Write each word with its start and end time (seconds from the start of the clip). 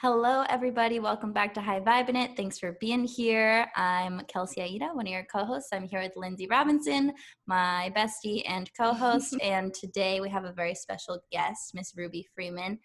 Hello, 0.00 0.44
everybody. 0.48 1.00
Welcome 1.00 1.32
back 1.32 1.52
to 1.54 1.60
High 1.60 1.80
Vibin' 1.80 2.14
It. 2.14 2.36
Thanks 2.36 2.56
for 2.56 2.76
being 2.78 3.02
here. 3.02 3.66
I'm 3.74 4.20
Kelsey 4.28 4.62
Aida, 4.62 4.90
one 4.92 5.08
of 5.08 5.12
your 5.12 5.24
co 5.24 5.44
hosts. 5.44 5.70
I'm 5.72 5.88
here 5.88 6.00
with 6.00 6.12
Lindsay 6.14 6.46
Robinson, 6.48 7.12
my 7.48 7.92
bestie 7.96 8.44
and 8.46 8.70
co 8.78 8.92
host. 8.92 9.34
and 9.42 9.74
today 9.74 10.20
we 10.20 10.30
have 10.30 10.44
a 10.44 10.52
very 10.52 10.76
special 10.76 11.18
guest, 11.32 11.72
Miss 11.74 11.94
Ruby 11.96 12.24
Freeman. 12.32 12.78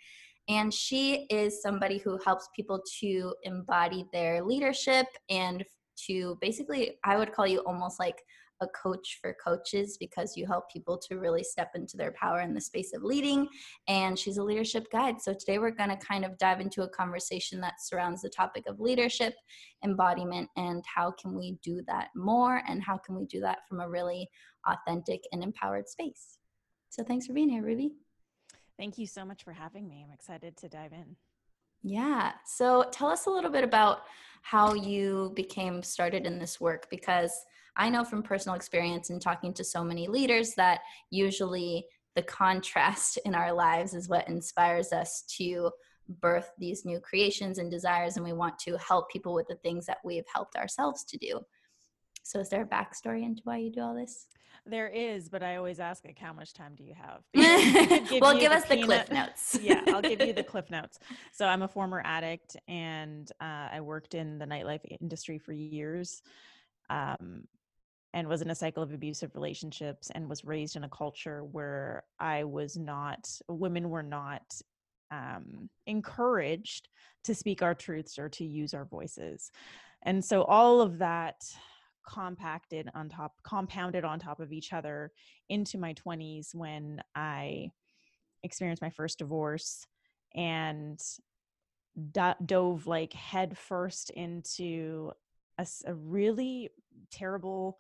And 0.49 0.73
she 0.73 1.27
is 1.29 1.61
somebody 1.61 1.99
who 1.99 2.17
helps 2.25 2.49
people 2.55 2.81
to 3.01 3.35
embody 3.43 4.05
their 4.11 4.43
leadership 4.43 5.05
and 5.29 5.63
to 6.07 6.39
basically, 6.41 6.97
I 7.05 7.17
would 7.17 7.31
call 7.31 7.45
you 7.45 7.59
almost 7.59 7.99
like 7.99 8.23
a 8.61 8.67
coach 8.67 9.19
for 9.21 9.35
coaches 9.43 9.97
because 9.99 10.37
you 10.37 10.45
help 10.45 10.69
people 10.71 10.97
to 10.97 11.19
really 11.19 11.43
step 11.43 11.71
into 11.75 11.97
their 11.97 12.13
power 12.13 12.41
in 12.41 12.53
the 12.53 12.61
space 12.61 12.93
of 12.93 13.03
leading. 13.03 13.47
And 13.87 14.17
she's 14.17 14.37
a 14.37 14.43
leadership 14.43 14.89
guide. 14.91 15.21
So 15.21 15.33
today 15.33 15.59
we're 15.59 15.71
going 15.71 15.89
to 15.89 15.97
kind 15.97 16.25
of 16.25 16.37
dive 16.37 16.59
into 16.59 16.83
a 16.83 16.89
conversation 16.89 17.59
that 17.61 17.81
surrounds 17.81 18.21
the 18.21 18.29
topic 18.29 18.63
of 18.67 18.79
leadership, 18.79 19.33
embodiment, 19.83 20.49
and 20.55 20.83
how 20.85 21.11
can 21.11 21.33
we 21.35 21.57
do 21.63 21.81
that 21.87 22.09
more 22.15 22.61
and 22.67 22.83
how 22.83 22.97
can 22.97 23.15
we 23.15 23.25
do 23.25 23.39
that 23.41 23.59
from 23.67 23.81
a 23.81 23.89
really 23.89 24.29
authentic 24.67 25.21
and 25.31 25.43
empowered 25.43 25.87
space. 25.87 26.37
So 26.89 27.03
thanks 27.03 27.25
for 27.25 27.33
being 27.33 27.49
here, 27.49 27.63
Ruby. 27.63 27.91
Thank 28.77 28.97
you 28.97 29.07
so 29.07 29.25
much 29.25 29.43
for 29.43 29.53
having 29.53 29.87
me. 29.87 30.03
I'm 30.05 30.13
excited 30.13 30.57
to 30.57 30.69
dive 30.69 30.93
in. 30.93 31.15
Yeah. 31.83 32.31
So 32.45 32.85
tell 32.91 33.09
us 33.09 33.25
a 33.25 33.29
little 33.29 33.51
bit 33.51 33.63
about 33.63 34.03
how 34.41 34.73
you 34.73 35.31
became 35.35 35.83
started 35.83 36.25
in 36.25 36.39
this 36.39 36.59
work 36.59 36.89
because 36.89 37.31
I 37.75 37.89
know 37.89 38.03
from 38.03 38.23
personal 38.23 38.55
experience 38.55 39.09
and 39.09 39.21
talking 39.21 39.53
to 39.55 39.63
so 39.63 39.83
many 39.83 40.07
leaders 40.07 40.53
that 40.55 40.81
usually 41.09 41.85
the 42.15 42.21
contrast 42.21 43.17
in 43.25 43.33
our 43.33 43.51
lives 43.51 43.93
is 43.93 44.07
what 44.07 44.27
inspires 44.27 44.93
us 44.93 45.23
to 45.37 45.71
birth 46.07 46.51
these 46.57 46.85
new 46.85 46.99
creations 46.99 47.57
and 47.57 47.71
desires, 47.71 48.17
and 48.17 48.25
we 48.25 48.33
want 48.33 48.59
to 48.59 48.77
help 48.77 49.09
people 49.09 49.33
with 49.33 49.47
the 49.47 49.55
things 49.55 49.85
that 49.85 49.97
we've 50.03 50.25
helped 50.33 50.55
ourselves 50.55 51.03
to 51.05 51.17
do. 51.17 51.39
So, 52.23 52.39
is 52.39 52.49
there 52.49 52.61
a 52.61 52.65
backstory 52.65 53.23
into 53.23 53.41
why 53.43 53.57
you 53.57 53.71
do 53.71 53.81
all 53.81 53.95
this? 53.95 54.27
There 54.65 54.87
is, 54.87 55.27
but 55.27 55.43
I 55.43 55.57
always 55.57 55.79
ask 55.79 56.05
like, 56.05 56.17
how 56.17 56.31
much 56.31 56.53
time 56.53 56.73
do 56.75 56.83
you 56.83 56.93
have? 56.93 57.23
give 58.09 58.21
well, 58.21 58.39
give 58.39 58.51
the 58.51 58.57
us 58.57 58.65
the 58.65 58.81
cliff 58.81 59.11
notes. 59.11 59.59
yeah, 59.61 59.81
I'll 59.87 60.01
give 60.01 60.21
you 60.21 60.31
the 60.31 60.43
cliff 60.43 60.69
notes. 60.69 60.99
So 61.33 61.45
I'm 61.45 61.63
a 61.63 61.67
former 61.67 62.01
addict, 62.05 62.55
and 62.67 63.29
uh, 63.41 63.69
I 63.73 63.81
worked 63.81 64.13
in 64.13 64.37
the 64.37 64.45
nightlife 64.45 64.85
industry 65.01 65.37
for 65.37 65.51
years. 65.51 66.21
Um, 66.89 67.43
and 68.13 68.27
was 68.27 68.41
in 68.41 68.51
a 68.51 68.55
cycle 68.55 68.83
of 68.83 68.93
abusive 68.93 69.33
relationships 69.33 70.11
and 70.13 70.29
was 70.29 70.45
raised 70.45 70.75
in 70.75 70.83
a 70.83 70.89
culture 70.89 71.43
where 71.43 72.03
I 72.19 72.43
was 72.43 72.77
not, 72.77 73.27
women 73.47 73.89
were 73.89 74.03
not 74.03 74.43
um, 75.11 75.69
encouraged 75.87 76.89
to 77.23 77.33
speak 77.33 77.61
our 77.61 77.73
truths 77.73 78.19
or 78.19 78.29
to 78.29 78.45
use 78.45 78.73
our 78.73 78.85
voices. 78.85 79.51
And 80.03 80.23
so 80.23 80.43
all 80.43 80.81
of 80.81 80.99
that 80.99 81.43
compacted 82.07 82.89
on 82.93 83.09
top, 83.09 83.33
compounded 83.43 84.03
on 84.03 84.19
top 84.19 84.39
of 84.39 84.51
each 84.51 84.73
other 84.73 85.11
into 85.49 85.77
my 85.77 85.93
20s 85.93 86.53
when 86.53 87.01
I 87.15 87.71
experienced 88.43 88.81
my 88.81 88.89
first 88.89 89.19
divorce 89.19 89.85
and 90.35 90.99
do- 92.11 92.33
dove 92.45 92.87
like 92.87 93.13
head 93.13 93.57
first 93.57 94.09
into 94.11 95.11
a, 95.57 95.65
a 95.85 95.93
really 95.93 96.69
terrible 97.11 97.77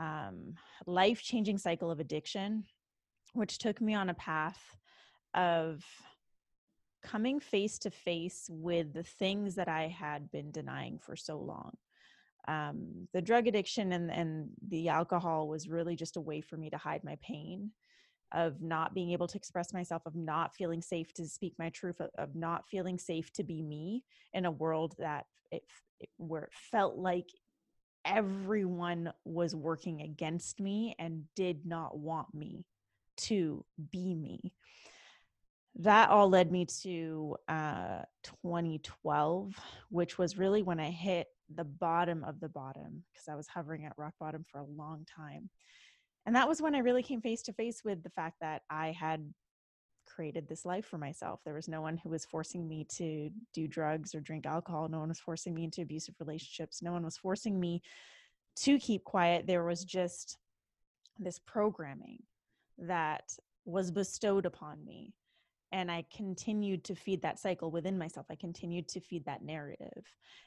um, 0.00 0.54
life 0.86 1.22
changing 1.22 1.58
cycle 1.58 1.90
of 1.90 2.00
addiction, 2.00 2.64
which 3.34 3.58
took 3.58 3.80
me 3.80 3.94
on 3.94 4.08
a 4.08 4.14
path 4.14 4.76
of 5.34 5.84
coming 7.02 7.38
face 7.38 7.78
to 7.78 7.90
face 7.90 8.48
with 8.50 8.92
the 8.92 9.02
things 9.02 9.54
that 9.54 9.68
I 9.68 9.88
had 9.88 10.30
been 10.30 10.50
denying 10.50 10.98
for 10.98 11.16
so 11.16 11.38
long. 11.38 11.76
Um, 12.48 13.08
the 13.12 13.22
drug 13.22 13.46
addiction 13.46 13.92
and, 13.92 14.10
and 14.10 14.48
the 14.66 14.88
alcohol 14.88 15.48
was 15.48 15.68
really 15.68 15.94
just 15.96 16.16
a 16.16 16.20
way 16.20 16.40
for 16.40 16.56
me 16.56 16.70
to 16.70 16.78
hide 16.78 17.04
my 17.04 17.16
pain 17.22 17.70
of 18.32 18.62
not 18.62 18.94
being 18.94 19.10
able 19.10 19.26
to 19.26 19.36
express 19.36 19.72
myself, 19.72 20.02
of 20.06 20.14
not 20.14 20.54
feeling 20.54 20.80
safe 20.80 21.12
to 21.14 21.26
speak 21.26 21.54
my 21.58 21.68
truth, 21.70 22.00
of, 22.00 22.10
of 22.16 22.34
not 22.34 22.68
feeling 22.68 22.98
safe 22.98 23.32
to 23.34 23.44
be 23.44 23.60
me 23.62 24.04
in 24.32 24.46
a 24.46 24.50
world 24.50 24.94
that 24.98 25.26
it, 25.50 25.62
it, 25.98 26.08
where 26.16 26.44
it 26.44 26.52
felt 26.70 26.96
like 26.96 27.28
everyone 28.04 29.12
was 29.24 29.54
working 29.54 30.02
against 30.02 30.60
me 30.60 30.94
and 30.98 31.24
did 31.36 31.66
not 31.66 31.98
want 31.98 32.32
me 32.34 32.64
to 33.16 33.64
be 33.90 34.14
me. 34.14 34.52
That 35.76 36.10
all 36.10 36.28
led 36.28 36.50
me 36.50 36.66
to 36.82 37.36
uh, 37.48 38.02
2012, 38.42 39.54
which 39.90 40.18
was 40.18 40.36
really 40.36 40.62
when 40.62 40.80
I 40.80 40.90
hit 40.90 41.28
the 41.54 41.64
bottom 41.64 42.24
of 42.24 42.40
the 42.40 42.48
bottom 42.48 43.04
because 43.12 43.28
I 43.28 43.36
was 43.36 43.48
hovering 43.48 43.84
at 43.84 43.92
rock 43.96 44.14
bottom 44.18 44.44
for 44.50 44.58
a 44.58 44.66
long 44.66 45.06
time. 45.16 45.48
And 46.26 46.36
that 46.36 46.48
was 46.48 46.60
when 46.60 46.74
I 46.74 46.80
really 46.80 47.02
came 47.02 47.20
face 47.20 47.42
to 47.42 47.52
face 47.52 47.82
with 47.84 48.02
the 48.02 48.10
fact 48.10 48.36
that 48.40 48.62
I 48.68 48.92
had 48.92 49.32
created 50.14 50.48
this 50.48 50.64
life 50.64 50.84
for 50.84 50.98
myself. 50.98 51.40
There 51.44 51.54
was 51.54 51.68
no 51.68 51.80
one 51.80 51.96
who 51.96 52.10
was 52.10 52.26
forcing 52.26 52.68
me 52.68 52.86
to 52.96 53.30
do 53.54 53.68
drugs 53.68 54.14
or 54.14 54.20
drink 54.20 54.46
alcohol. 54.46 54.88
No 54.88 55.00
one 55.00 55.08
was 55.08 55.20
forcing 55.20 55.54
me 55.54 55.64
into 55.64 55.82
abusive 55.82 56.14
relationships. 56.20 56.82
No 56.82 56.92
one 56.92 57.04
was 57.04 57.16
forcing 57.16 57.58
me 57.58 57.82
to 58.56 58.78
keep 58.78 59.04
quiet. 59.04 59.46
There 59.46 59.64
was 59.64 59.84
just 59.84 60.38
this 61.18 61.38
programming 61.38 62.22
that 62.78 63.24
was 63.64 63.90
bestowed 63.90 64.46
upon 64.46 64.84
me. 64.84 65.14
And 65.72 65.90
I 65.90 66.04
continued 66.14 66.82
to 66.84 66.94
feed 66.96 67.22
that 67.22 67.38
cycle 67.38 67.70
within 67.70 67.96
myself. 67.96 68.26
I 68.28 68.34
continued 68.34 68.88
to 68.88 69.00
feed 69.00 69.24
that 69.26 69.44
narrative. 69.44 70.04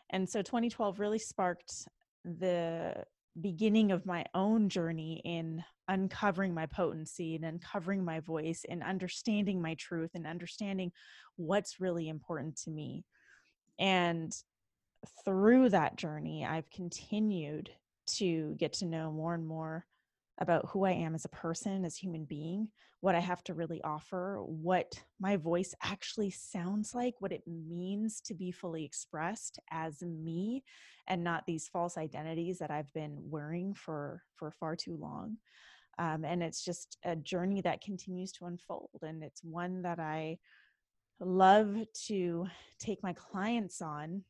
And 0.09 0.30
so 0.30 0.41
2012 0.41 1.00
really 1.00 1.19
sparked 1.19 1.88
the 2.25 3.06
beginning 3.40 3.91
of 3.91 4.06
my 4.06 4.25
own 4.34 4.69
journey 4.69 5.22
in 5.24 5.63
uncovering 5.88 6.53
my 6.53 6.66
potency 6.66 7.35
and 7.35 7.45
uncovering 7.45 8.03
my 8.03 8.19
voice 8.19 8.66
and 8.69 8.83
understanding 8.83 9.61
my 9.61 9.75
truth 9.75 10.11
and 10.13 10.25
understanding 10.25 10.91
what's 11.35 11.79
really 11.79 12.09
important 12.09 12.57
to 12.57 12.71
me. 12.71 13.05
And 13.79 14.33
through 15.25 15.69
that 15.69 15.97
journey, 15.97 16.45
I've 16.45 16.69
continued 16.69 17.69
to 18.05 18.55
get 18.57 18.73
to 18.73 18.85
know 18.85 19.11
more 19.11 19.33
and 19.33 19.47
more 19.47 19.85
about 20.39 20.67
who 20.69 20.83
I 20.83 20.91
am 20.91 21.13
as 21.16 21.25
a 21.25 21.29
person, 21.29 21.85
as 21.85 21.97
a 21.97 22.00
human 22.00 22.25
being, 22.25 22.69
what 23.01 23.15
I 23.15 23.19
have 23.19 23.44
to 23.45 23.53
really 23.53 23.81
offer, 23.83 24.41
what 24.41 25.00
my 25.19 25.38
voice 25.38 25.75
actually 25.83 26.31
sounds 26.31 26.95
like, 26.95 27.13
what 27.19 27.31
it 27.31 27.44
means 27.45 28.19
to 28.21 28.33
be 28.33 28.51
fully 28.51 28.83
expressed 28.83 29.59
as 29.71 30.01
me 30.01 30.63
and 31.07 31.24
not 31.24 31.45
these 31.45 31.68
false 31.68 31.97
identities 31.97 32.59
that 32.59 32.71
I've 32.71 32.91
been 32.94 33.18
wearing 33.19 33.74
for 33.74 34.24
for 34.36 34.51
far 34.51 34.75
too 34.75 34.97
long. 35.00 35.38
Um, 36.00 36.25
and 36.25 36.42
it's 36.42 36.63
just 36.63 36.98
a 37.04 37.16
journey 37.16 37.62
that 37.62 37.81
continues 37.81 38.31
to 38.34 38.45
unfold, 38.45 39.00
and 39.01 39.24
it's 39.24 39.44
one 39.44 39.84
that 39.84 40.00
I 40.00 40.40
love 41.19 41.78
to 42.07 42.48
take 42.80 43.04
my 43.04 43.13
clients 43.13 43.81
on 43.81 44.24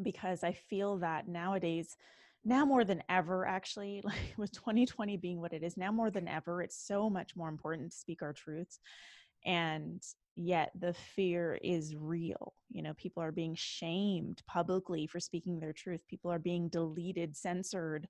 because 0.00 0.42
I 0.42 0.52
feel 0.52 0.98
that 0.98 1.28
nowadays 1.28 1.96
now 2.44 2.64
more 2.64 2.84
than 2.84 3.02
ever 3.08 3.46
actually 3.46 4.00
like 4.04 4.34
with 4.36 4.52
2020 4.52 5.16
being 5.16 5.40
what 5.40 5.52
it 5.52 5.62
is 5.62 5.76
now 5.76 5.92
more 5.92 6.10
than 6.10 6.28
ever 6.28 6.62
it's 6.62 6.76
so 6.76 7.08
much 7.08 7.36
more 7.36 7.48
important 7.48 7.90
to 7.90 7.96
speak 7.96 8.22
our 8.22 8.32
truths 8.32 8.78
and 9.44 10.02
yet 10.34 10.70
the 10.78 10.94
fear 11.14 11.58
is 11.62 11.94
real 11.94 12.54
you 12.70 12.82
know 12.82 12.94
people 12.94 13.22
are 13.22 13.32
being 13.32 13.54
shamed 13.54 14.42
publicly 14.48 15.06
for 15.06 15.20
speaking 15.20 15.60
their 15.60 15.74
truth 15.74 16.00
people 16.08 16.32
are 16.32 16.38
being 16.38 16.68
deleted 16.68 17.36
censored 17.36 18.08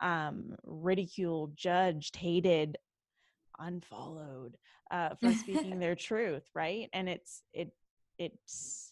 um, 0.00 0.54
ridiculed 0.64 1.56
judged 1.56 2.16
hated 2.16 2.76
unfollowed 3.58 4.56
uh, 4.90 5.10
for 5.20 5.32
speaking 5.32 5.78
their 5.78 5.94
truth, 5.94 6.44
right? 6.54 6.88
And 6.92 7.08
it's 7.08 7.42
it 7.52 7.72
it's 8.18 8.91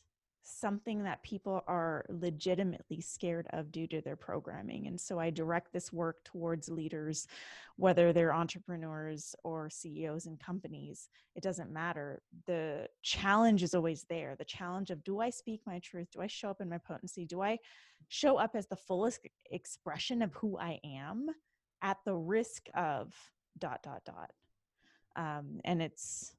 something 0.50 1.02
that 1.05 1.23
people 1.23 1.62
are 1.67 2.05
legitimately 2.08 3.00
scared 3.00 3.47
of 3.50 3.70
due 3.70 3.87
to 3.87 4.00
their 4.00 4.17
programming. 4.17 4.87
And 4.87 5.00
so 5.00 5.19
I 5.19 5.31
direct 5.31 5.73
this 5.73 5.93
work 5.93 6.25
towards 6.25 6.69
leaders, 6.69 7.26
whether 7.76 8.12
they're 8.12 8.35
entrepreneurs 8.35 9.35
or 9.44 9.70
CEOs 9.70 10.26
in 10.26 10.37
companies, 10.37 11.08
it 11.35 11.43
doesn't 11.43 11.73
matter. 11.73 12.23
The 12.47 12.88
challenge 13.02 13.62
is 13.62 13.75
always 13.75 14.05
there. 14.08 14.37
The 14.37 14.44
challenge 14.44 14.91
of 14.91 15.05
do 15.05 15.20
I 15.20 15.31
speak 15.31 15.61
my 15.67 15.79
truth? 15.79 16.08
Do 16.12 16.20
I 16.20 16.26
show 16.26 16.50
up 16.50 16.61
in 16.61 16.69
my 16.69 16.79
potency? 16.79 17.25
Do 17.25 17.43
I 17.43 17.58
show 18.08 18.37
up 18.37 18.55
as 18.55 18.67
the 18.67 18.76
fullest 18.76 19.26
expression 19.50 20.23
of 20.23 20.35
who 20.35 20.58
I 20.58 20.81
am 20.85 21.26
at 21.82 21.99
the 22.05 22.14
risk 22.14 22.67
of 22.75 23.14
dot, 23.58 23.82
dot, 23.82 24.02
dot? 24.05 24.32
Um, 25.17 25.61
and 25.64 25.82
it's, 25.82 26.35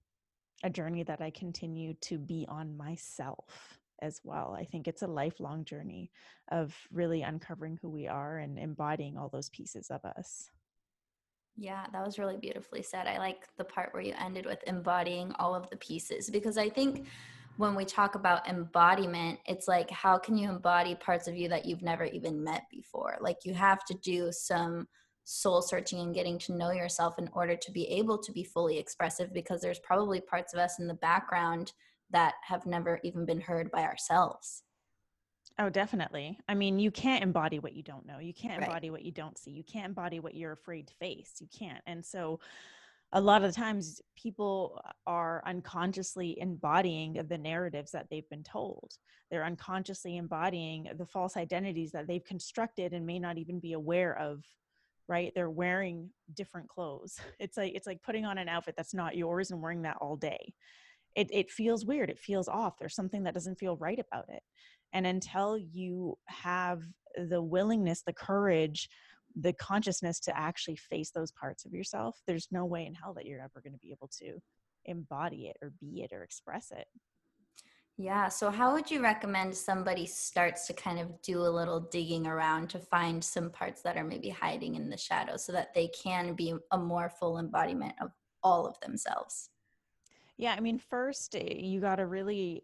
a 0.63 0.69
journey 0.69 1.03
that 1.03 1.21
I 1.21 1.29
continue 1.31 1.93
to 2.01 2.17
be 2.17 2.45
on 2.47 2.77
myself 2.77 3.79
as 4.01 4.21
well. 4.23 4.55
I 4.57 4.65
think 4.65 4.87
it's 4.87 5.01
a 5.01 5.07
lifelong 5.07 5.65
journey 5.65 6.11
of 6.51 6.75
really 6.91 7.21
uncovering 7.21 7.77
who 7.81 7.89
we 7.89 8.07
are 8.07 8.37
and 8.37 8.57
embodying 8.57 9.17
all 9.17 9.29
those 9.29 9.49
pieces 9.49 9.89
of 9.89 10.03
us. 10.05 10.49
Yeah, 11.57 11.85
that 11.91 12.05
was 12.05 12.17
really 12.17 12.37
beautifully 12.37 12.81
said. 12.81 13.07
I 13.07 13.17
like 13.17 13.47
the 13.57 13.63
part 13.63 13.93
where 13.93 14.03
you 14.03 14.13
ended 14.19 14.45
with 14.45 14.63
embodying 14.67 15.33
all 15.33 15.53
of 15.53 15.69
the 15.69 15.77
pieces 15.77 16.29
because 16.29 16.57
I 16.57 16.69
think 16.69 17.05
when 17.57 17.75
we 17.75 17.85
talk 17.85 18.15
about 18.15 18.47
embodiment, 18.47 19.39
it's 19.45 19.67
like, 19.67 19.89
how 19.91 20.17
can 20.17 20.37
you 20.37 20.49
embody 20.49 20.95
parts 20.95 21.27
of 21.27 21.35
you 21.35 21.49
that 21.49 21.65
you've 21.65 21.81
never 21.81 22.05
even 22.05 22.43
met 22.43 22.63
before? 22.71 23.17
Like, 23.19 23.39
you 23.43 23.53
have 23.53 23.83
to 23.85 23.93
do 23.95 24.31
some 24.31 24.87
soul 25.25 25.61
searching 25.61 25.99
and 25.99 26.15
getting 26.15 26.39
to 26.39 26.53
know 26.53 26.71
yourself 26.71 27.19
in 27.19 27.29
order 27.33 27.55
to 27.55 27.71
be 27.71 27.87
able 27.87 28.17
to 28.17 28.31
be 28.31 28.43
fully 28.43 28.77
expressive 28.77 29.33
because 29.33 29.61
there's 29.61 29.79
probably 29.79 30.19
parts 30.19 30.53
of 30.53 30.59
us 30.59 30.79
in 30.79 30.87
the 30.87 30.93
background 30.95 31.73
that 32.11 32.35
have 32.43 32.65
never 32.65 32.99
even 33.03 33.25
been 33.25 33.41
heard 33.41 33.71
by 33.71 33.83
ourselves. 33.83 34.63
Oh, 35.59 35.69
definitely. 35.69 36.39
I 36.47 36.55
mean, 36.55 36.79
you 36.79 36.91
can't 36.91 37.23
embody 37.23 37.59
what 37.59 37.73
you 37.73 37.83
don't 37.83 38.05
know. 38.05 38.19
You 38.19 38.33
can't 38.33 38.63
embody 38.63 38.89
what 38.89 39.03
you 39.03 39.11
don't 39.11 39.37
see. 39.37 39.51
You 39.51 39.63
can't 39.63 39.85
embody 39.87 40.19
what 40.19 40.33
you're 40.33 40.53
afraid 40.53 40.87
to 40.87 40.93
face. 40.95 41.33
You 41.39 41.47
can't. 41.57 41.81
And 41.85 42.05
so, 42.05 42.39
a 43.13 43.19
lot 43.19 43.43
of 43.43 43.53
the 43.53 43.59
times, 43.59 44.01
people 44.15 44.81
are 45.05 45.43
unconsciously 45.45 46.39
embodying 46.39 47.21
the 47.27 47.37
narratives 47.37 47.91
that 47.91 48.07
they've 48.09 48.29
been 48.29 48.43
told. 48.43 48.93
They're 49.29 49.43
unconsciously 49.43 50.15
embodying 50.15 50.87
the 50.97 51.05
false 51.05 51.35
identities 51.35 51.91
that 51.91 52.07
they've 52.07 52.23
constructed 52.23 52.93
and 52.93 53.05
may 53.05 53.19
not 53.19 53.37
even 53.37 53.59
be 53.59 53.73
aware 53.73 54.17
of 54.17 54.45
right 55.07 55.31
they're 55.35 55.49
wearing 55.49 56.09
different 56.35 56.67
clothes 56.67 57.19
it's 57.39 57.57
like 57.57 57.73
it's 57.75 57.87
like 57.87 58.01
putting 58.01 58.25
on 58.25 58.37
an 58.37 58.47
outfit 58.47 58.75
that's 58.77 58.93
not 58.93 59.17
yours 59.17 59.51
and 59.51 59.61
wearing 59.61 59.81
that 59.81 59.97
all 59.99 60.15
day 60.15 60.53
it, 61.15 61.27
it 61.31 61.51
feels 61.51 61.85
weird 61.85 62.09
it 62.09 62.19
feels 62.19 62.47
off 62.47 62.77
there's 62.79 62.95
something 62.95 63.23
that 63.23 63.33
doesn't 63.33 63.59
feel 63.59 63.77
right 63.77 63.99
about 63.99 64.25
it 64.29 64.41
and 64.93 65.05
until 65.05 65.57
you 65.57 66.17
have 66.27 66.81
the 67.29 67.41
willingness 67.41 68.03
the 68.05 68.13
courage 68.13 68.89
the 69.39 69.53
consciousness 69.53 70.19
to 70.19 70.37
actually 70.37 70.75
face 70.75 71.11
those 71.11 71.31
parts 71.31 71.65
of 71.65 71.73
yourself 71.73 72.17
there's 72.27 72.47
no 72.51 72.65
way 72.65 72.85
in 72.85 72.93
hell 72.93 73.13
that 73.13 73.25
you're 73.25 73.41
ever 73.41 73.61
going 73.63 73.73
to 73.73 73.79
be 73.79 73.91
able 73.91 74.09
to 74.19 74.39
embody 74.85 75.47
it 75.47 75.57
or 75.61 75.71
be 75.79 76.01
it 76.01 76.11
or 76.13 76.23
express 76.23 76.71
it 76.71 76.87
yeah. 77.97 78.29
So, 78.29 78.49
how 78.49 78.73
would 78.73 78.89
you 78.89 79.03
recommend 79.03 79.55
somebody 79.55 80.07
starts 80.07 80.65
to 80.67 80.73
kind 80.73 80.99
of 80.99 81.21
do 81.21 81.41
a 81.41 81.49
little 81.49 81.79
digging 81.79 82.25
around 82.25 82.69
to 82.71 82.79
find 82.79 83.23
some 83.23 83.51
parts 83.51 83.83
that 83.83 83.95
are 83.95 84.03
maybe 84.03 84.29
hiding 84.29 84.73
in 84.73 84.89
the 84.89 84.97
shadows 84.97 85.45
so 85.45 85.51
that 85.51 85.73
they 85.75 85.87
can 85.89 86.33
be 86.33 86.55
a 86.71 86.77
more 86.79 87.09
full 87.09 87.37
embodiment 87.37 87.93
of 88.01 88.09
all 88.41 88.65
of 88.65 88.79
themselves? 88.79 89.49
Yeah, 90.41 90.55
I 90.57 90.59
mean, 90.59 90.79
first, 90.79 91.35
eh, 91.35 91.53
you 91.59 91.79
got 91.79 91.97
to 91.97 92.07
really 92.07 92.63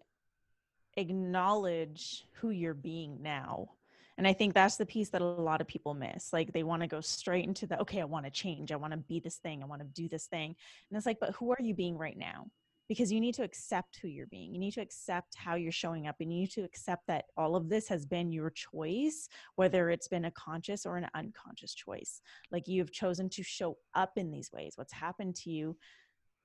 acknowledge 0.97 2.25
who 2.33 2.49
you're 2.49 2.73
being 2.73 3.21
now. 3.21 3.69
And 4.17 4.27
I 4.27 4.33
think 4.33 4.55
that's 4.55 4.77
the 4.77 4.85
piece 4.87 5.09
that 5.09 5.21
a 5.21 5.25
lot 5.25 5.61
of 5.61 5.67
people 5.67 5.93
miss. 5.93 6.33
Like 6.33 6.51
they 6.51 6.63
want 6.63 6.81
to 6.81 6.87
go 6.87 7.01
straight 7.01 7.45
into 7.45 7.67
the, 7.67 7.79
okay, 7.81 8.01
I 8.01 8.05
want 8.05 8.25
to 8.25 8.31
change. 8.31 8.71
I 8.71 8.77
want 8.77 8.93
to 8.93 8.97
be 8.97 9.19
this 9.19 9.35
thing. 9.35 9.61
I 9.61 9.67
want 9.67 9.83
to 9.83 9.87
do 9.89 10.09
this 10.09 10.25
thing. 10.25 10.55
And 10.89 10.97
it's 10.97 11.05
like, 11.05 11.19
but 11.19 11.35
who 11.35 11.51
are 11.51 11.61
you 11.61 11.75
being 11.75 11.95
right 11.99 12.17
now? 12.17 12.47
Because 12.89 13.11
you 13.11 13.19
need 13.21 13.35
to 13.35 13.43
accept 13.43 13.99
who 14.01 14.07
you're 14.07 14.25
being. 14.25 14.55
You 14.55 14.59
need 14.59 14.73
to 14.73 14.81
accept 14.81 15.35
how 15.35 15.53
you're 15.53 15.71
showing 15.71 16.07
up. 16.07 16.15
And 16.19 16.33
you 16.33 16.39
need 16.39 16.51
to 16.53 16.63
accept 16.63 17.05
that 17.05 17.25
all 17.37 17.55
of 17.55 17.69
this 17.69 17.87
has 17.89 18.07
been 18.07 18.31
your 18.31 18.49
choice, 18.49 19.29
whether 19.55 19.91
it's 19.91 20.07
been 20.07 20.25
a 20.25 20.31
conscious 20.31 20.83
or 20.83 20.97
an 20.97 21.07
unconscious 21.13 21.75
choice. 21.75 22.21
Like 22.49 22.67
you've 22.67 22.91
chosen 22.91 23.29
to 23.29 23.43
show 23.43 23.77
up 23.93 24.13
in 24.15 24.31
these 24.31 24.51
ways. 24.51 24.73
What's 24.77 24.93
happened 24.93 25.35
to 25.35 25.51
you 25.51 25.77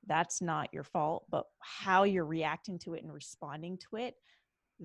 that's 0.06 0.42
not 0.42 0.72
your 0.72 0.84
fault 0.84 1.24
but 1.30 1.44
how 1.60 2.04
you're 2.04 2.24
reacting 2.24 2.78
to 2.78 2.94
it 2.94 3.02
and 3.02 3.12
responding 3.12 3.78
to 3.78 3.96
it 3.96 4.14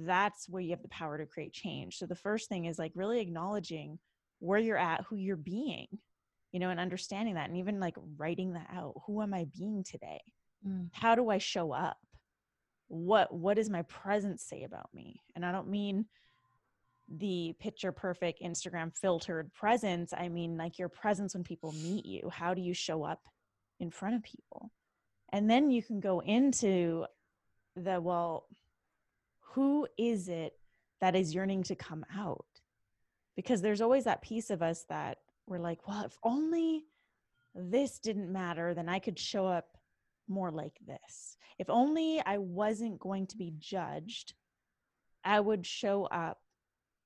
that's 0.06 0.48
where 0.48 0.62
you 0.62 0.72
have 0.72 0.82
the 0.82 0.90
power 0.90 1.18
to 1.18 1.26
create 1.26 1.54
change. 1.54 1.98
So 1.98 2.06
the 2.06 2.16
first 2.16 2.50
thing 2.50 2.66
is 2.66 2.78
like 2.78 2.92
really 2.94 3.20
acknowledging 3.20 3.98
where 4.40 4.60
you're 4.60 4.78
at 4.78 5.04
who 5.10 5.16
you're 5.16 5.36
being 5.36 5.88
you 6.52 6.60
know 6.60 6.70
and 6.70 6.80
understanding 6.80 7.34
that 7.34 7.50
and 7.50 7.58
even 7.58 7.80
like 7.80 7.96
writing 8.18 8.54
that 8.54 8.68
out. 8.74 8.94
Who 9.06 9.22
am 9.22 9.34
i 9.34 9.48
being 9.58 9.84
today? 9.84 10.22
Mm. 10.68 10.90
how 10.92 11.16
do 11.16 11.30
i 11.30 11.38
show 11.38 11.72
up? 11.72 11.98
What 12.88 13.34
what 13.34 13.56
does 13.58 13.70
my 13.70 13.82
presence 13.84 14.44
say 14.44 14.64
about 14.64 14.90
me? 14.94 15.22
And 15.36 15.46
i 15.46 15.52
don't 15.52 15.70
mean 15.70 16.06
the 17.10 17.56
picture 17.60 17.92
perfect 17.92 18.42
instagram 18.42 18.96
filtered 18.96 19.52
presence. 19.54 20.14
I 20.16 20.30
mean 20.30 20.58
like 20.58 20.78
your 20.78 20.90
presence 20.90 21.34
when 21.34 21.44
people 21.44 21.72
meet 21.72 22.06
you. 22.06 22.30
How 22.32 22.54
do 22.54 22.62
you 22.62 22.74
show 22.74 23.04
up 23.04 23.22
in 23.80 23.92
front 23.92 24.16
of 24.16 24.24
people 24.24 24.72
and 25.32 25.50
then 25.50 25.70
you 25.72 25.84
can 25.84 26.00
go 26.00 26.20
into 26.20 27.06
the 27.76 28.00
well, 28.02 28.48
who 29.54 29.88
is 29.98 30.30
it 30.30 30.54
that 31.02 31.16
is 31.16 31.34
yearning 31.34 31.64
to 31.64 31.76
come 31.76 32.06
out? 32.16 32.46
Because 33.36 33.62
there's 33.62 33.82
always 33.82 34.06
that 34.06 34.22
piece 34.22 34.50
of 34.50 34.62
us 34.62 34.86
that 34.90 35.20
we're 35.46 35.60
like, 35.60 35.88
well, 35.88 36.06
if 36.06 36.18
only 36.24 36.86
this 37.54 38.00
didn't 38.00 38.32
matter, 38.32 38.74
then 38.74 38.90
I 38.90 39.00
could 39.00 39.20
show 39.20 39.48
up 39.48 39.78
more 40.28 40.52
like 40.52 40.78
this. 40.86 41.38
If 41.58 41.70
only 41.70 42.22
I 42.26 42.38
wasn't 42.38 43.00
going 43.00 43.28
to 43.28 43.38
be 43.38 43.54
judged, 43.58 44.34
I 45.24 45.40
would 45.40 45.66
show 45.66 46.06
up 46.06 46.40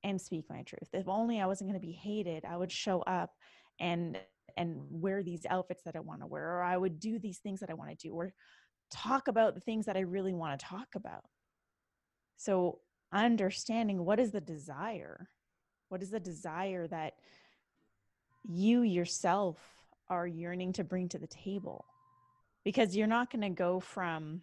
and 0.03 0.19
speak 0.19 0.45
my 0.49 0.63
truth. 0.63 0.89
If 0.93 1.07
only 1.07 1.39
I 1.39 1.45
wasn't 1.45 1.69
going 1.69 1.79
to 1.79 1.85
be 1.85 1.93
hated, 1.93 2.43
I 2.45 2.57
would 2.57 2.71
show 2.71 3.01
up 3.01 3.31
and 3.79 4.17
and 4.57 4.77
wear 4.89 5.23
these 5.23 5.45
outfits 5.49 5.83
that 5.83 5.95
I 5.95 5.99
want 5.99 6.21
to 6.21 6.27
wear, 6.27 6.57
or 6.57 6.63
I 6.63 6.77
would 6.77 6.99
do 6.99 7.19
these 7.19 7.39
things 7.39 7.59
that 7.59 7.69
I 7.69 7.73
want 7.73 7.89
to 7.91 8.07
do, 8.07 8.13
or 8.13 8.33
talk 8.91 9.27
about 9.27 9.55
the 9.55 9.61
things 9.61 9.85
that 9.85 9.97
I 9.97 10.01
really 10.01 10.33
want 10.33 10.59
to 10.59 10.65
talk 10.65 10.87
about. 10.95 11.23
So, 12.37 12.79
understanding 13.13 14.03
what 14.05 14.19
is 14.19 14.31
the 14.31 14.41
desire? 14.41 15.29
What 15.89 16.01
is 16.01 16.11
the 16.11 16.19
desire 16.19 16.87
that 16.87 17.13
you 18.43 18.81
yourself 18.81 19.57
are 20.07 20.27
yearning 20.27 20.73
to 20.73 20.83
bring 20.83 21.09
to 21.09 21.19
the 21.19 21.27
table? 21.27 21.85
Because 22.63 22.95
you're 22.95 23.07
not 23.07 23.31
going 23.31 23.41
to 23.41 23.49
go 23.49 23.79
from, 23.79 24.41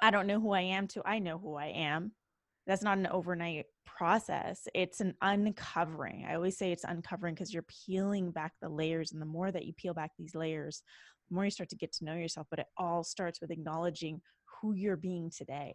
I 0.00 0.10
don't 0.10 0.26
know 0.26 0.40
who 0.40 0.52
I 0.52 0.62
am 0.62 0.86
to 0.88 1.02
I 1.04 1.18
know 1.18 1.38
who 1.38 1.54
I 1.54 1.66
am. 1.66 2.12
That's 2.68 2.82
not 2.82 2.98
an 2.98 3.08
overnight 3.08 3.66
process 3.86 4.68
it's 4.74 5.00
an 5.00 5.12
uncovering 5.22 6.24
i 6.30 6.34
always 6.34 6.56
say 6.56 6.70
it's 6.70 6.84
uncovering 6.84 7.34
because 7.34 7.52
you're 7.52 7.64
peeling 7.84 8.30
back 8.30 8.52
the 8.62 8.68
layers 8.68 9.10
and 9.10 9.20
the 9.20 9.26
more 9.26 9.50
that 9.50 9.64
you 9.64 9.72
peel 9.72 9.92
back 9.92 10.12
these 10.16 10.36
layers 10.36 10.82
the 11.28 11.34
more 11.34 11.44
you 11.44 11.50
start 11.50 11.68
to 11.68 11.74
get 11.74 11.90
to 11.90 12.04
know 12.04 12.14
yourself 12.14 12.46
but 12.48 12.60
it 12.60 12.66
all 12.76 13.02
starts 13.02 13.40
with 13.40 13.50
acknowledging 13.50 14.20
who 14.60 14.74
you're 14.74 14.96
being 14.96 15.30
today. 15.36 15.74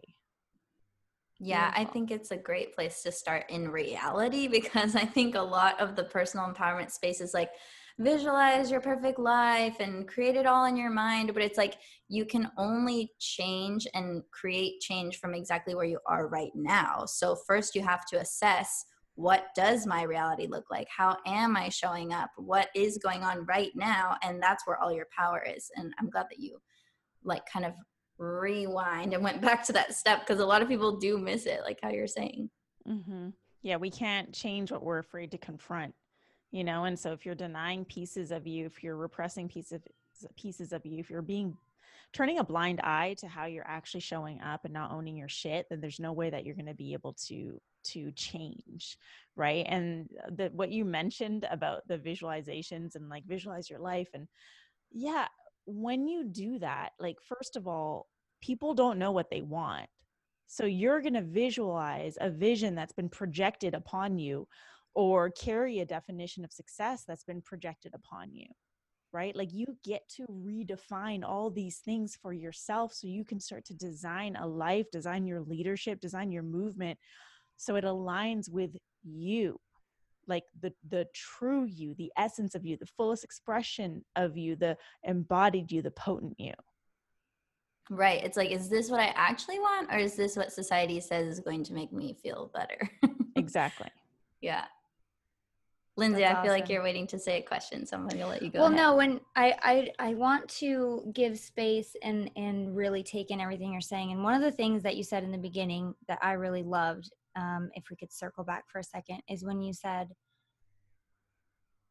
Yeah, 1.40 1.74
I 1.76 1.84
think 1.84 2.12
it's 2.12 2.32
a 2.32 2.38
great 2.38 2.76
place 2.76 3.02
to 3.04 3.12
start 3.12 3.46
in 3.50 3.70
reality 3.70 4.48
because 4.60 4.96
I 4.96 5.06
think 5.06 5.36
a 5.36 5.42
lot 5.42 5.80
of 5.80 5.96
the 5.96 6.04
personal 6.04 6.46
empowerment 6.46 6.92
space 6.92 7.22
is 7.22 7.34
like, 7.34 7.50
visualize 8.00 8.72
your 8.72 8.82
perfect 8.82 9.20
life 9.20 9.80
and 9.80 10.08
create 10.08 10.36
it 10.36 10.46
all 10.46 10.66
in 10.66 10.76
your 10.76 10.90
mind 10.90 11.32
but 11.34 11.44
it's 11.44 11.58
like 11.58 11.76
you 12.14 12.26
can 12.26 12.50
only 12.58 13.12
change 13.20 13.88
and 13.94 14.22
create 14.32 14.80
change 14.80 15.20
from 15.20 15.34
exactly 15.34 15.74
where 15.74 15.86
you 15.86 16.00
are 16.08 16.28
right 16.28 16.52
now. 16.54 17.06
So 17.06 17.36
first 17.36 17.76
you 17.76 17.82
have 17.82 18.06
to 18.06 18.20
assess 18.20 18.86
what 19.16 19.46
does 19.56 19.86
my 19.86 20.04
reality 20.04 20.48
look 20.48 20.66
like? 20.72 20.88
How 20.96 21.18
am 21.26 21.56
i 21.56 21.70
showing 21.70 22.14
up? 22.14 22.30
What 22.38 22.70
is 22.76 22.98
going 22.98 23.24
on 23.24 23.46
right 23.46 23.72
now? 23.76 24.18
And 24.24 24.42
that's 24.42 24.66
where 24.66 24.78
all 24.78 24.92
your 24.92 25.08
power 25.16 25.44
is. 25.44 25.70
And 25.76 25.94
i'm 26.00 26.10
glad 26.10 26.28
that 26.30 26.40
you 26.40 26.62
like 27.24 27.44
kind 27.52 27.66
of 27.66 27.74
rewind 28.18 29.14
and 29.14 29.24
went 29.24 29.42
back 29.48 29.64
to 29.66 29.74
that 29.74 29.96
step 29.96 30.22
because 30.22 30.40
a 30.40 30.46
lot 30.46 30.62
of 30.62 30.68
people 30.68 30.98
do 30.98 31.18
miss 31.18 31.46
it 31.46 31.62
like 31.64 31.80
how 31.82 31.90
you're 31.90 32.08
saying. 32.08 32.50
Mm-hmm. 32.88 33.30
yeah 33.62 33.78
we 33.78 33.90
can't 33.90 34.34
change 34.34 34.70
what 34.70 34.84
we're 34.84 35.00
afraid 35.00 35.32
to 35.32 35.38
confront 35.38 35.96
you 36.54 36.64
know 36.64 36.86
and 36.86 36.98
so 36.98 37.12
if 37.12 37.26
you're 37.26 37.36
denying 37.36 37.84
pieces 37.84 38.32
of 38.32 38.48
you 38.48 38.66
if 38.66 38.82
you're 38.82 38.96
repressing 38.96 39.50
pieces 39.50 39.74
of 39.74 39.82
pieces 40.38 40.72
of 40.72 40.86
you 40.86 41.00
if 41.00 41.10
you're 41.10 41.22
being 41.22 41.58
turning 42.14 42.38
a 42.40 42.44
blind 42.44 42.80
eye 42.82 43.16
to 43.18 43.28
how 43.28 43.46
you're 43.46 43.68
actually 43.68 44.00
showing 44.00 44.40
up 44.42 44.64
and 44.64 44.74
not 44.74 44.92
owning 44.92 45.18
your 45.18 45.28
shit 45.28 45.66
then 45.70 45.82
there's 45.82 46.00
no 46.00 46.14
way 46.14 46.30
that 46.30 46.46
you're 46.46 46.56
going 46.56 46.66
to 46.66 46.74
be 46.74 46.94
able 46.94 47.14
to 47.14 47.60
to 47.84 48.12
change 48.14 48.98
right 49.36 49.66
and 49.68 50.08
the 50.38 50.50
what 50.54 50.72
you 50.72 50.86
mentioned 50.86 51.46
about 51.52 51.86
the 51.88 51.98
visualizations 51.98 52.96
and 52.96 53.10
like 53.10 53.26
visualize 53.26 53.70
your 53.70 53.80
life 53.80 54.08
and 54.14 54.28
yeah 54.92 55.28
when 55.66 56.08
you 56.08 56.26
do 56.26 56.60
that, 56.60 56.92
like, 57.00 57.18
first 57.22 57.56
of 57.56 57.68
all, 57.68 58.08
people 58.42 58.74
don't 58.74 59.00
know 59.00 59.12
what 59.12 59.30
they 59.30 59.42
want. 59.42 59.88
So 60.48 60.66
you're 60.66 61.02
going 61.02 61.14
to 61.14 61.22
visualize 61.22 62.18
a 62.20 62.30
vision 62.30 62.76
that's 62.76 62.94
been 62.94 63.10
projected 63.10 63.74
upon 63.74 64.20
you 64.20 64.48
or 64.96 65.30
carry 65.30 65.80
a 65.80 65.86
definition 65.86 66.44
of 66.44 66.52
success 66.52 67.04
that's 67.08 67.24
been 67.24 67.42
projected 67.42 67.94
upon 67.94 68.34
you 68.34 68.48
right? 69.14 69.36
Like 69.36 69.54
you 69.54 69.78
get 69.86 70.10
to 70.18 70.26
redefine 70.26 71.24
all 71.24 71.52
these 71.52 71.78
things 71.78 72.18
for 72.20 72.34
yourself 72.34 72.94
so 72.94 73.06
you 73.06 73.24
can 73.24 73.40
start 73.40 73.64
to 73.66 73.76
design 73.76 74.36
a 74.36 74.48
life, 74.48 74.90
design 74.92 75.28
your 75.28 75.40
leadership, 75.40 76.02
design 76.02 76.32
your 76.32 76.42
movement 76.42 76.98
so 77.58 77.76
it 77.76 77.84
aligns 77.84 78.50
with 78.50 78.72
you. 79.04 79.60
Like 80.26 80.44
the 80.62 80.74
the 80.90 81.06
true 81.14 81.66
you, 81.66 81.94
the 81.96 82.12
essence 82.18 82.56
of 82.56 82.66
you, 82.66 82.78
the 82.78 82.86
fullest 82.86 83.24
expression 83.24 84.06
of 84.16 84.38
you, 84.38 84.56
the 84.56 84.78
embodied 85.04 85.72
you, 85.72 85.82
the 85.82 85.92
potent 85.92 86.36
you. 86.38 86.54
Right. 87.90 88.24
It's 88.24 88.38
like, 88.38 88.50
is 88.50 88.70
this 88.70 88.90
what 88.90 89.02
I 89.02 89.12
actually 89.16 89.60
want, 89.60 89.92
or 89.92 89.98
is 89.98 90.16
this 90.16 90.38
what 90.38 90.54
society 90.54 91.02
says 91.02 91.28
is 91.28 91.40
going 91.42 91.66
to 91.66 91.74
make 91.74 91.92
me 91.92 92.16
feel 92.24 92.50
better? 92.56 92.90
exactly. 93.36 93.90
Yeah. 94.40 94.64
Lindsay, 95.96 96.22
That's 96.22 96.40
I 96.40 96.42
feel 96.42 96.52
awesome. 96.52 96.62
like 96.62 96.70
you're 96.70 96.82
waiting 96.82 97.06
to 97.08 97.20
say 97.20 97.38
a 97.38 97.42
question, 97.44 97.86
so 97.86 97.96
I'm 97.96 98.08
going 98.08 98.20
to 98.20 98.28
let 98.28 98.42
you 98.42 98.50
go. 98.50 98.60
Well, 98.60 98.68
ahead. 98.68 98.78
no, 98.78 98.96
when 98.96 99.20
I, 99.36 99.56
I 99.62 100.10
I 100.10 100.14
want 100.16 100.48
to 100.60 101.04
give 101.14 101.38
space 101.38 101.96
and 102.02 102.32
and 102.36 102.76
really 102.76 103.04
take 103.04 103.30
in 103.30 103.40
everything 103.40 103.72
you're 103.72 103.82
saying. 103.82 104.12
And 104.12 104.24
one 104.24 104.34
of 104.34 104.42
the 104.42 104.52
things 104.52 104.82
that 104.84 104.98
you 104.98 105.04
said 105.04 105.24
in 105.24 105.32
the 105.32 105.38
beginning 105.38 105.94
that 106.08 106.18
I 106.22 106.32
really 106.32 106.64
loved, 106.64 107.12
um, 107.36 107.70
if 107.76 107.84
we 107.92 107.96
could 107.96 108.12
circle 108.12 108.44
back 108.44 108.64
for 108.68 108.80
a 108.80 108.84
second, 108.84 109.22
is 109.30 109.46
when 109.46 109.62
you 109.62 109.72
said 109.72 110.10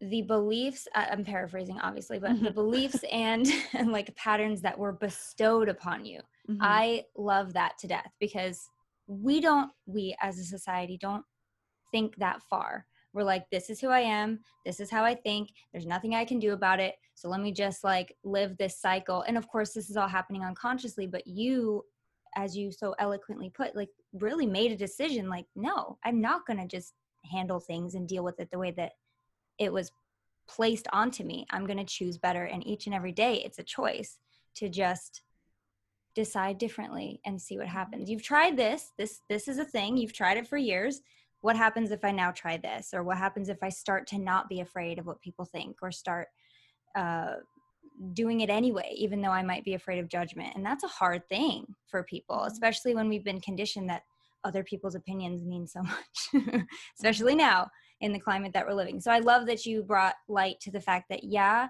the 0.01 0.23
beliefs. 0.23 0.89
I'm 0.97 1.25
paraphrasing, 1.25 1.79
obviously, 1.81 2.19
but 2.19 2.43
the 2.43 2.51
beliefs 2.51 3.05
and 3.13 3.47
and 3.73 3.93
like 3.93 4.15
patterns 4.17 4.63
that 4.63 4.77
were 4.77 4.93
bestowed 4.93 5.69
upon 5.69 6.05
you. 6.05 6.21
Mm-hmm. 6.51 6.61
I 6.61 7.05
love 7.17 7.53
that 7.53 7.79
to 7.79 7.87
death 7.87 8.11
because 8.19 8.69
we 9.07 9.41
don't, 9.41 9.71
we 9.87 10.17
as 10.21 10.39
a 10.39 10.45
society 10.45 10.99
don't 11.01 11.25
think 11.93 12.17
that 12.17 12.41
far 12.51 12.87
we're 13.13 13.23
like 13.23 13.45
this 13.51 13.71
is 13.71 13.81
who 13.81 13.89
i 13.89 14.01
am. 14.01 14.41
This 14.65 14.81
is 14.81 14.91
how 14.91 15.05
i 15.05 15.15
think. 15.15 15.51
There's 15.73 15.87
nothing 15.87 16.15
i 16.15 16.25
can 16.25 16.39
do 16.39 16.53
about 16.53 16.81
it. 16.81 16.95
So 17.15 17.29
let 17.29 17.41
me 17.41 17.53
just 17.53 17.85
like 17.85 18.17
live 18.25 18.57
this 18.57 18.81
cycle. 18.81 19.23
And 19.23 19.37
of 19.37 19.49
course 19.49 19.73
this 19.73 19.91
is 19.91 19.97
all 19.97 20.09
happening 20.09 20.45
unconsciously 20.45 21.07
but 21.07 21.27
you 21.27 21.85
as 22.35 22.57
you 22.57 22.73
so 22.73 22.95
eloquently 22.99 23.51
put 23.51 23.77
like 23.77 23.91
really 24.15 24.47
made 24.47 24.73
a 24.73 24.77
decision 24.77 25.29
like 25.29 25.45
no 25.55 25.99
i'm 26.03 26.19
not 26.19 26.47
going 26.47 26.59
to 26.59 26.67
just 26.67 26.95
handle 27.31 27.61
things 27.61 27.95
and 27.95 28.09
deal 28.09 28.25
with 28.25 28.41
it 28.41 28.51
the 28.51 28.59
way 28.59 28.71
that 28.71 28.93
it 29.59 29.71
was 29.71 29.93
placed 30.49 30.89
onto 30.93 31.25
me. 31.25 31.47
I'm 31.51 31.67
going 31.67 31.79
to 31.79 31.85
choose 31.85 32.19
better 32.19 32.45
and 32.45 32.67
each 32.67 32.87
and 32.87 32.95
every 32.95 33.13
day 33.13 33.43
it's 33.45 33.59
a 33.59 33.65
choice 33.65 34.19
to 34.57 34.69
just 34.69 35.23
decide 36.15 36.59
differently 36.59 37.21
and 37.25 37.41
see 37.41 37.57
what 37.57 37.67
mm-hmm. 37.67 37.77
happens. 37.77 38.11
You've 38.11 38.23
tried 38.23 38.57
this. 38.57 38.93
This 38.99 39.21
this 39.29 39.49
is 39.49 39.59
a 39.59 39.65
thing. 39.65 39.97
You've 39.97 40.13
tried 40.13 40.37
it 40.37 40.47
for 40.47 40.59
years 40.59 41.01
what 41.43 41.57
happens 41.57 41.91
if 41.91 42.05
I 42.05 42.13
now 42.13 42.31
try 42.31 42.57
this? 42.57 42.95
Or 42.95 43.03
what 43.03 43.19
happens 43.19 43.49
if 43.49 43.63
I 43.63 43.69
start 43.69 44.07
to 44.09 44.19
not 44.19 44.49
be 44.49 44.61
afraid 44.61 44.99
of 44.99 45.07
what 45.07 45.21
people 45.21 45.45
think 45.45 45.77
or 45.83 45.93
start 45.93 46.29
uh, 46.97 47.35
doing 48.15 48.41
it 48.41 48.49
anyway, 48.49 48.95
even 48.97 49.21
though 49.21 49.31
I 49.31 49.43
might 49.43 49.65
be 49.65 49.75
afraid 49.75 49.99
of 49.99 50.09
judgment? 50.09 50.55
And 50.55 50.65
that's 50.65 50.85
a 50.85 50.89
hard 50.89 51.29
thing 51.29 51.67
for 51.89 52.05
people, 52.05 52.37
mm-hmm. 52.37 52.53
especially 52.53 52.95
when 52.95 53.09
we've 53.09 53.25
been 53.25 53.41
conditioned 53.41 53.91
that 53.91 54.05
other 54.45 54.65
people's 54.65 54.95
opinions 54.95 55.45
mean 55.45 55.67
so 55.67 55.83
much, 56.35 56.45
especially 56.97 57.35
now 57.35 57.69
in 58.01 58.13
the 58.13 58.21
climate 58.21 58.53
that 58.55 58.67
we're 58.67 58.73
living. 58.73 59.01
So 59.01 59.11
I 59.11 59.19
love 59.19 59.47
that 59.47 59.67
you 59.67 59.83
brought 59.83 60.15
light 60.29 60.61
to 60.61 60.71
the 60.71 60.81
fact 60.81 61.07
that, 61.11 61.25
yeah, 61.25 61.69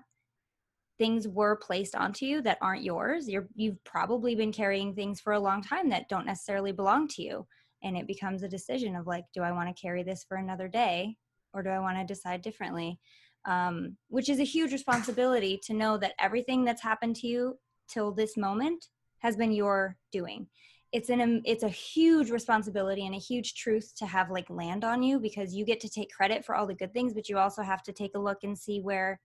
things 0.99 1.27
were 1.27 1.57
placed 1.57 1.95
onto 1.95 2.27
you 2.27 2.43
that 2.43 2.59
aren't 2.61 2.85
yours. 2.85 3.29
You're, 3.29 3.49
you've 3.55 3.83
probably 3.85 4.35
been 4.35 4.53
carrying 4.53 4.95
things 4.95 5.21
for 5.21 5.33
a 5.33 5.41
long 5.41 5.63
time 5.63 5.89
that 5.89 6.09
don't 6.11 6.27
necessarily 6.27 6.73
belong 6.73 7.09
to 7.09 7.23
you 7.23 7.47
and 7.83 7.97
it 7.97 8.07
becomes 8.07 8.43
a 8.43 8.49
decision 8.49 8.97
of 8.97 9.07
like 9.07 9.25
do 9.35 9.43
i 9.43 9.53
want 9.53 9.75
to 9.75 9.81
carry 9.81 10.03
this 10.03 10.25
for 10.29 10.37
another 10.37 10.69
day 10.69 11.17
or 11.53 11.63
do 11.63 11.71
i 11.71 11.79
want 11.79 11.97
to 11.99 12.05
decide 12.05 12.43
differently? 12.43 12.99
Um, 13.45 13.97
which 14.09 14.29
is 14.29 14.39
a 14.39 14.45
huge 14.45 14.73
responsibility 14.73 15.59
to 15.65 15.75
know 15.75 15.99
that 15.99 16.15
everything 16.21 16.65
that's 16.65 16.83
happened 16.83 17.17
to 17.17 17.27
you 17.27 17.59
till 17.89 18.13
this 18.13 18.37
moment 18.37 18.87
has 19.19 19.37
been 19.37 19.53
your 19.53 19.97
doing. 20.13 20.47
It's 20.93 21.09
an 21.09 21.43
it's 21.45 21.63
a 21.63 21.69
huge 21.69 22.31
responsibility 22.31 23.07
and 23.07 23.15
a 23.15 23.19
huge 23.19 23.55
truth 23.55 23.93
to 23.97 24.07
have 24.07 24.31
like 24.31 24.49
land 24.51 24.85
on 24.85 25.03
you 25.03 25.19
because 25.19 25.55
you 25.55 25.65
get 25.65 25.81
to 25.81 25.89
take 25.89 26.13
credit 26.13 26.45
for 26.45 26.55
all 26.55 26.67
the 26.67 26.75
good 26.75 26.93
things 26.93 27.15
but 27.15 27.29
you 27.29 27.39
also 27.39 27.63
have 27.63 27.83
to 27.85 27.93
take 27.93 28.15
a 28.15 28.21
look 28.21 28.39
and 28.43 28.59
see 28.59 28.81
where 28.81 29.21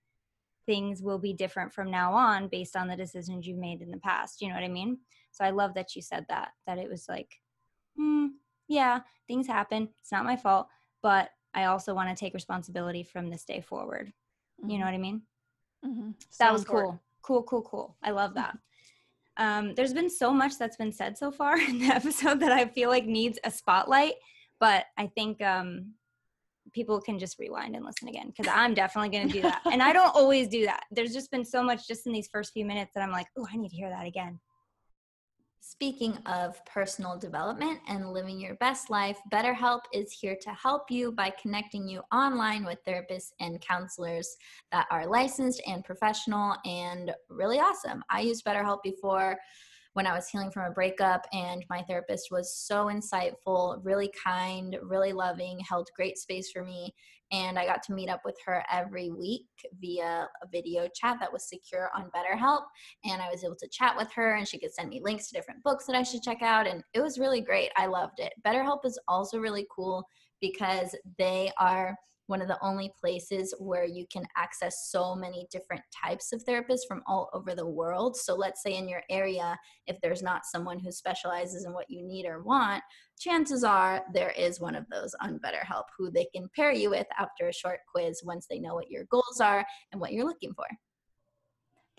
things 0.65 1.01
will 1.01 1.19
be 1.19 1.33
different 1.33 1.73
from 1.73 1.91
now 1.91 2.13
on 2.13 2.47
based 2.47 2.75
on 2.75 2.87
the 2.87 2.95
decisions 2.95 3.45
you've 3.45 3.57
made 3.57 3.81
in 3.81 3.91
the 3.91 3.97
past 3.97 4.41
you 4.41 4.47
know 4.47 4.55
what 4.55 4.63
i 4.63 4.69
mean? 4.69 4.97
So 5.31 5.43
i 5.43 5.49
love 5.49 5.73
that 5.73 5.93
you 5.93 6.01
said 6.01 6.25
that 6.29 6.49
that 6.67 6.77
it 6.77 6.89
was 6.89 7.05
like 7.09 7.29
hmm, 7.97 8.27
yeah, 8.67 9.01
things 9.27 9.47
happen. 9.47 9.89
It's 10.01 10.11
not 10.11 10.25
my 10.25 10.35
fault, 10.35 10.67
but 11.01 11.29
I 11.53 11.65
also 11.65 11.93
want 11.93 12.09
to 12.09 12.15
take 12.15 12.33
responsibility 12.33 13.03
from 13.03 13.29
this 13.29 13.43
day 13.43 13.61
forward. 13.61 14.11
Mm-hmm. 14.61 14.69
You 14.69 14.77
know 14.79 14.85
mm-hmm. 14.85 14.93
what 14.93 14.97
I 14.97 15.01
mean? 15.01 15.21
Mm-hmm. 15.85 16.09
So 16.29 16.43
that 16.43 16.53
was 16.53 16.61
important. 16.61 16.91
cool. 16.91 17.01
Cool, 17.21 17.43
cool, 17.43 17.61
cool. 17.63 17.97
I 18.03 18.11
love 18.11 18.33
that. 18.35 18.57
Um, 19.37 19.75
there's 19.75 19.93
been 19.93 20.09
so 20.09 20.31
much 20.31 20.57
that's 20.57 20.77
been 20.77 20.91
said 20.91 21.17
so 21.17 21.31
far 21.31 21.59
in 21.59 21.79
the 21.79 21.87
episode 21.87 22.39
that 22.39 22.51
I 22.51 22.65
feel 22.65 22.89
like 22.89 23.05
needs 23.05 23.39
a 23.43 23.51
spotlight, 23.51 24.15
but 24.59 24.85
I 24.97 25.07
think 25.07 25.41
um, 25.41 25.93
people 26.73 26.99
can 26.99 27.19
just 27.19 27.39
rewind 27.39 27.75
and 27.75 27.85
listen 27.85 28.07
again 28.07 28.33
because 28.35 28.51
I'm 28.53 28.73
definitely 28.73 29.09
going 29.09 29.27
to 29.27 29.33
do 29.33 29.41
that. 29.43 29.61
and 29.71 29.81
I 29.81 29.93
don't 29.93 30.09
always 30.15 30.47
do 30.47 30.65
that. 30.65 30.83
There's 30.91 31.13
just 31.13 31.31
been 31.31 31.45
so 31.45 31.63
much 31.63 31.87
just 31.87 32.07
in 32.07 32.13
these 32.13 32.27
first 32.27 32.53
few 32.53 32.65
minutes 32.65 32.91
that 32.95 33.03
I'm 33.03 33.11
like, 33.11 33.27
oh, 33.37 33.47
I 33.51 33.57
need 33.57 33.69
to 33.69 33.75
hear 33.75 33.89
that 33.89 34.05
again. 34.05 34.39
Speaking 35.69 36.15
of 36.25 36.63
personal 36.63 37.19
development 37.19 37.81
and 37.89 38.13
living 38.13 38.39
your 38.39 38.55
best 38.55 38.89
life, 38.89 39.19
BetterHelp 39.29 39.81
is 39.93 40.13
here 40.13 40.37
to 40.41 40.49
help 40.51 40.89
you 40.89 41.11
by 41.11 41.29
connecting 41.31 41.89
you 41.89 42.01
online 42.09 42.63
with 42.63 42.79
therapists 42.85 43.33
and 43.41 43.59
counselors 43.59 44.37
that 44.71 44.87
are 44.91 45.05
licensed 45.05 45.61
and 45.67 45.83
professional 45.83 46.55
and 46.63 47.13
really 47.29 47.59
awesome. 47.59 48.01
I 48.09 48.21
used 48.21 48.45
BetterHelp 48.45 48.81
before 48.81 49.37
when 49.97 50.05
I 50.05 50.13
was 50.13 50.29
healing 50.29 50.51
from 50.51 50.69
a 50.69 50.73
breakup, 50.73 51.25
and 51.33 51.65
my 51.71 51.81
therapist 51.81 52.27
was 52.29 52.55
so 52.55 52.85
insightful, 52.85 53.79
really 53.83 54.11
kind, 54.23 54.77
really 54.83 55.11
loving, 55.11 55.59
held 55.67 55.89
great 55.97 56.19
space 56.19 56.51
for 56.51 56.63
me 56.63 56.93
and 57.31 57.59
I 57.59 57.65
got 57.65 57.83
to 57.83 57.93
meet 57.93 58.09
up 58.09 58.21
with 58.23 58.37
her 58.45 58.63
every 58.71 59.11
week 59.11 59.47
via 59.81 60.29
a 60.41 60.47
video 60.51 60.87
chat 60.95 61.17
that 61.19 61.31
was 61.31 61.49
secure 61.49 61.89
on 61.95 62.09
BetterHelp. 62.15 62.61
And 63.03 63.21
I 63.21 63.29
was 63.29 63.43
able 63.43 63.57
to 63.57 63.67
chat 63.69 63.97
with 63.97 64.09
her, 64.13 64.35
and 64.35 64.47
she 64.47 64.57
could 64.57 64.73
send 64.73 64.89
me 64.89 65.01
links 65.03 65.27
to 65.27 65.35
different 65.35 65.63
books 65.63 65.85
that 65.85 65.95
I 65.95 66.03
should 66.03 66.23
check 66.23 66.41
out. 66.41 66.67
And 66.67 66.83
it 66.93 67.01
was 67.01 67.19
really 67.19 67.41
great. 67.41 67.71
I 67.75 67.87
loved 67.87 68.19
it. 68.19 68.33
BetterHelp 68.45 68.85
is 68.85 68.97
also 69.07 69.39
really 69.39 69.67
cool 69.75 70.07
because 70.39 70.95
they 71.17 71.51
are 71.59 71.95
one 72.27 72.41
of 72.41 72.47
the 72.47 72.57
only 72.61 72.93
places 72.99 73.53
where 73.59 73.85
you 73.85 74.05
can 74.11 74.25
access 74.37 74.89
so 74.89 75.15
many 75.15 75.47
different 75.51 75.81
types 76.05 76.31
of 76.31 76.43
therapists 76.45 76.87
from 76.87 77.01
all 77.07 77.29
over 77.33 77.55
the 77.55 77.67
world. 77.67 78.15
So, 78.15 78.35
let's 78.35 78.61
say 78.61 78.75
in 78.75 78.87
your 78.87 79.03
area, 79.09 79.57
if 79.87 79.99
there's 80.01 80.21
not 80.21 80.45
someone 80.45 80.79
who 80.79 80.91
specializes 80.91 81.65
in 81.65 81.73
what 81.73 81.89
you 81.89 82.03
need 82.03 82.25
or 82.25 82.43
want, 82.43 82.83
chances 83.19 83.63
are 83.63 84.03
there 84.13 84.31
is 84.31 84.59
one 84.59 84.75
of 84.75 84.85
those 84.89 85.15
on 85.21 85.39
BetterHelp 85.39 85.83
who 85.97 86.11
they 86.11 86.27
can 86.35 86.49
pair 86.55 86.71
you 86.71 86.89
with 86.89 87.07
after 87.17 87.47
a 87.47 87.53
short 87.53 87.79
quiz 87.91 88.21
once 88.23 88.45
they 88.49 88.59
know 88.59 88.75
what 88.75 88.91
your 88.91 89.05
goals 89.05 89.41
are 89.41 89.65
and 89.91 89.99
what 89.99 90.13
you're 90.13 90.25
looking 90.25 90.53
for. 90.53 90.67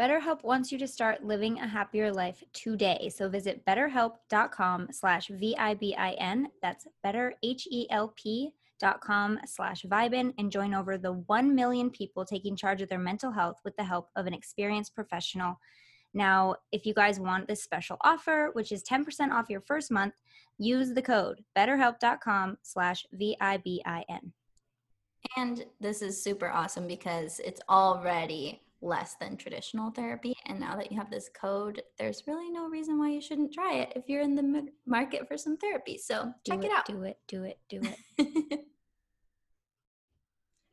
BetterHelp 0.00 0.44
wants 0.44 0.70
you 0.70 0.78
to 0.78 0.86
start 0.86 1.24
living 1.24 1.58
a 1.58 1.66
happier 1.66 2.12
life 2.12 2.44
today. 2.52 3.10
So 3.12 3.28
visit 3.28 3.64
betterhelp.com 3.66 4.88
slash 4.92 5.26
V-I-B-I-N. 5.26 6.48
That's 6.62 6.86
better, 7.02 7.34
H-E-L-P 7.42 8.52
dot 8.78 9.00
com 9.00 9.38
slash 9.46 9.82
vibin 9.82 10.32
and 10.38 10.52
join 10.52 10.74
over 10.74 10.98
the 10.98 11.12
1 11.12 11.54
million 11.54 11.90
people 11.90 12.24
taking 12.24 12.56
charge 12.56 12.82
of 12.82 12.88
their 12.88 12.98
mental 12.98 13.30
health 13.30 13.56
with 13.64 13.76
the 13.76 13.84
help 13.84 14.08
of 14.16 14.26
an 14.26 14.34
experienced 14.34 14.94
professional. 14.94 15.58
Now, 16.14 16.56
if 16.72 16.86
you 16.86 16.94
guys 16.94 17.20
want 17.20 17.46
this 17.46 17.62
special 17.62 17.98
offer, 18.02 18.50
which 18.54 18.72
is 18.72 18.82
10% 18.82 19.30
off 19.30 19.50
your 19.50 19.60
first 19.60 19.90
month, 19.90 20.14
use 20.58 20.92
the 20.92 21.02
code 21.02 21.44
betterhelp.com 21.56 22.58
slash 22.62 23.06
V-I-B-I-N. 23.12 24.32
And 25.36 25.64
this 25.80 26.02
is 26.02 26.22
super 26.22 26.48
awesome 26.48 26.86
because 26.86 27.40
it's 27.44 27.60
already 27.68 28.62
less 28.80 29.16
than 29.20 29.36
traditional 29.36 29.90
therapy. 29.90 30.34
And 30.46 30.60
now 30.60 30.76
that 30.76 30.90
you 30.90 30.98
have 30.98 31.10
this 31.10 31.28
code, 31.28 31.82
there's 31.98 32.24
really 32.26 32.50
no 32.50 32.68
reason 32.68 32.98
why 32.98 33.10
you 33.10 33.20
shouldn't 33.20 33.52
try 33.52 33.74
it 33.74 33.92
if 33.96 34.08
you're 34.08 34.22
in 34.22 34.36
the 34.36 34.68
market 34.86 35.26
for 35.26 35.36
some 35.36 35.56
therapy. 35.56 35.98
So 35.98 36.32
do 36.44 36.52
check 36.52 36.64
it, 36.64 36.66
it 36.66 36.72
out. 36.72 36.86
Do 36.86 37.02
it, 37.02 37.18
do 37.26 37.44
it, 37.44 37.58
do 37.68 37.80
it. 38.18 38.60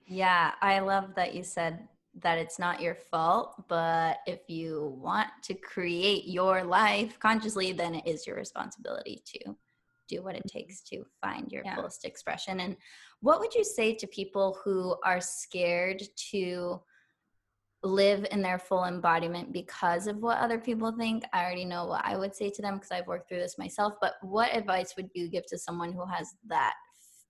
yeah, 0.08 0.52
I 0.62 0.80
love 0.80 1.16
that 1.16 1.34
you 1.34 1.44
said 1.44 1.88
that 2.22 2.38
it's 2.38 2.60
not 2.60 2.82
your 2.82 2.96
fault, 2.96 3.68
but 3.68 4.20
if 4.26 4.40
you 4.48 4.98
want 5.02 5.28
to 5.44 5.54
create 5.54 6.26
your 6.26 6.64
life 6.64 7.20
consciously, 7.20 7.74
then 7.74 7.96
it 7.96 8.08
is 8.08 8.26
your 8.26 8.38
responsibility 8.38 9.22
to 9.26 9.56
do 10.08 10.24
what 10.24 10.36
it 10.36 10.46
mm-hmm. 10.46 10.60
takes 10.60 10.82
to 10.82 11.04
find 11.22 11.52
your 11.52 11.64
yeah. 11.66 11.76
fullest 11.76 12.06
expression. 12.06 12.60
And 12.62 12.78
what 13.22 13.40
would 13.40 13.54
you 13.54 13.64
say 13.64 13.94
to 13.96 14.08
people 14.08 14.58
who 14.64 14.96
are 15.04 15.20
scared 15.20 16.04
to 16.32 16.80
live 17.86 18.25
in 18.32 18.42
their 18.42 18.58
full 18.58 18.86
embodiment 18.86 19.54
because 19.54 20.08
of 20.08 20.18
what 20.18 20.39
other 20.39 20.58
people 20.58 20.92
think. 20.92 21.24
I 21.34 21.44
already 21.44 21.65
know 21.65 21.86
what 21.86 22.04
I 22.04 22.18
would 22.18 22.36
say 22.36 22.50
to 22.50 22.62
them 22.62 22.75
because 22.75 22.92
I've 22.92 23.08
worked 23.08 23.30
through 23.30 23.39
this 23.39 23.58
myself. 23.58 23.94
But 24.01 24.15
what 24.22 24.56
advice 24.56 24.96
would 24.98 25.10
you 25.13 25.30
give 25.30 25.46
to 25.48 25.58
someone 25.58 25.94
who 25.94 26.06
has 26.08 26.34
that 26.48 26.74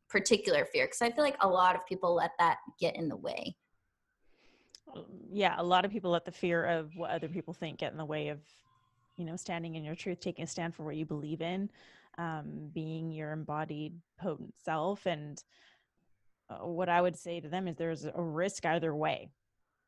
particular 0.09 0.65
fear? 0.65 0.85
Because 0.85 1.01
I 1.01 1.11
feel 1.11 1.23
like 1.23 1.37
a 1.41 1.47
lot 1.47 1.75
of 1.75 1.85
people 1.85 2.15
let 2.15 2.31
that 2.39 2.57
get 2.79 2.95
in 2.95 3.09
the 3.09 3.17
way. 3.17 3.55
Yeah, 5.29 5.55
a 5.57 5.63
lot 5.63 5.83
of 5.83 5.91
people 5.91 6.11
let 6.11 6.23
the 6.23 6.31
fear 6.31 6.63
of 6.65 6.95
what 6.95 7.11
other 7.11 7.27
people 7.27 7.53
think 7.53 7.79
get 7.79 7.91
in 7.91 7.97
the 7.97 8.05
way 8.05 8.29
of, 8.29 8.39
you 9.17 9.25
know, 9.25 9.35
standing 9.35 9.75
in 9.75 9.83
your 9.83 9.95
truth, 9.95 10.21
taking 10.21 10.45
a 10.45 10.47
stand 10.47 10.73
for 10.73 10.85
what 10.85 10.95
you 10.95 11.05
believe 11.05 11.41
in, 11.41 11.69
um, 12.17 12.69
being 12.73 13.11
your 13.11 13.33
embodied, 13.33 13.99
potent 14.17 14.53
self. 14.63 15.05
And 15.05 15.43
uh, 16.49 16.65
what 16.65 16.87
I 16.87 17.01
would 17.01 17.17
say 17.17 17.41
to 17.41 17.49
them 17.49 17.67
is 17.67 17.75
there's 17.75 18.05
a 18.05 18.21
risk 18.21 18.65
either 18.65 18.95
way 18.95 19.31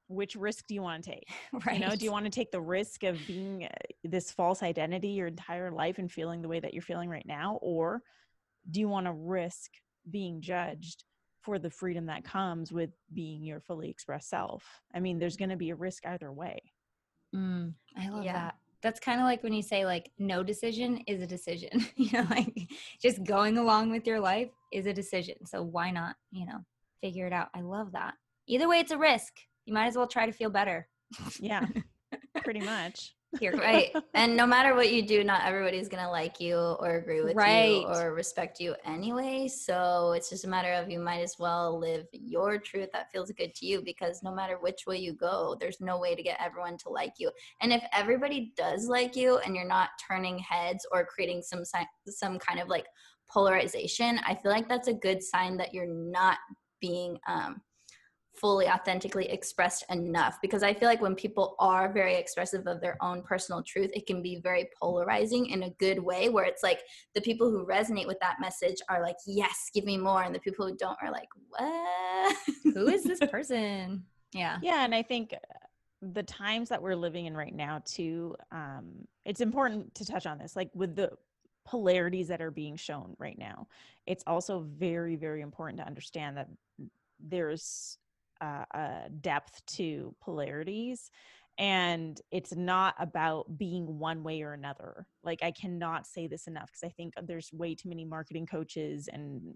which 0.07 0.35
risk 0.35 0.65
do 0.67 0.73
you 0.73 0.81
want 0.81 1.03
to 1.03 1.11
take? 1.11 1.27
Right. 1.65 1.79
You 1.79 1.87
know, 1.87 1.95
do 1.95 2.05
you 2.05 2.11
want 2.11 2.25
to 2.25 2.31
take 2.31 2.51
the 2.51 2.61
risk 2.61 3.03
of 3.03 3.19
being 3.27 3.65
uh, 3.65 3.69
this 4.03 4.31
false 4.31 4.63
identity 4.63 5.09
your 5.09 5.27
entire 5.27 5.71
life 5.71 5.97
and 5.97 6.11
feeling 6.11 6.41
the 6.41 6.47
way 6.47 6.59
that 6.59 6.73
you're 6.73 6.81
feeling 6.81 7.09
right 7.09 7.25
now? 7.25 7.59
Or 7.61 8.01
do 8.71 8.79
you 8.79 8.87
want 8.87 9.05
to 9.05 9.13
risk 9.13 9.71
being 10.09 10.41
judged 10.41 11.03
for 11.41 11.59
the 11.59 11.69
freedom 11.69 12.05
that 12.07 12.23
comes 12.23 12.71
with 12.71 12.89
being 13.13 13.43
your 13.43 13.59
fully 13.59 13.89
expressed 13.89 14.29
self? 14.29 14.63
I 14.95 14.99
mean, 14.99 15.19
there's 15.19 15.37
going 15.37 15.49
to 15.49 15.57
be 15.57 15.69
a 15.69 15.75
risk 15.75 16.05
either 16.05 16.31
way. 16.31 16.59
Mm, 17.35 17.73
I 17.97 18.09
love 18.09 18.23
yeah. 18.23 18.33
that. 18.33 18.55
That's 18.81 18.99
kind 18.99 19.19
of 19.19 19.25
like 19.25 19.43
when 19.43 19.53
you 19.53 19.63
say 19.63 19.85
like 19.85 20.11
no 20.17 20.43
decision 20.43 20.97
is 21.07 21.21
a 21.21 21.27
decision. 21.27 21.85
you 21.95 22.11
know, 22.13 22.27
like 22.29 22.69
just 23.01 23.23
going 23.23 23.57
along 23.57 23.91
with 23.91 24.07
your 24.07 24.19
life 24.19 24.49
is 24.71 24.85
a 24.85 24.93
decision. 24.93 25.45
So 25.45 25.63
why 25.63 25.91
not, 25.91 26.15
you 26.31 26.45
know, 26.45 26.59
figure 27.01 27.27
it 27.27 27.33
out? 27.33 27.49
I 27.53 27.61
love 27.61 27.91
that. 27.93 28.13
Either 28.47 28.69
way, 28.69 28.79
it's 28.79 28.91
a 28.91 28.97
risk 28.97 29.33
you 29.67 29.73
might 29.73 29.87
as 29.87 29.97
well 29.97 30.07
try 30.07 30.25
to 30.25 30.31
feel 30.31 30.49
better. 30.49 30.87
Yeah, 31.39 31.65
pretty 32.43 32.61
much. 32.61 33.13
Here, 33.37 33.51
right. 33.57 33.93
and 34.13 34.37
no 34.37 34.47
matter 34.47 34.73
what 34.73 34.93
you 34.93 35.05
do, 35.05 35.21
not 35.25 35.43
everybody's 35.43 35.89
gonna 35.89 36.09
like 36.09 36.39
you 36.39 36.55
or 36.55 36.95
agree 36.95 37.21
with 37.21 37.35
right. 37.35 37.81
you 37.81 37.85
or 37.85 38.13
respect 38.13 38.61
you 38.61 38.73
anyway. 38.85 39.49
So 39.49 40.13
it's 40.13 40.29
just 40.29 40.45
a 40.45 40.47
matter 40.47 40.71
of 40.71 40.89
you 40.89 40.99
might 40.99 41.19
as 41.19 41.35
well 41.37 41.77
live 41.77 42.05
your 42.13 42.57
truth 42.57 42.87
that 42.93 43.11
feels 43.11 43.29
good 43.31 43.53
to 43.55 43.65
you 43.65 43.81
because 43.83 44.23
no 44.23 44.33
matter 44.33 44.57
which 44.61 44.85
way 44.87 44.97
you 44.97 45.11
go, 45.11 45.57
there's 45.59 45.81
no 45.81 45.99
way 45.99 46.15
to 46.15 46.23
get 46.23 46.39
everyone 46.39 46.77
to 46.77 46.89
like 46.89 47.13
you. 47.19 47.29
And 47.59 47.73
if 47.73 47.83
everybody 47.91 48.53
does 48.55 48.87
like 48.87 49.17
you 49.17 49.39
and 49.39 49.53
you're 49.53 49.67
not 49.67 49.89
turning 50.07 50.39
heads 50.39 50.87
or 50.93 51.05
creating 51.05 51.41
some 51.41 51.63
some 52.07 52.39
kind 52.39 52.61
of 52.61 52.69
like 52.69 52.85
polarization, 53.29 54.21
I 54.25 54.35
feel 54.35 54.51
like 54.51 54.69
that's 54.69 54.87
a 54.87 54.93
good 54.93 55.21
sign 55.21 55.57
that 55.57 55.73
you're 55.73 55.85
not 55.85 56.37
being 56.79 57.17
um 57.27 57.61
fully 58.39 58.67
authentically 58.67 59.29
expressed 59.29 59.83
enough 59.89 60.37
because 60.41 60.63
i 60.63 60.73
feel 60.73 60.87
like 60.87 61.01
when 61.01 61.15
people 61.15 61.55
are 61.59 61.91
very 61.91 62.15
expressive 62.15 62.65
of 62.67 62.79
their 62.81 62.97
own 63.01 63.21
personal 63.21 63.63
truth 63.63 63.89
it 63.93 64.05
can 64.05 64.21
be 64.21 64.39
very 64.41 64.69
polarizing 64.79 65.47
in 65.47 65.63
a 65.63 65.69
good 65.71 65.99
way 65.99 66.29
where 66.29 66.45
it's 66.45 66.63
like 66.63 66.81
the 67.15 67.21
people 67.21 67.49
who 67.49 67.65
resonate 67.65 68.07
with 68.07 68.19
that 68.19 68.37
message 68.39 68.77
are 68.89 69.01
like 69.01 69.17
yes 69.25 69.69
give 69.73 69.85
me 69.85 69.97
more 69.97 70.23
and 70.23 70.33
the 70.33 70.39
people 70.39 70.67
who 70.67 70.75
don't 70.75 70.97
are 71.01 71.11
like 71.11 71.27
what? 71.49 72.35
Who 72.73 72.87
is 72.89 73.03
this 73.03 73.19
person? 73.19 74.03
Yeah. 74.33 74.57
Yeah 74.61 74.83
and 74.83 74.93
i 74.93 75.01
think 75.01 75.33
uh, 75.33 75.37
the 76.01 76.23
times 76.23 76.69
that 76.69 76.81
we're 76.81 76.95
living 76.95 77.25
in 77.25 77.35
right 77.35 77.55
now 77.55 77.81
too 77.85 78.35
um 78.51 79.07
it's 79.25 79.41
important 79.41 79.93
to 79.95 80.05
touch 80.05 80.25
on 80.25 80.37
this 80.37 80.55
like 80.55 80.69
with 80.75 80.95
the 80.95 81.11
polarities 81.65 82.27
that 82.27 82.41
are 82.41 82.51
being 82.51 82.77
shown 82.77 83.15
right 83.19 83.37
now 83.37 83.67
it's 84.05 84.23
also 84.27 84.65
very 84.77 85.15
very 85.15 85.41
important 85.41 85.79
to 85.79 85.85
understand 85.85 86.37
that 86.37 86.47
there's 87.19 87.97
uh, 88.41 88.65
uh, 88.73 89.07
depth 89.21 89.65
to 89.65 90.15
polarities 90.21 91.11
and 91.59 92.21
it's 92.31 92.55
not 92.55 92.93
about 92.99 93.57
being 93.57 93.97
one 93.97 94.21
way 94.23 94.43
or 94.43 94.53
another. 94.53 95.07
Like 95.23 95.39
i 95.43 95.51
cannot 95.51 96.05
say 96.05 96.27
this 96.27 96.47
enough 96.47 96.67
because 96.67 96.83
i 96.83 96.89
think 96.89 97.13
there's 97.23 97.51
way 97.53 97.75
too 97.75 97.89
many 97.89 98.05
marketing 98.05 98.45
coaches 98.45 99.09
and 99.11 99.55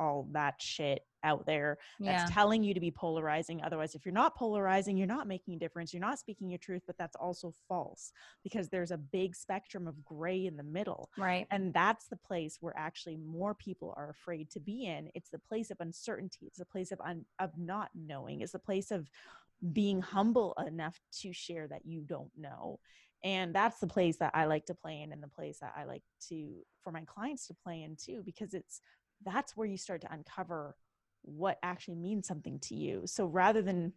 all 0.00 0.26
that 0.32 0.54
shit 0.58 1.02
out 1.22 1.44
there 1.44 1.76
that's 2.00 2.30
yeah. 2.30 2.34
telling 2.34 2.62
you 2.62 2.72
to 2.72 2.80
be 2.80 2.90
polarizing. 2.90 3.60
Otherwise, 3.62 3.94
if 3.94 4.06
you're 4.06 4.14
not 4.14 4.34
polarizing, 4.34 4.96
you're 4.96 5.06
not 5.06 5.28
making 5.28 5.54
a 5.54 5.58
difference. 5.58 5.92
You're 5.92 6.00
not 6.00 6.18
speaking 6.18 6.48
your 6.48 6.58
truth, 6.58 6.82
but 6.86 6.96
that's 6.98 7.16
also 7.16 7.52
false 7.68 8.12
because 8.42 8.68
there's 8.68 8.90
a 8.90 8.96
big 8.96 9.36
spectrum 9.36 9.86
of 9.86 10.02
gray 10.02 10.46
in 10.46 10.56
the 10.56 10.62
middle. 10.62 11.10
Right. 11.18 11.46
And 11.50 11.74
that's 11.74 12.06
the 12.06 12.16
place 12.16 12.56
where 12.60 12.76
actually 12.76 13.16
more 13.16 13.54
people 13.54 13.94
are 13.96 14.10
afraid 14.10 14.50
to 14.52 14.60
be 14.60 14.86
in. 14.86 15.10
It's 15.14 15.30
the 15.30 15.38
place 15.38 15.70
of 15.70 15.76
uncertainty. 15.80 16.46
It's 16.46 16.58
the 16.58 16.64
place 16.64 16.90
of 16.90 17.00
un- 17.02 17.26
of 17.38 17.50
not 17.58 17.90
knowing. 17.94 18.40
It's 18.40 18.52
the 18.52 18.58
place 18.58 18.90
of 18.90 19.08
being 19.72 20.00
humble 20.00 20.56
enough 20.66 20.98
to 21.20 21.32
share 21.34 21.68
that 21.68 21.84
you 21.84 22.00
don't 22.00 22.30
know 22.34 22.80
and 23.22 23.54
that's 23.54 23.78
the 23.78 23.86
place 23.86 24.16
that 24.16 24.30
i 24.34 24.46
like 24.46 24.64
to 24.64 24.74
play 24.74 25.02
in 25.02 25.12
and 25.12 25.22
the 25.22 25.28
place 25.28 25.58
that 25.60 25.74
i 25.76 25.84
like 25.84 26.02
to 26.28 26.54
for 26.82 26.90
my 26.90 27.02
clients 27.06 27.46
to 27.46 27.54
play 27.62 27.82
in 27.82 27.96
too 27.96 28.22
because 28.24 28.54
it's 28.54 28.80
that's 29.24 29.56
where 29.56 29.66
you 29.66 29.76
start 29.76 30.00
to 30.02 30.12
uncover 30.12 30.76
what 31.22 31.58
actually 31.62 31.96
means 31.96 32.26
something 32.26 32.58
to 32.60 32.74
you. 32.74 33.02
So 33.06 33.26
rather 33.26 33.62
than 33.62 33.92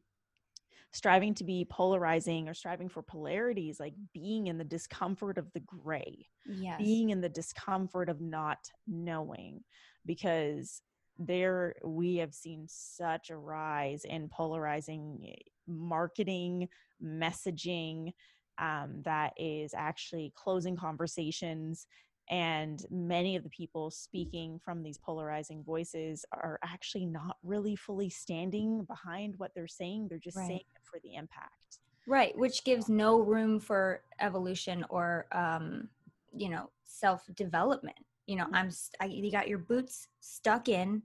striving 0.91 1.33
to 1.33 1.43
be 1.43 1.65
polarizing 1.69 2.47
or 2.47 2.53
striving 2.53 2.89
for 2.89 3.01
polarities, 3.01 3.79
like 3.79 3.93
being 4.13 4.47
in 4.47 4.57
the 4.57 4.63
discomfort 4.63 5.37
of 5.37 5.51
the 5.53 5.61
gray, 5.61 6.27
yes. 6.45 6.77
being 6.77 7.09
in 7.09 7.21
the 7.21 7.29
discomfort 7.29 8.09
of 8.09 8.21
not 8.21 8.59
knowing, 8.87 9.61
because 10.05 10.81
there 11.17 11.75
we 11.83 12.17
have 12.17 12.33
seen 12.33 12.65
such 12.67 13.29
a 13.29 13.37
rise 13.37 14.05
in 14.05 14.29
polarizing 14.29 15.19
eh, 15.27 15.41
marketing, 15.67 16.67
messaging 17.03 18.11
um, 18.59 19.01
that 19.03 19.33
is 19.37 19.73
actually 19.73 20.31
closing 20.35 20.75
conversations 20.75 21.87
and 22.29 22.85
many 22.89 23.35
of 23.35 23.43
the 23.43 23.49
people 23.49 23.91
speaking 23.91 24.59
from 24.63 24.81
these 24.81 24.97
polarizing 24.97 25.63
voices 25.63 26.25
are 26.31 26.59
actually 26.63 27.05
not 27.05 27.37
really 27.43 27.75
fully 27.75 28.09
standing 28.09 28.83
behind 28.85 29.35
what 29.37 29.51
they're 29.55 29.67
saying 29.67 30.07
they're 30.09 30.19
just 30.19 30.37
right. 30.37 30.47
saying 30.47 30.59
it 30.59 30.81
for 30.83 30.99
the 31.03 31.15
impact 31.15 31.79
right 32.07 32.37
which 32.37 32.63
gives 32.63 32.89
no 32.89 33.19
room 33.19 33.59
for 33.59 34.01
evolution 34.21 34.85
or 34.89 35.25
um 35.31 35.89
you 36.35 36.49
know 36.49 36.69
self 36.85 37.23
development 37.35 37.97
you 38.25 38.35
know 38.35 38.45
mm. 38.45 38.53
i'm 38.53 38.69
I, 38.99 39.05
you 39.05 39.31
got 39.31 39.47
your 39.47 39.59
boots 39.59 40.07
stuck 40.21 40.69
in 40.69 41.01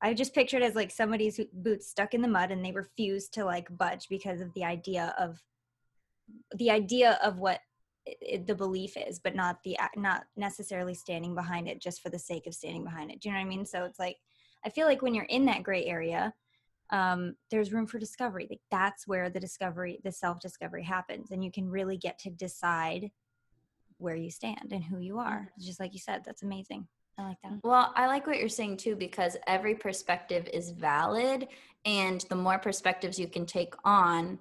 i 0.00 0.14
just 0.14 0.34
pictured 0.34 0.62
as 0.62 0.74
like 0.74 0.90
somebody's 0.90 1.38
boots 1.52 1.88
stuck 1.88 2.14
in 2.14 2.22
the 2.22 2.28
mud 2.28 2.50
and 2.50 2.64
they 2.64 2.72
refuse 2.72 3.28
to 3.30 3.44
like 3.44 3.66
budge 3.76 4.08
because 4.08 4.40
of 4.40 4.52
the 4.54 4.64
idea 4.64 5.14
of 5.18 5.38
the 6.56 6.70
idea 6.70 7.18
of 7.22 7.38
what 7.38 7.60
it, 8.06 8.46
the 8.46 8.54
belief 8.54 8.96
is 8.96 9.18
but 9.18 9.34
not 9.34 9.62
the 9.64 9.76
not 9.96 10.24
necessarily 10.36 10.94
standing 10.94 11.34
behind 11.34 11.68
it 11.68 11.80
just 11.80 12.02
for 12.02 12.10
the 12.10 12.18
sake 12.18 12.46
of 12.46 12.54
standing 12.54 12.84
behind 12.84 13.10
it. 13.10 13.20
Do 13.20 13.28
you 13.28 13.34
know 13.34 13.40
what 13.40 13.46
i 13.46 13.48
mean? 13.48 13.66
So 13.66 13.84
it's 13.84 13.98
like 13.98 14.16
i 14.64 14.68
feel 14.68 14.86
like 14.86 15.02
when 15.02 15.14
you're 15.14 15.24
in 15.24 15.44
that 15.46 15.62
gray 15.62 15.84
area 15.86 16.32
um, 16.92 17.36
there's 17.50 17.72
room 17.72 17.86
for 17.86 17.98
discovery. 17.98 18.46
Like 18.48 18.60
that's 18.70 19.08
where 19.08 19.30
the 19.30 19.40
discovery 19.40 19.98
the 20.04 20.12
self 20.12 20.38
discovery 20.40 20.84
happens 20.84 21.30
and 21.30 21.42
you 21.42 21.50
can 21.50 21.68
really 21.68 21.96
get 21.96 22.18
to 22.20 22.30
decide 22.30 23.10
where 23.98 24.16
you 24.16 24.30
stand 24.30 24.72
and 24.72 24.84
who 24.84 24.98
you 24.98 25.18
are. 25.18 25.50
Mm-hmm. 25.52 25.64
just 25.64 25.80
like 25.80 25.94
you 25.94 26.00
said 26.00 26.22
that's 26.24 26.42
amazing. 26.42 26.86
I 27.18 27.24
like 27.24 27.38
that. 27.42 27.52
Well, 27.62 27.92
I 27.94 28.06
like 28.06 28.26
what 28.26 28.38
you're 28.38 28.48
saying 28.48 28.78
too 28.78 28.94
because 28.94 29.36
every 29.46 29.74
perspective 29.74 30.48
is 30.52 30.70
valid 30.70 31.48
and 31.84 32.24
the 32.28 32.36
more 32.36 32.58
perspectives 32.58 33.18
you 33.18 33.26
can 33.26 33.46
take 33.46 33.74
on, 33.84 34.38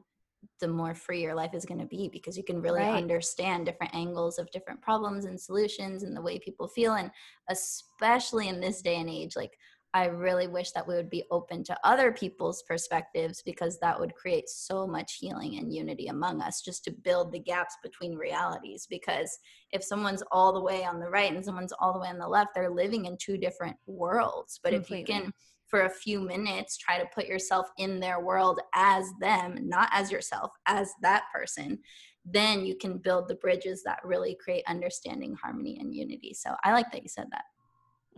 the 0.60 0.68
more 0.68 0.94
free 0.94 1.22
your 1.22 1.36
life 1.36 1.54
is 1.54 1.66
going 1.66 1.80
to 1.80 1.86
be 1.86 2.10
because 2.12 2.38
you 2.38 2.44
can 2.44 2.62
really 2.62 2.82
right. 2.82 2.96
understand 2.96 3.66
different 3.66 3.94
angles 3.94 4.40
of 4.40 4.50
different 4.52 4.82
problems 4.82 5.26
and 5.26 5.40
solutions 5.40 6.04
and 6.04 6.16
the 6.16 6.22
way 6.22 6.40
people 6.40 6.68
feel 6.68 6.94
and 6.94 7.12
especially 7.50 8.48
in 8.48 8.60
this 8.60 8.82
day 8.82 8.98
and 8.98 9.10
age 9.10 9.36
like 9.36 9.52
i 9.94 10.06
really 10.06 10.48
wish 10.48 10.72
that 10.72 10.88
we 10.88 10.96
would 10.96 11.10
be 11.10 11.24
open 11.32 11.64
to 11.64 11.78
other 11.84 12.12
people's 12.12 12.64
perspectives 12.64 13.42
because 13.44 13.80
that 13.80 14.00
would 14.00 14.16
create 14.16 14.48
so 14.48 14.88
much 14.88 15.18
healing 15.20 15.58
and 15.58 15.74
unity 15.74 16.08
among 16.08 16.42
us 16.42 16.62
just 16.62 16.84
to 16.84 16.92
build 16.92 17.32
the 17.32 17.40
gaps 17.40 17.76
between 17.84 18.16
realities 18.16 18.88
because 18.90 19.38
if 19.72 19.84
someone's 19.84 20.24
all 20.32 20.54
the 20.54 20.62
way 20.62 20.84
on 20.86 21.00
the 21.00 21.10
right 21.10 21.34
and 21.34 21.44
someone's 21.44 21.74
all 21.80 21.94
the 21.94 22.00
way 22.00 22.08
on 22.08 22.20
the 22.20 22.28
left 22.28 22.52
they're 22.56 22.70
living 22.70 23.06
in 23.06 23.18
two 23.18 23.38
different 23.38 23.76
worlds 23.86 24.60
but 24.64 24.74
Completely. 24.74 25.02
if 25.02 25.10
you 25.10 25.22
can 25.24 25.34
for 25.72 25.86
a 25.86 25.90
few 25.90 26.20
minutes 26.20 26.78
try 26.78 27.00
to 27.00 27.08
put 27.16 27.26
yourself 27.26 27.68
in 27.78 28.00
their 28.00 28.20
world 28.20 28.60
as 28.76 29.06
them 29.20 29.58
not 29.64 29.90
as 29.92 30.12
yourself 30.12 30.52
as 30.68 30.92
that 31.02 31.24
person 31.34 31.80
then 32.24 32.64
you 32.64 32.76
can 32.76 33.00
build 33.00 33.28
the 33.28 33.36
bridges 33.36 33.82
that 33.84 34.00
really 34.04 34.38
create 34.44 34.64
understanding 34.68 35.36
harmony 35.42 35.78
and 35.80 35.96
unity 35.96 36.34
so 36.34 36.54
i 36.64 36.72
like 36.74 36.92
that 36.92 37.02
you 37.02 37.10
said 37.10 37.28
that 37.32 37.46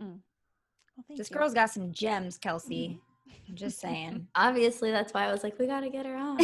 mm. 0.02 0.18
well, 0.96 1.16
this 1.16 1.30
you. 1.30 1.36
girl's 1.36 1.54
got 1.54 1.70
some 1.70 1.92
gems 1.92 2.36
kelsey 2.36 2.98
mm. 3.28 3.38
i'm 3.48 3.54
just 3.54 3.80
saying 3.80 4.26
obviously 4.34 4.90
that's 4.90 5.14
why 5.14 5.24
i 5.26 5.32
was 5.32 5.44
like 5.44 5.58
we 5.58 5.66
got 5.66 5.80
to 5.80 5.88
get 5.88 6.04
her 6.04 6.16
on 6.16 6.38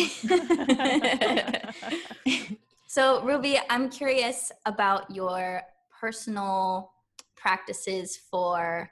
so 2.87 3.21
ruby 3.25 3.59
i'm 3.69 3.91
curious 3.91 4.53
about 4.65 5.11
your 5.11 5.61
personal 6.01 6.93
practices 7.37 8.21
for 8.31 8.89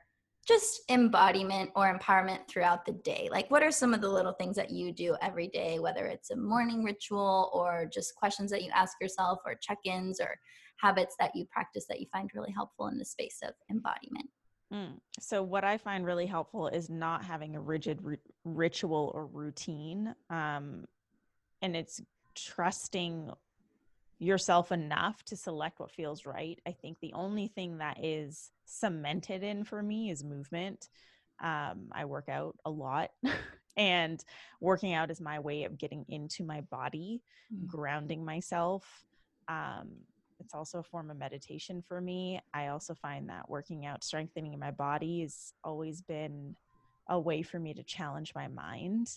just 0.49 0.81
embodiment 0.89 1.71
or 1.77 1.95
empowerment 1.95 2.49
throughout 2.49 2.87
the 2.87 2.93
day. 2.93 3.29
Like, 3.31 3.51
what 3.51 3.63
are 3.63 3.71
some 3.71 3.93
of 3.93 4.01
the 4.01 4.09
little 4.09 4.33
things 4.33 4.57
that 4.57 4.71
you 4.71 4.93
do 4.93 5.15
every 5.21 5.49
day, 5.49 5.79
whether 5.79 6.07
it's 6.07 6.31
a 6.31 6.37
morning 6.37 6.83
ritual 6.83 7.51
or 7.53 7.89
just 7.93 8.15
questions 8.15 8.51
that 8.51 8.63
you 8.63 8.71
ask 8.75 8.97
yourself 8.99 9.41
or 9.45 9.55
check 9.61 9.79
ins 9.85 10.21
or 10.21 10.35
habits 10.77 11.15
that 11.21 11.33
you 11.35 11.45
practice 11.53 11.85
that 11.89 12.01
you 12.01 12.07
find 12.11 12.31
really 12.35 12.51
helpful 12.51 12.87
in 12.87 12.97
the 12.97 13.05
space 13.05 13.41
of 13.43 13.53
embodiment? 13.71 14.31
Mm. 14.73 14.99
So, 15.21 15.43
what 15.43 15.65
I 15.65 15.77
find 15.77 16.07
really 16.07 16.27
helpful 16.27 16.69
is 16.69 16.89
not 16.89 17.25
having 17.25 17.55
a 17.55 17.61
rigid 17.61 18.01
r- 18.05 18.17
ritual 18.45 19.13
or 19.15 19.27
routine. 19.27 20.15
Um, 20.31 20.87
and 21.61 21.77
it's 21.77 22.01
trusting 22.35 23.31
yourself 24.18 24.72
enough 24.72 25.22
to 25.24 25.37
select 25.37 25.78
what 25.78 25.92
feels 25.92 26.26
right. 26.26 26.61
I 26.66 26.72
think 26.72 26.98
the 27.00 27.12
only 27.12 27.48
thing 27.48 27.78
that 27.78 28.04
is 28.04 28.50
cemented 28.64 29.42
in 29.42 29.64
for 29.64 29.83
me 29.83 30.11
is 30.11 30.24
movement. 30.24 30.88
Um, 31.40 31.88
I 31.92 32.04
work 32.04 32.28
out 32.28 32.57
a 32.64 32.70
lot, 32.70 33.11
and 33.76 34.22
working 34.61 34.92
out 34.94 35.11
is 35.11 35.20
my 35.20 35.38
way 35.38 35.64
of 35.64 35.78
getting 35.78 36.04
into 36.09 36.44
my 36.44 36.62
body, 36.62 37.22
mm. 37.54 37.66
grounding 37.66 38.24
myself. 38.24 38.85
Um, 39.46 39.88
it's 40.40 40.54
also 40.54 40.81
a 40.81 40.85
form 40.85 41.11
of 41.11 41.16
meditation 41.16 41.83
for 41.87 42.00
me. 42.00 42.40
I 42.54 42.68
also 42.68 42.94
find 42.94 43.28
that 43.28 43.48
working 43.48 43.87
out, 43.87 44.04
strengthening 44.04 44.59
my 44.59 44.70
body 44.70 45.22
has 45.22 45.52
always 45.62 46.02
been 46.02 46.57
a 47.09 47.18
way 47.18 47.42
for 47.42 47.59
me 47.59 47.74
to 47.74 47.83
challenge 47.83 48.33
my 48.35 48.48
mind. 48.48 49.11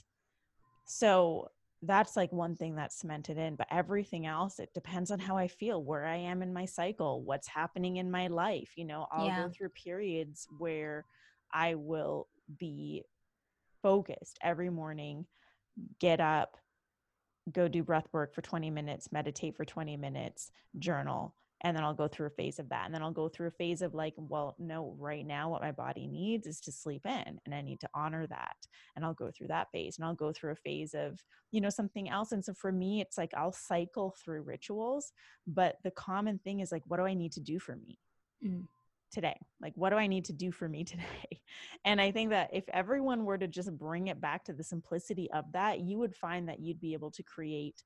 So 0.86 1.50
that's 1.84 2.16
like 2.16 2.32
one 2.32 2.56
thing 2.56 2.76
that's 2.76 3.00
cemented 3.00 3.38
in, 3.38 3.56
but 3.56 3.68
everything 3.72 4.28
else, 4.28 4.60
it 4.60 4.74
depends 4.74 5.10
on 5.10 5.20
how 5.20 5.36
I 5.36 5.48
feel, 5.48 5.84
where 5.84 6.06
I 6.06 6.18
am 6.18 6.44
in 6.44 6.54
my 6.54 6.66
cycle, 6.66 7.24
what's 7.24 7.48
happening 7.48 7.98
in 7.98 8.12
my 8.12 8.28
life. 8.28 8.74
You 8.76 8.86
know, 8.86 9.08
I'll 9.12 9.26
yeah. 9.26 9.44
go 9.44 9.50
through 9.50 9.70
periods 9.70 10.48
where 10.60 11.06
I 11.52 11.76
will 11.76 12.28
be 12.60 13.04
focused 13.82 14.38
every 14.44 14.70
morning, 14.70 15.26
get 16.00 16.20
up, 16.20 16.58
go 17.52 17.68
do 17.68 17.84
breath 17.84 18.08
work 18.14 18.36
for 18.36 18.42
20 18.42 18.70
minutes, 18.70 19.12
meditate 19.12 19.56
for 19.58 19.66
20 19.66 19.98
minutes, 19.98 20.52
journal, 20.78 21.34
and 21.64 21.76
then 21.76 21.84
I'll 21.84 21.94
go 21.94 22.08
through 22.08 22.28
a 22.28 22.32
phase 22.32 22.60
of 22.60 22.70
that. 22.70 22.86
And 22.86 22.94
then 22.94 23.04
I'll 23.04 23.12
go 23.12 23.30
through 23.30 23.48
a 23.48 23.52
phase 23.52 23.82
of 23.82 23.94
like, 23.94 24.14
well, 24.18 24.56
no, 24.58 24.96
right 24.98 25.26
now 25.26 25.50
what 25.50 25.62
my 25.62 25.72
body 25.72 26.08
needs 26.08 26.48
is 26.48 26.60
to 26.62 26.72
sleep 26.72 27.06
in 27.06 27.40
and 27.46 27.54
I 27.54 27.62
need 27.62 27.80
to 27.82 27.90
honor 27.94 28.26
that. 28.28 28.56
And 28.96 29.06
I'll 29.06 29.14
go 29.14 29.30
through 29.32 29.48
that 29.48 29.68
phase 29.72 29.98
and 29.98 30.06
I'll 30.06 30.16
go 30.16 30.32
through 30.32 30.52
a 30.52 30.56
phase 30.56 30.94
of, 30.94 31.20
you 31.52 31.62
know, 31.62 31.70
something 31.70 32.10
else. 32.10 32.32
And 32.32 32.44
so 32.44 32.54
for 32.54 32.72
me, 32.72 33.02
it's 33.02 33.18
like 33.18 33.32
I'll 33.36 33.54
cycle 33.54 34.16
through 34.24 34.42
rituals, 34.42 35.14
but 35.46 35.78
the 35.84 35.92
common 35.92 36.40
thing 36.40 36.62
is 36.62 36.72
like, 36.72 36.84
what 36.88 36.98
do 36.98 37.06
I 37.06 37.14
need 37.14 37.34
to 37.34 37.42
do 37.42 37.60
for 37.60 37.76
me? 37.76 38.00
Mm 38.46 38.68
today? 39.12 39.38
Like, 39.62 39.74
what 39.76 39.92
do 39.92 39.98
I 39.98 40.08
need 40.08 40.26
to 40.26 40.34
do 40.34 40.52
for 40.52 40.68
me 40.68 40.84
today? 40.86 41.42
And 41.86 42.02
I 42.02 42.12
think 42.12 42.32
that 42.32 42.50
if 42.54 42.64
everyone 42.70 43.26
were 43.26 43.38
to 43.38 43.48
just 43.48 43.78
bring 43.78 44.08
it 44.08 44.22
back 44.22 44.46
to 44.46 44.54
the 44.54 44.64
simplicity 44.64 45.30
of 45.32 45.46
that, 45.52 45.82
you 45.82 46.00
would 46.00 46.16
find 46.16 46.48
that 46.50 46.60
you'd 46.60 46.80
be 46.80 46.94
able 46.94 47.12
to 47.12 47.24
create, 47.24 47.84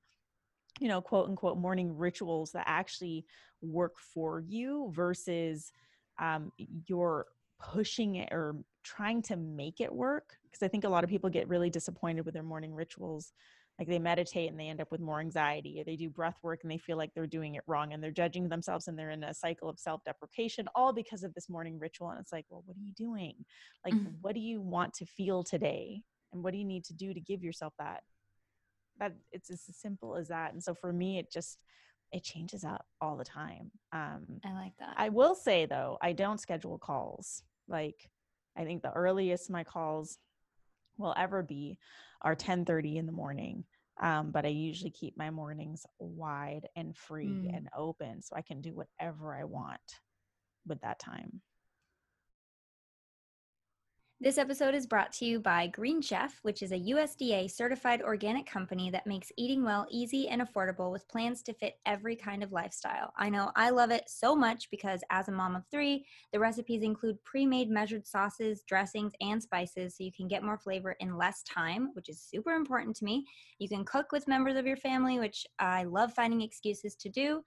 you 0.79 0.87
know, 0.87 1.01
quote 1.01 1.29
unquote 1.29 1.57
morning 1.57 1.95
rituals 1.97 2.51
that 2.51 2.65
actually 2.67 3.25
work 3.61 3.93
for 3.99 4.39
you 4.39 4.91
versus 4.93 5.71
um, 6.19 6.51
you're 6.87 7.25
pushing 7.61 8.15
it 8.15 8.29
or 8.31 8.55
trying 8.83 9.21
to 9.23 9.35
make 9.35 9.79
it 9.79 9.93
work. 9.93 10.35
Because 10.43 10.63
I 10.63 10.67
think 10.67 10.83
a 10.83 10.89
lot 10.89 11.03
of 11.03 11.09
people 11.09 11.29
get 11.29 11.47
really 11.47 11.69
disappointed 11.69 12.25
with 12.25 12.33
their 12.33 12.43
morning 12.43 12.73
rituals. 12.73 13.33
Like 13.77 13.89
they 13.89 13.99
meditate 13.99 14.49
and 14.49 14.59
they 14.59 14.69
end 14.69 14.79
up 14.79 14.89
with 14.89 15.01
more 15.01 15.19
anxiety 15.19 15.81
or 15.81 15.83
they 15.83 15.97
do 15.97 16.09
breath 16.09 16.37
work 16.41 16.61
and 16.63 16.71
they 16.71 16.77
feel 16.77 16.95
like 16.95 17.11
they're 17.13 17.27
doing 17.27 17.55
it 17.55 17.63
wrong 17.67 17.91
and 17.91 18.01
they're 18.01 18.09
judging 18.09 18.47
themselves 18.47 18.87
and 18.87 18.97
they're 18.97 19.11
in 19.11 19.25
a 19.25 19.33
cycle 19.33 19.67
of 19.67 19.79
self-deprecation 19.79 20.65
all 20.75 20.93
because 20.93 21.23
of 21.23 21.33
this 21.33 21.49
morning 21.49 21.77
ritual. 21.77 22.09
And 22.09 22.19
it's 22.19 22.31
like 22.31 22.45
well 22.49 22.63
what 22.65 22.77
are 22.77 22.81
you 22.81 22.93
doing? 22.93 23.33
Like 23.83 23.93
mm-hmm. 23.93 24.13
what 24.21 24.33
do 24.33 24.39
you 24.39 24.61
want 24.61 24.93
to 24.93 25.05
feel 25.05 25.43
today? 25.43 26.03
And 26.31 26.41
what 26.41 26.53
do 26.53 26.57
you 26.57 26.63
need 26.63 26.85
to 26.85 26.93
do 26.93 27.13
to 27.13 27.19
give 27.19 27.43
yourself 27.43 27.73
that 27.77 28.03
that 28.99 29.13
it's 29.31 29.49
as 29.49 29.61
simple 29.71 30.15
as 30.15 30.27
that 30.27 30.53
and 30.53 30.63
so 30.63 30.73
for 30.73 30.91
me 30.91 31.19
it 31.19 31.31
just 31.31 31.59
it 32.11 32.23
changes 32.23 32.63
up 32.63 32.85
all 33.01 33.17
the 33.17 33.25
time 33.25 33.71
um 33.91 34.25
i 34.45 34.53
like 34.53 34.73
that 34.79 34.93
i 34.97 35.09
will 35.09 35.35
say 35.35 35.65
though 35.65 35.97
i 36.01 36.13
don't 36.13 36.39
schedule 36.39 36.77
calls 36.77 37.43
like 37.67 38.09
i 38.57 38.63
think 38.63 38.81
the 38.81 38.91
earliest 38.91 39.49
my 39.49 39.63
calls 39.63 40.19
will 40.97 41.13
ever 41.17 41.43
be 41.43 41.77
are 42.21 42.35
10:30 42.35 42.97
in 42.97 43.05
the 43.05 43.11
morning. 43.11 43.63
Um, 44.01 44.31
but 44.31 44.45
I 44.45 44.49
usually 44.49 44.91
keep 44.91 45.17
my 45.17 45.29
mornings 45.29 45.85
wide 45.99 46.67
and 46.75 46.95
free 46.95 47.27
mm. 47.27 47.55
and 47.55 47.69
open 47.77 48.21
so 48.21 48.35
I 48.35 48.41
can 48.41 48.59
do 48.59 48.73
whatever 48.73 49.33
I 49.33 49.45
want 49.45 50.01
with 50.67 50.81
that 50.81 50.99
time. 50.99 51.41
This 54.21 54.37
episode 54.37 54.73
is 54.73 54.87
brought 54.87 55.11
to 55.15 55.25
you 55.25 55.41
by 55.41 55.67
Green 55.67 56.01
Chef, 56.01 56.39
which 56.41 56.63
is 56.63 56.71
a 56.71 56.79
USDA 56.79 57.51
certified 57.51 58.01
organic 58.01 58.45
company 58.45 58.89
that 58.91 59.05
makes 59.05 59.29
eating 59.35 59.61
well 59.61 59.85
easy 59.91 60.29
and 60.29 60.41
affordable 60.41 60.89
with 60.89 61.07
plans 61.09 61.43
to 61.43 61.53
fit 61.53 61.79
every 61.85 62.15
kind 62.15 62.41
of 62.41 62.53
lifestyle. 62.53 63.11
I 63.17 63.29
know 63.29 63.51
I 63.57 63.71
love 63.71 63.91
it 63.91 64.05
so 64.07 64.33
much 64.33 64.71
because 64.71 65.01
as 65.09 65.27
a 65.27 65.33
mom 65.33 65.57
of 65.57 65.65
three, 65.69 66.05
the 66.31 66.39
recipes 66.39 66.81
include 66.81 67.21
pre 67.25 67.45
made 67.45 67.69
measured 67.69 68.07
sauces, 68.07 68.63
dressings, 68.65 69.11
and 69.19 69.43
spices 69.43 69.97
so 69.97 70.05
you 70.05 70.13
can 70.13 70.29
get 70.29 70.43
more 70.43 70.57
flavor 70.57 70.95
in 71.01 71.17
less 71.17 71.43
time, 71.43 71.89
which 71.91 72.07
is 72.07 72.21
super 72.21 72.53
important 72.53 72.95
to 72.95 73.05
me. 73.05 73.25
You 73.59 73.67
can 73.67 73.83
cook 73.83 74.13
with 74.13 74.29
members 74.29 74.55
of 74.55 74.65
your 74.65 74.77
family, 74.77 75.19
which 75.19 75.45
I 75.59 75.83
love 75.83 76.13
finding 76.13 76.39
excuses 76.39 76.95
to 76.95 77.09
do 77.09 77.43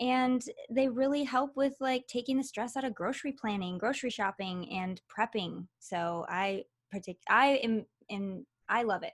and 0.00 0.42
they 0.70 0.88
really 0.88 1.24
help 1.24 1.56
with 1.56 1.74
like 1.80 2.06
taking 2.06 2.36
the 2.36 2.44
stress 2.44 2.76
out 2.76 2.84
of 2.84 2.94
grocery 2.94 3.32
planning 3.32 3.78
grocery 3.78 4.10
shopping 4.10 4.70
and 4.70 5.00
prepping 5.08 5.66
so 5.78 6.24
i 6.28 6.62
partic- 6.94 7.16
i 7.28 7.60
am 7.62 7.84
in 8.08 8.44
i 8.68 8.82
love 8.82 9.02
it 9.02 9.12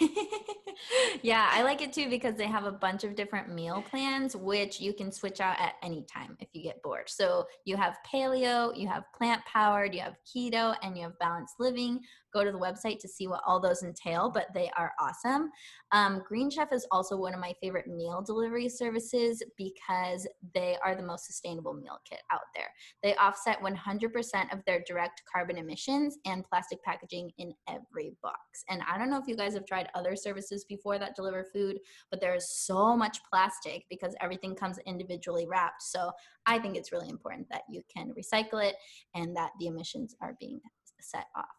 yeah, 1.22 1.48
I 1.50 1.62
like 1.62 1.82
it 1.82 1.92
too 1.92 2.08
because 2.08 2.34
they 2.36 2.46
have 2.46 2.64
a 2.64 2.72
bunch 2.72 3.04
of 3.04 3.14
different 3.14 3.52
meal 3.52 3.82
plans, 3.82 4.36
which 4.36 4.80
you 4.80 4.92
can 4.92 5.12
switch 5.12 5.40
out 5.40 5.58
at 5.60 5.74
any 5.82 6.04
time 6.04 6.36
if 6.40 6.48
you 6.52 6.62
get 6.62 6.82
bored. 6.82 7.08
So 7.08 7.46
you 7.64 7.76
have 7.76 7.98
paleo, 8.06 8.76
you 8.76 8.88
have 8.88 9.04
plant 9.16 9.42
powered, 9.44 9.94
you 9.94 10.00
have 10.00 10.16
keto, 10.26 10.76
and 10.82 10.96
you 10.96 11.04
have 11.04 11.18
balanced 11.18 11.54
living. 11.58 12.00
Go 12.32 12.44
to 12.44 12.52
the 12.52 12.58
website 12.58 12.98
to 13.00 13.08
see 13.08 13.26
what 13.26 13.40
all 13.46 13.60
those 13.60 13.82
entail, 13.82 14.30
but 14.30 14.46
they 14.54 14.70
are 14.76 14.92
awesome. 15.00 15.50
Um, 15.92 16.22
Green 16.26 16.50
Chef 16.50 16.72
is 16.72 16.86
also 16.90 17.16
one 17.16 17.34
of 17.34 17.40
my 17.40 17.54
favorite 17.60 17.86
meal 17.86 18.22
delivery 18.22 18.68
services 18.68 19.42
because 19.56 20.26
they 20.54 20.76
are 20.84 20.94
the 20.94 21.02
most 21.02 21.26
sustainable 21.26 21.74
meal 21.74 21.98
kit 22.08 22.20
out 22.30 22.40
there. 22.54 22.68
They 23.02 23.14
offset 23.16 23.60
100% 23.60 24.52
of 24.52 24.64
their 24.66 24.82
direct 24.86 25.22
carbon 25.32 25.56
emissions 25.56 26.18
and 26.26 26.44
plastic 26.44 26.82
packaging 26.82 27.30
in 27.38 27.52
every 27.68 28.12
box. 28.22 28.64
And 28.68 28.82
I 28.90 28.98
don't 28.98 29.10
know 29.10 29.18
if 29.18 29.26
you 29.26 29.36
guys 29.36 29.54
have 29.54 29.66
tried 29.66 29.88
other 29.94 30.16
services 30.16 30.64
before 30.68 30.98
that 30.98 31.16
deliver 31.16 31.46
food, 31.52 31.78
but 32.10 32.20
there 32.20 32.34
is 32.34 32.50
so 32.50 32.96
much 32.96 33.18
plastic 33.30 33.84
because 33.88 34.14
everything 34.20 34.54
comes 34.54 34.78
individually 34.86 35.46
wrapped. 35.46 35.82
So 35.82 36.12
I 36.46 36.58
think 36.58 36.76
it's 36.76 36.92
really 36.92 37.08
important 37.08 37.48
that 37.50 37.62
you 37.70 37.82
can 37.94 38.12
recycle 38.12 38.64
it 38.64 38.76
and 39.14 39.36
that 39.36 39.52
the 39.58 39.66
emissions 39.66 40.14
are 40.20 40.36
being 40.40 40.60
set 41.00 41.26
off. 41.36 41.57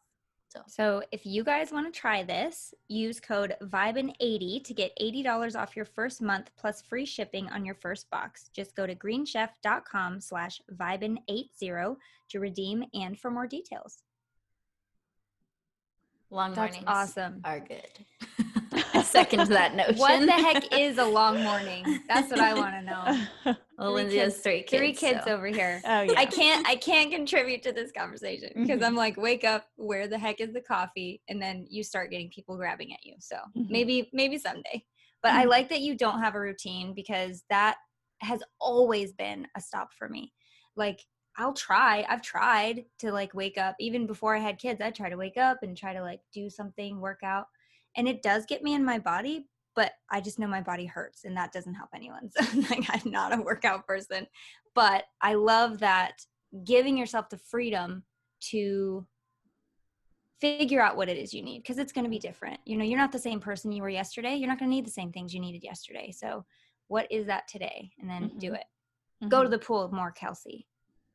So. 0.49 0.61
so 0.65 1.03
if 1.11 1.27
you 1.27 1.43
guys 1.43 1.71
want 1.71 1.93
to 1.93 1.99
try 1.99 2.23
this, 2.23 2.73
use 2.87 3.19
code 3.19 3.55
VIBIN80 3.61 4.63
to 4.63 4.73
get 4.73 4.97
$80 4.99 5.55
off 5.55 5.75
your 5.75 5.85
first 5.85 6.23
month 6.23 6.49
plus 6.57 6.81
free 6.81 7.05
shipping 7.05 7.47
on 7.49 7.63
your 7.63 7.75
first 7.75 8.09
box. 8.09 8.49
Just 8.51 8.75
go 8.75 8.87
to 8.87 8.95
greenchef.com 8.95 10.19
slash 10.19 10.59
VIBIN80 10.73 11.97
to 12.29 12.39
redeem 12.39 12.83
and 12.95 13.19
for 13.19 13.29
more 13.29 13.45
details. 13.45 13.99
Long 16.31 16.53
That's 16.53 16.73
mornings 16.73 16.83
awesome. 16.87 17.41
are 17.43 17.59
good. 17.59 18.55
Second 19.03 19.47
that 19.49 19.75
notion. 19.75 19.95
What 19.97 20.25
the 20.25 20.31
heck 20.31 20.77
is 20.79 20.97
a 20.97 21.05
long 21.05 21.43
morning? 21.43 22.01
That's 22.07 22.29
what 22.29 22.39
I 22.39 22.53
want 22.53 22.73
to 22.75 22.81
know. 23.45 23.55
Well, 23.77 23.93
Lindsay 23.93 24.17
has 24.17 24.37
three 24.37 24.63
kids. 24.63 24.79
Three 24.79 24.93
kids 24.93 25.21
so. 25.25 25.33
over 25.33 25.47
here. 25.47 25.81
Oh 25.89 26.01
yeah. 26.01 26.13
I 26.17 26.25
can't. 26.25 26.67
I 26.67 26.75
can't 26.75 27.11
contribute 27.11 27.63
to 27.63 27.71
this 27.71 27.91
conversation 27.91 28.51
because 28.55 28.77
mm-hmm. 28.77 28.83
I'm 28.83 28.95
like, 28.95 29.17
wake 29.17 29.43
up. 29.43 29.65
Where 29.75 30.07
the 30.07 30.19
heck 30.19 30.39
is 30.39 30.53
the 30.53 30.61
coffee? 30.61 31.21
And 31.29 31.41
then 31.41 31.65
you 31.69 31.83
start 31.83 32.11
getting 32.11 32.29
people 32.29 32.57
grabbing 32.57 32.93
at 32.93 33.03
you. 33.03 33.15
So 33.19 33.35
mm-hmm. 33.35 33.71
maybe, 33.71 34.09
maybe 34.13 34.37
someday. 34.37 34.83
But 35.23 35.29
mm-hmm. 35.29 35.39
I 35.39 35.45
like 35.45 35.69
that 35.69 35.81
you 35.81 35.95
don't 35.95 36.21
have 36.21 36.35
a 36.35 36.39
routine 36.39 36.93
because 36.93 37.43
that 37.49 37.77
has 38.21 38.41
always 38.59 39.13
been 39.13 39.47
a 39.55 39.61
stop 39.61 39.93
for 39.97 40.09
me. 40.09 40.31
Like 40.75 41.01
I'll 41.37 41.53
try. 41.53 42.05
I've 42.09 42.21
tried 42.21 42.85
to 42.99 43.11
like 43.11 43.33
wake 43.33 43.57
up 43.57 43.75
even 43.79 44.05
before 44.05 44.35
I 44.35 44.39
had 44.39 44.59
kids. 44.59 44.81
I 44.81 44.91
try 44.91 45.09
to 45.09 45.17
wake 45.17 45.37
up 45.37 45.59
and 45.63 45.75
try 45.75 45.93
to 45.93 46.01
like 46.01 46.21
do 46.33 46.49
something, 46.49 46.99
work 46.99 47.21
out 47.23 47.47
and 47.95 48.07
it 48.07 48.21
does 48.21 48.45
get 48.45 48.63
me 48.63 48.73
in 48.73 48.83
my 48.83 48.99
body 48.99 49.47
but 49.75 49.93
i 50.09 50.19
just 50.19 50.39
know 50.39 50.47
my 50.47 50.61
body 50.61 50.85
hurts 50.85 51.25
and 51.25 51.35
that 51.35 51.51
doesn't 51.51 51.75
help 51.75 51.89
anyone. 51.93 52.29
So 52.41 52.59
like 52.69 52.85
i'm 52.89 53.11
not 53.11 53.37
a 53.37 53.41
workout 53.41 53.85
person 53.85 54.27
but 54.75 55.05
i 55.21 55.33
love 55.33 55.79
that 55.79 56.21
giving 56.63 56.97
yourself 56.97 57.29
the 57.29 57.37
freedom 57.37 58.03
to 58.41 59.05
figure 60.39 60.81
out 60.81 60.95
what 60.95 61.09
it 61.09 61.17
is 61.17 61.33
you 61.33 61.41
need 61.41 61.61
because 61.61 61.77
it's 61.77 61.91
going 61.91 62.05
to 62.05 62.09
be 62.09 62.17
different. 62.17 62.61
You 62.63 62.77
know 62.77 62.85
you're 62.85 62.97
not 62.97 63.11
the 63.11 63.19
same 63.19 63.41
person 63.41 63.73
you 63.73 63.81
were 63.81 63.89
yesterday. 63.89 64.35
You're 64.35 64.47
not 64.47 64.57
going 64.57 64.71
to 64.71 64.75
need 64.75 64.85
the 64.85 64.91
same 64.91 65.11
things 65.11 65.33
you 65.33 65.41
needed 65.41 65.63
yesterday. 65.65 66.13
So 66.15 66.45
what 66.87 67.11
is 67.11 67.25
that 67.25 67.49
today? 67.49 67.91
And 67.99 68.09
then 68.09 68.29
mm-hmm. 68.29 68.39
do 68.39 68.53
it. 68.53 68.63
Mm-hmm. 69.21 69.29
go 69.29 69.43
to 69.43 69.49
the 69.49 69.59
pool 69.59 69.89
more 69.91 70.11
kelsey 70.11 70.65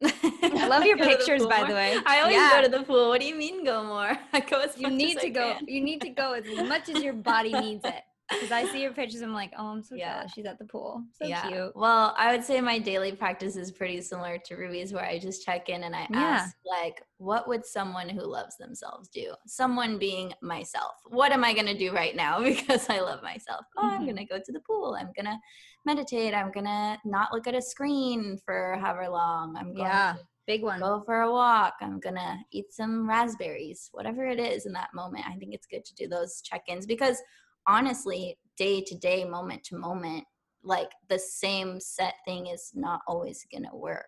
I 0.03 0.67
love 0.69 0.85
your 0.91 0.97
pictures, 0.99 1.47
by 1.47 1.65
the 1.65 1.75
way. 1.75 1.97
I 2.07 2.21
always 2.21 2.37
Yeah. 2.37 2.51
go 2.63 2.63
to 2.63 2.79
the 2.79 2.85
pool. 2.85 3.09
What 3.09 3.21
do 3.21 3.27
you 3.27 3.35
mean 3.35 3.65
go 3.65 3.85
more? 3.85 4.19
I 4.33 4.41
go 4.41 4.61
as 4.61 4.77
You 4.79 4.91
need 4.91 5.17
as 5.17 5.23
to 5.23 5.29
I 5.29 5.31
go. 5.31 5.55
can. 5.55 5.69
You 5.69 5.81
need 5.83 6.01
to 6.03 6.11
go 6.11 6.33
as 6.33 6.45
much 6.69 6.89
as 6.89 7.01
your 7.03 7.15
body 7.15 7.53
needs 7.61 7.85
it. 7.85 8.03
Because 8.31 8.51
I 8.51 8.65
see 8.67 8.81
your 8.83 8.93
pictures, 8.93 9.21
I'm 9.21 9.35
like, 9.35 9.53
oh, 9.59 9.67
I'm 9.67 9.83
so 9.83 9.97
Yeah. 9.97 10.17
jealous. 10.19 10.33
She's 10.33 10.47
at 10.47 10.59
the 10.59 10.65
pool. 10.65 11.05
So 11.13 11.27
yeah. 11.27 11.43
cute. 11.47 11.73
Well, 11.77 12.15
I 12.17 12.33
would 12.33 12.43
say 12.43 12.61
my 12.61 12.79
daily 12.79 13.13
practice 13.13 13.55
is 13.57 13.71
pretty 13.71 14.01
similar 14.01 14.39
to 14.47 14.55
Ruby's, 14.57 14.93
where 14.95 15.05
I 15.05 15.19
just 15.19 15.45
check 15.45 15.69
in 15.69 15.85
and 15.85 15.95
I 15.95 16.07
Yeah. 16.11 16.17
ask, 16.37 16.57
like, 16.65 17.03
what 17.19 17.47
would 17.49 17.67
someone 17.67 18.09
who 18.09 18.23
loves 18.23 18.57
themselves 18.57 19.09
do? 19.09 19.35
Someone 19.47 19.99
being 19.99 20.33
myself. 20.41 20.93
What 21.05 21.33
am 21.33 21.45
I 21.45 21.53
going 21.53 21.67
to 21.67 21.77
do 21.77 21.93
right 21.93 22.17
now 22.17 22.39
because 22.43 22.89
I 22.89 23.01
love 23.01 23.23
myself? 23.23 23.67
Oh, 23.77 23.83
I'm 23.93 24.03
Mhm. 24.03 24.05
going 24.07 24.17
to 24.17 24.25
go 24.25 24.39
to 24.43 24.53
the 24.53 24.61
pool. 24.61 24.97
I'm 24.99 25.13
going 25.15 25.27
to 25.27 25.39
meditate. 25.85 26.33
I'm 26.35 26.51
going 26.51 26.67
to 26.67 26.99
not 27.05 27.33
look 27.33 27.47
at 27.47 27.55
a 27.55 27.61
screen 27.63 28.39
for 28.45 28.79
however 28.81 29.09
long. 29.11 29.55
I'm 29.57 29.75
going 29.75 29.87
Yeah. 29.87 30.15
to 30.17 30.27
Big 30.47 30.63
one. 30.63 30.79
go 30.81 31.03
for 31.07 31.23
a 31.23 31.31
walk. 31.33 31.75
I'm 31.81 32.01
going 32.01 32.17
to 32.17 32.37
eat 32.53 32.71
some 32.73 33.09
raspberries. 33.09 33.89
Whatever 33.93 34.27
it 34.27 34.39
is 34.39 34.67
in 34.67 34.73
that 34.75 34.93
moment, 34.95 35.27
I 35.27 35.37
think 35.37 35.55
it's 35.55 35.67
good 35.67 35.85
to 35.87 35.95
do 35.95 36.07
those 36.09 36.43
check 36.43 36.65
ins 36.69 36.85
because 36.87 37.23
honestly, 37.67 38.39
day 38.57 38.81
to 38.83 38.97
day, 38.99 39.25
moment 39.25 39.65
to 39.65 39.77
moment, 39.77 40.25
like 40.63 40.91
the 41.09 41.19
same 41.19 41.81
set 41.81 42.15
thing 42.25 42.47
is 42.47 42.73
not 42.75 43.01
always 43.07 43.45
going 43.53 43.65
to 43.65 43.77
work. 43.77 44.07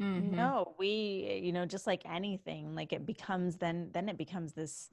Mhm. 0.00 0.32
No, 0.36 0.74
we, 0.78 1.40
you 1.42 1.52
know, 1.52 1.66
just 1.66 1.86
like 1.86 2.02
anything, 2.06 2.74
like 2.74 2.92
it 2.92 3.04
becomes 3.04 3.56
then 3.56 3.90
then 3.92 4.08
it 4.08 4.16
becomes 4.16 4.52
this 4.52 4.90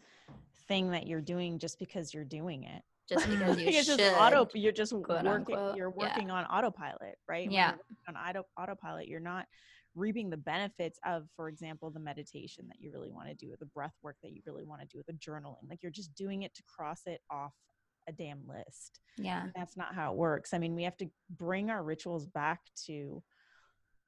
thing 0.67 0.91
that 0.91 1.05
you're 1.07 1.21
doing 1.21 1.59
just 1.59 1.77
because 1.79 2.13
you're 2.13 2.25
doing 2.25 2.63
it. 2.63 2.81
Just 3.07 3.25
because 3.29 3.59
you 3.59 3.65
Like, 3.67 3.75
it's 3.75 3.85
should. 3.85 3.99
just 3.99 4.13
auto 4.15 4.47
you're 4.55 4.71
just 4.71 4.93
working 4.93 5.27
unquote, 5.27 5.75
you're 5.77 5.93
yeah. 5.99 6.07
working 6.07 6.31
on 6.31 6.45
autopilot, 6.45 7.17
right? 7.29 7.49
Yeah. 7.51 7.75
on 8.07 8.17
auto, 8.17 8.43
autopilot, 8.57 9.07
you're 9.07 9.19
not 9.19 9.45
reaping 9.93 10.29
the 10.29 10.37
benefits 10.37 10.99
of, 11.05 11.27
for 11.35 11.47
example, 11.49 11.89
the 11.91 11.99
meditation 11.99 12.67
that 12.67 12.79
you 12.79 12.91
really 12.91 13.09
want 13.11 13.29
to 13.29 13.35
do, 13.35 13.53
or 13.53 13.57
the 13.59 13.65
breath 13.67 13.93
work 14.01 14.17
that 14.23 14.31
you 14.31 14.41
really 14.45 14.63
want 14.65 14.81
to 14.81 14.87
do, 14.87 14.99
or 14.99 15.03
the 15.07 15.13
journaling. 15.13 15.69
Like 15.69 15.83
you're 15.83 15.91
just 15.91 16.13
doing 16.15 16.41
it 16.43 16.53
to 16.55 16.63
cross 16.63 17.01
it 17.05 17.21
off 17.31 17.53
a 18.07 18.11
damn 18.11 18.41
list. 18.47 18.99
Yeah. 19.17 19.47
That's 19.55 19.77
not 19.77 19.95
how 19.95 20.11
it 20.11 20.17
works. 20.17 20.53
I 20.53 20.57
mean, 20.57 20.75
we 20.75 20.83
have 20.83 20.97
to 20.97 21.09
bring 21.29 21.69
our 21.69 21.83
rituals 21.83 22.25
back 22.25 22.61
to 22.85 23.23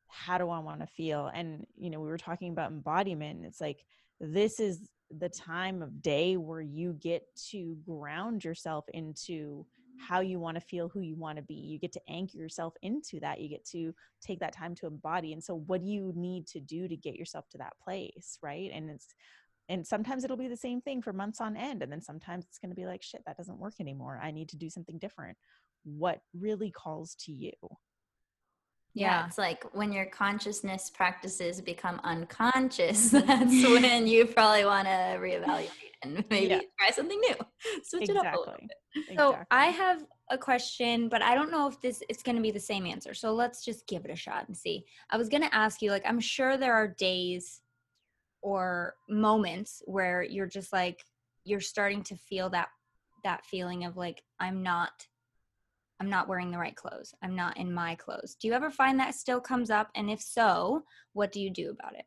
how 0.10 0.38
do 0.38 0.50
I 0.50 0.60
want 0.60 0.82
to 0.82 0.88
feel? 0.88 1.30
And, 1.34 1.66
you 1.78 1.90
know, 1.90 2.00
we 2.00 2.08
were 2.08 2.18
talking 2.18 2.52
about 2.52 2.72
embodiment. 2.72 3.46
It's 3.46 3.62
like 3.62 3.84
this 4.20 4.60
is 4.60 4.90
the 5.12 5.30
time 5.30 5.82
of 5.82 6.02
day 6.02 6.38
where 6.38 6.62
you 6.62 6.94
get 6.94 7.24
to 7.52 7.78
ground 7.86 8.44
yourself 8.44 8.86
into 8.94 9.66
how 10.00 10.20
you 10.20 10.40
want 10.40 10.56
to 10.56 10.62
feel, 10.62 10.90
who 10.90 11.02
you 11.02 11.16
want 11.16 11.38
to 11.38 11.42
be. 11.42 11.56
You 11.56 11.80
get 11.80 11.92
to 11.94 12.02
anchor 12.08 12.38
yourself 12.38 12.74
into 12.82 13.20
that. 13.22 13.40
You 13.40 13.50
get 13.50 13.66
to 13.72 13.94
take 14.22 14.40
that 14.40 14.56
time 14.56 14.76
to 14.76 14.88
embody. 14.88 15.34
And 15.34 15.44
so, 15.44 15.56
what 15.56 15.82
do 15.82 15.88
you 15.88 16.14
need 16.16 16.48
to 16.48 16.60
do 16.60 16.88
to 16.88 16.96
get 16.96 17.16
yourself 17.16 17.50
to 17.50 17.58
that 17.60 17.74
place? 17.84 18.38
Right. 18.42 18.70
And 18.74 18.90
it's, 18.90 19.16
and 19.70 19.86
sometimes 19.86 20.24
it'll 20.24 20.38
be 20.38 20.48
the 20.48 20.56
same 20.58 20.82
thing 20.82 21.02
for 21.02 21.14
months 21.14 21.42
on 21.42 21.58
end. 21.58 21.84
And 21.84 21.92
then 21.92 22.02
sometimes 22.02 22.46
it's 22.46 22.58
going 22.58 22.70
to 22.70 22.76
be 22.76 22.86
like, 22.86 23.04
shit, 23.04 23.22
that 23.26 23.38
doesn't 23.38 23.60
work 23.60 23.74
anymore. 23.80 24.20
I 24.24 24.32
need 24.32 24.50
to 24.50 24.58
do 24.58 24.70
something 24.70 24.98
different. 24.98 25.38
What 25.84 26.20
really 26.34 26.72
calls 26.72 27.16
to 27.26 27.32
you? 27.32 27.52
Yeah, 28.94 29.22
Yeah. 29.22 29.26
it's 29.28 29.38
like 29.38 29.64
when 29.74 29.92
your 29.92 30.06
consciousness 30.06 30.90
practices 30.90 31.62
become 31.62 32.00
unconscious, 32.04 33.12
mm-hmm. 33.12 33.28
that's 33.28 33.64
when 33.70 34.08
you 34.08 34.26
probably 34.26 34.66
want 34.66 34.88
to 34.88 35.18
reevaluate 35.20 35.70
and 36.04 36.24
maybe 36.30 36.48
Yeah. 36.48 36.62
try 36.80 36.92
something 36.92 37.20
new. 37.20 37.36
Switch 37.84 38.10
it 38.10 38.18
up 38.18 38.34
a 38.34 38.40
little 38.40 38.54
Exactly. 38.54 38.68
bit. 38.96 39.18
So 39.20 39.30
Exactly. 39.30 39.46
I 39.52 39.66
have 39.68 40.06
a 40.30 40.38
question, 40.38 41.10
but 41.10 41.22
I 41.22 41.36
don't 41.36 41.52
know 41.52 41.68
if 41.68 41.80
this 41.82 42.02
it's 42.10 42.24
going 42.24 42.36
to 42.36 42.42
be 42.42 42.52
the 42.52 42.60
same 42.60 42.86
answer. 42.86 43.14
So 43.14 43.34
let's 43.34 43.64
just 43.64 43.86
give 43.88 44.04
it 44.06 44.12
a 44.12 44.16
shot 44.16 44.48
and 44.48 44.58
see. 44.58 44.86
I 45.12 45.18
was 45.18 45.30
going 45.30 45.44
to 45.44 45.54
ask 45.56 45.82
you 45.82 45.92
like 45.92 46.04
I'm 46.06 46.20
sure 46.20 46.58
there 46.58 46.74
are 46.74 46.88
days 46.88 47.62
or 48.42 48.96
moments 49.10 49.82
where 49.86 50.24
you're 50.24 50.48
just 50.48 50.72
like 50.74 51.04
you're 51.44 51.60
starting 51.60 52.04
to 52.04 52.16
feel 52.16 52.50
that 52.50 52.70
that 53.24 53.46
feeling 53.46 53.86
of 53.86 53.98
like 53.98 54.24
I'm 54.40 54.64
not 54.64 55.08
I'm 56.00 56.10
not 56.10 56.28
wearing 56.28 56.52
the 56.52 56.60
right 56.60 56.76
clothes. 56.76 57.14
I'm 57.24 57.36
not 57.36 57.58
in 57.58 57.74
my 57.74 57.96
clothes. 57.96 58.36
Do 58.40 58.48
you 58.48 58.54
ever 58.54 58.70
find 58.70 59.00
that 59.00 59.16
still 59.16 59.42
comes 59.42 59.72
up 59.72 59.90
and 59.96 60.10
if 60.10 60.22
so, 60.22 60.84
what 61.14 61.32
do 61.32 61.42
you 61.42 61.50
do 61.50 61.72
about 61.72 61.96
it? 61.96 62.06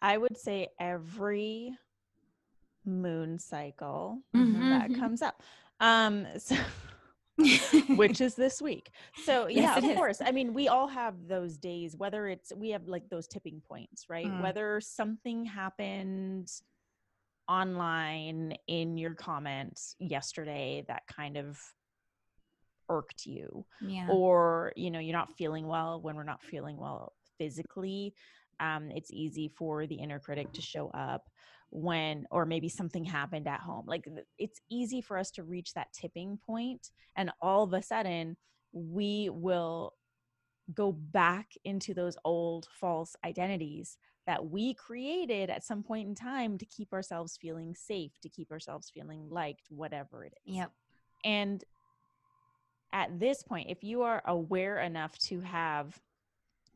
I 0.00 0.18
would 0.18 0.36
say 0.38 0.68
every 0.78 1.76
moon 2.84 3.38
cycle 3.38 4.20
Mhm. 4.34 4.70
that 4.70 4.94
comes 4.94 5.22
up. 5.22 5.42
Um, 5.80 6.26
so 6.38 6.56
which 7.96 8.20
is 8.26 8.34
this 8.34 8.60
week. 8.60 8.90
So 9.24 9.46
yeah, 9.46 9.78
it 9.78 9.84
of 9.84 9.96
course. 9.96 10.20
I 10.24 10.32
mean, 10.32 10.54
we 10.54 10.68
all 10.68 10.88
have 10.88 11.14
those 11.28 11.56
days, 11.56 11.96
whether 11.96 12.28
it's 12.28 12.52
we 12.54 12.70
have 12.70 12.86
like 12.86 13.08
those 13.08 13.26
tipping 13.26 13.60
points, 13.68 14.06
right? 14.08 14.26
Mm. 14.26 14.42
Whether 14.42 14.80
something 14.80 15.44
happened 15.44 16.50
online 17.48 18.54
in 18.68 18.96
your 18.96 19.14
comments 19.14 19.96
yesterday 19.98 20.84
that 20.88 21.02
kind 21.06 21.36
of 21.36 21.58
irked 22.88 23.26
you 23.26 23.64
yeah. 23.80 24.06
or 24.10 24.72
you 24.76 24.90
know 24.90 24.98
you're 24.98 25.16
not 25.16 25.32
feeling 25.36 25.66
well 25.66 26.00
when 26.00 26.14
we're 26.14 26.22
not 26.24 26.42
feeling 26.42 26.76
well 26.76 27.12
physically 27.38 28.14
um, 28.60 28.90
it's 28.90 29.10
easy 29.10 29.48
for 29.48 29.86
the 29.86 29.94
inner 29.94 30.18
critic 30.18 30.52
to 30.52 30.62
show 30.62 30.88
up 30.90 31.28
when 31.72 32.26
or 32.30 32.44
maybe 32.44 32.68
something 32.68 33.04
happened 33.04 33.48
at 33.48 33.60
home 33.60 33.84
like 33.86 34.06
it's 34.38 34.60
easy 34.70 35.00
for 35.00 35.16
us 35.16 35.30
to 35.30 35.42
reach 35.42 35.72
that 35.72 35.92
tipping 35.92 36.38
point 36.46 36.90
and 37.16 37.30
all 37.40 37.62
of 37.64 37.72
a 37.72 37.82
sudden 37.82 38.36
we 38.72 39.30
will 39.32 39.94
go 40.74 40.92
back 40.92 41.48
into 41.64 41.94
those 41.94 42.16
old 42.24 42.68
false 42.78 43.16
identities 43.24 43.96
that 44.26 44.44
we 44.44 44.74
created 44.74 45.50
at 45.50 45.64
some 45.64 45.82
point 45.82 46.06
in 46.06 46.14
time 46.14 46.58
to 46.58 46.66
keep 46.66 46.92
ourselves 46.92 47.38
feeling 47.40 47.74
safe 47.74 48.12
to 48.22 48.28
keep 48.28 48.52
ourselves 48.52 48.90
feeling 48.92 49.26
liked 49.30 49.66
whatever 49.70 50.24
it 50.24 50.34
is 50.46 50.56
Yep. 50.56 50.72
and 51.24 51.64
at 52.92 53.18
this 53.18 53.42
point, 53.42 53.70
if 53.70 53.82
you 53.82 54.02
are 54.02 54.22
aware 54.26 54.78
enough 54.78 55.16
to 55.20 55.40
have 55.40 55.98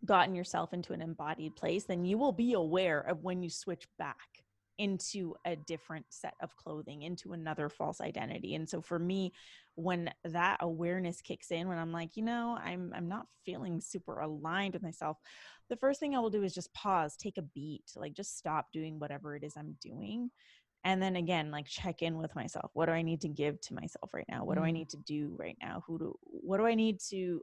gotten 0.04 0.34
yourself 0.34 0.72
into 0.72 0.92
an 0.92 1.02
embodied 1.02 1.56
place, 1.56 1.84
then 1.84 2.04
you 2.04 2.16
will 2.16 2.32
be 2.32 2.52
aware 2.54 3.00
of 3.00 3.22
when 3.22 3.42
you 3.42 3.50
switch 3.50 3.86
back 3.98 4.44
into 4.78 5.34
a 5.44 5.56
different 5.56 6.06
set 6.10 6.34
of 6.40 6.54
clothing, 6.56 7.02
into 7.02 7.32
another 7.32 7.68
false 7.68 8.00
identity. 8.00 8.54
And 8.54 8.68
so 8.68 8.80
for 8.80 8.98
me, 8.98 9.32
when 9.74 10.10
that 10.24 10.58
awareness 10.60 11.20
kicks 11.22 11.50
in, 11.50 11.68
when 11.68 11.78
I'm 11.78 11.92
like, 11.92 12.16
you 12.16 12.22
know, 12.22 12.58
I'm 12.62 12.92
I'm 12.94 13.08
not 13.08 13.26
feeling 13.44 13.80
super 13.80 14.20
aligned 14.20 14.74
with 14.74 14.82
myself, 14.82 15.18
the 15.68 15.76
first 15.76 16.00
thing 16.00 16.14
I 16.14 16.20
will 16.20 16.30
do 16.30 16.42
is 16.42 16.54
just 16.54 16.72
pause, 16.74 17.16
take 17.16 17.38
a 17.38 17.42
beat, 17.42 17.84
like 17.96 18.14
just 18.14 18.36
stop 18.38 18.66
doing 18.72 18.98
whatever 18.98 19.36
it 19.36 19.44
is 19.44 19.54
I'm 19.56 19.76
doing 19.80 20.30
and 20.84 21.02
then 21.02 21.16
again 21.16 21.50
like 21.50 21.66
check 21.66 22.02
in 22.02 22.16
with 22.16 22.34
myself 22.36 22.70
what 22.74 22.86
do 22.86 22.92
i 22.92 23.02
need 23.02 23.20
to 23.20 23.28
give 23.28 23.60
to 23.60 23.74
myself 23.74 24.12
right 24.14 24.26
now 24.28 24.44
what 24.44 24.56
do 24.56 24.62
i 24.62 24.70
Mm. 24.70 24.74
need 24.74 24.88
to 24.90 24.98
do 24.98 25.34
right 25.38 25.56
now 25.60 25.82
who 25.86 25.98
do 25.98 26.18
what 26.22 26.58
do 26.58 26.66
i 26.66 26.74
need 26.74 27.00
to 27.10 27.42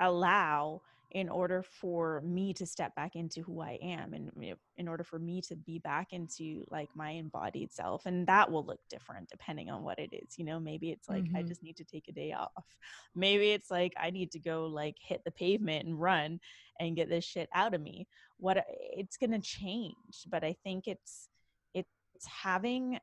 allow 0.00 0.80
in 1.14 1.28
order 1.28 1.62
for 1.62 2.20
me 2.22 2.52
to 2.52 2.66
step 2.66 2.94
back 2.96 3.14
into 3.16 3.40
who 3.42 3.60
i 3.60 3.78
am 3.80 4.12
and 4.14 4.30
in 4.76 4.88
order 4.88 5.04
for 5.04 5.18
me 5.18 5.40
to 5.40 5.54
be 5.56 5.78
back 5.78 6.12
into 6.12 6.64
like 6.70 6.88
my 6.94 7.10
embodied 7.12 7.72
self 7.72 8.04
and 8.06 8.26
that 8.26 8.50
will 8.50 8.64
look 8.66 8.80
different 8.90 9.28
depending 9.30 9.70
on 9.70 9.82
what 9.82 9.98
it 9.98 10.12
is 10.12 10.36
you 10.38 10.44
know? 10.44 10.58
Maybe 10.60 10.90
it's 10.90 11.08
like 11.08 11.24
i 11.34 11.42
Mhm. 11.42 11.48
just 11.48 11.62
need 11.62 11.76
to 11.76 11.84
take 11.84 12.08
a 12.08 12.12
day 12.12 12.32
off. 12.32 12.76
Maybe 13.14 13.50
it's 13.52 13.70
like 13.70 13.94
i 13.96 14.10
need 14.10 14.32
to 14.32 14.38
go 14.40 14.66
like 14.66 14.96
hit 15.00 15.22
the 15.24 15.30
pavement 15.30 15.86
and 15.86 16.00
run 16.00 16.40
and 16.80 16.96
get 16.96 17.08
this 17.08 17.24
shit 17.24 17.48
out 17.54 17.74
of 17.74 17.80
me. 17.80 18.08
What 18.38 18.64
it's 18.68 19.16
going 19.16 19.30
to 19.32 19.38
change 19.40 20.26
but 20.30 20.42
i 20.44 20.52
think 20.64 20.88
it's 20.88 21.28
it's 21.74 22.26
having 22.26 22.98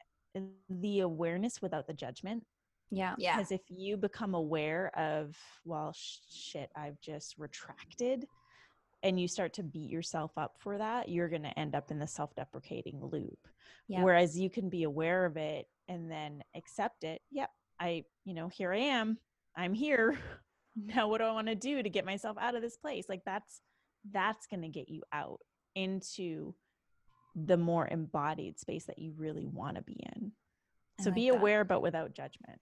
the 0.69 1.01
awareness 1.01 1.61
without 1.61 1.87
the 1.87 1.93
judgment 1.93 2.45
Yeah. 2.91 3.15
Yeah. 3.17 3.37
because 3.37 3.51
if 3.51 3.61
you 3.69 3.97
become 3.97 4.33
aware 4.35 4.91
of 4.97 5.35
well 5.65 5.93
sh- 5.93 6.17
shit 6.29 6.69
i've 6.75 6.99
just 7.01 7.37
retracted 7.37 8.25
and 9.03 9.19
you 9.19 9.27
start 9.27 9.53
to 9.53 9.63
beat 9.63 9.89
yourself 9.89 10.31
up 10.37 10.55
for 10.59 10.77
that 10.77 11.09
you're 11.09 11.29
going 11.29 11.43
to 11.43 11.57
end 11.59 11.73
up 11.73 11.89
in 11.89 11.99
the 11.99 12.07
self-deprecating 12.07 12.99
loop 13.01 13.39
Yeah. 13.87 14.03
whereas 14.03 14.37
you 14.37 14.49
can 14.49 14.69
be 14.69 14.83
aware 14.83 15.25
of 15.25 15.37
it 15.37 15.67
and 15.87 16.11
then 16.11 16.43
accept 16.55 17.03
it 17.03 17.21
yep 17.31 17.49
i 17.79 18.03
you 18.25 18.33
know 18.33 18.47
here 18.49 18.71
i 18.73 18.77
am 18.77 19.17
i'm 19.55 19.73
here 19.73 20.17
now 20.75 21.07
what 21.07 21.19
do 21.19 21.23
i 21.25 21.31
want 21.31 21.47
to 21.47 21.55
do 21.55 21.81
to 21.81 21.89
get 21.89 22.05
myself 22.05 22.37
out 22.39 22.55
of 22.55 22.61
this 22.61 22.77
place 22.77 23.05
like 23.09 23.21
that's 23.25 23.61
that's 24.11 24.47
going 24.47 24.61
to 24.61 24.67
get 24.69 24.89
you 24.89 25.01
out 25.13 25.39
into 25.75 26.53
the 27.35 27.55
more 27.57 27.87
embodied 27.87 28.59
space 28.59 28.85
that 28.85 28.99
you 28.99 29.13
really 29.15 29.45
want 29.45 29.77
to 29.77 29.81
be 29.83 29.97
in 30.15 30.31
I 30.99 31.03
so 31.03 31.09
like 31.09 31.15
be 31.15 31.29
that. 31.29 31.37
aware 31.37 31.63
but 31.63 31.81
without 31.81 32.13
judgment 32.13 32.59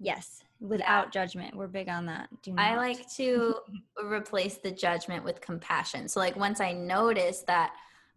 Yes. 0.00 0.42
Without 0.60 1.12
judgment. 1.12 1.54
We're 1.54 1.68
big 1.68 1.88
on 1.88 2.06
that. 2.06 2.28
Do 2.42 2.54
I 2.58 2.76
like 2.76 3.08
to 3.16 3.56
replace 4.02 4.56
the 4.56 4.70
judgment 4.70 5.24
with 5.24 5.40
compassion. 5.40 6.08
So 6.08 6.20
like 6.20 6.36
once 6.36 6.60
I 6.60 6.72
notice 6.72 7.44
that, 7.46 7.72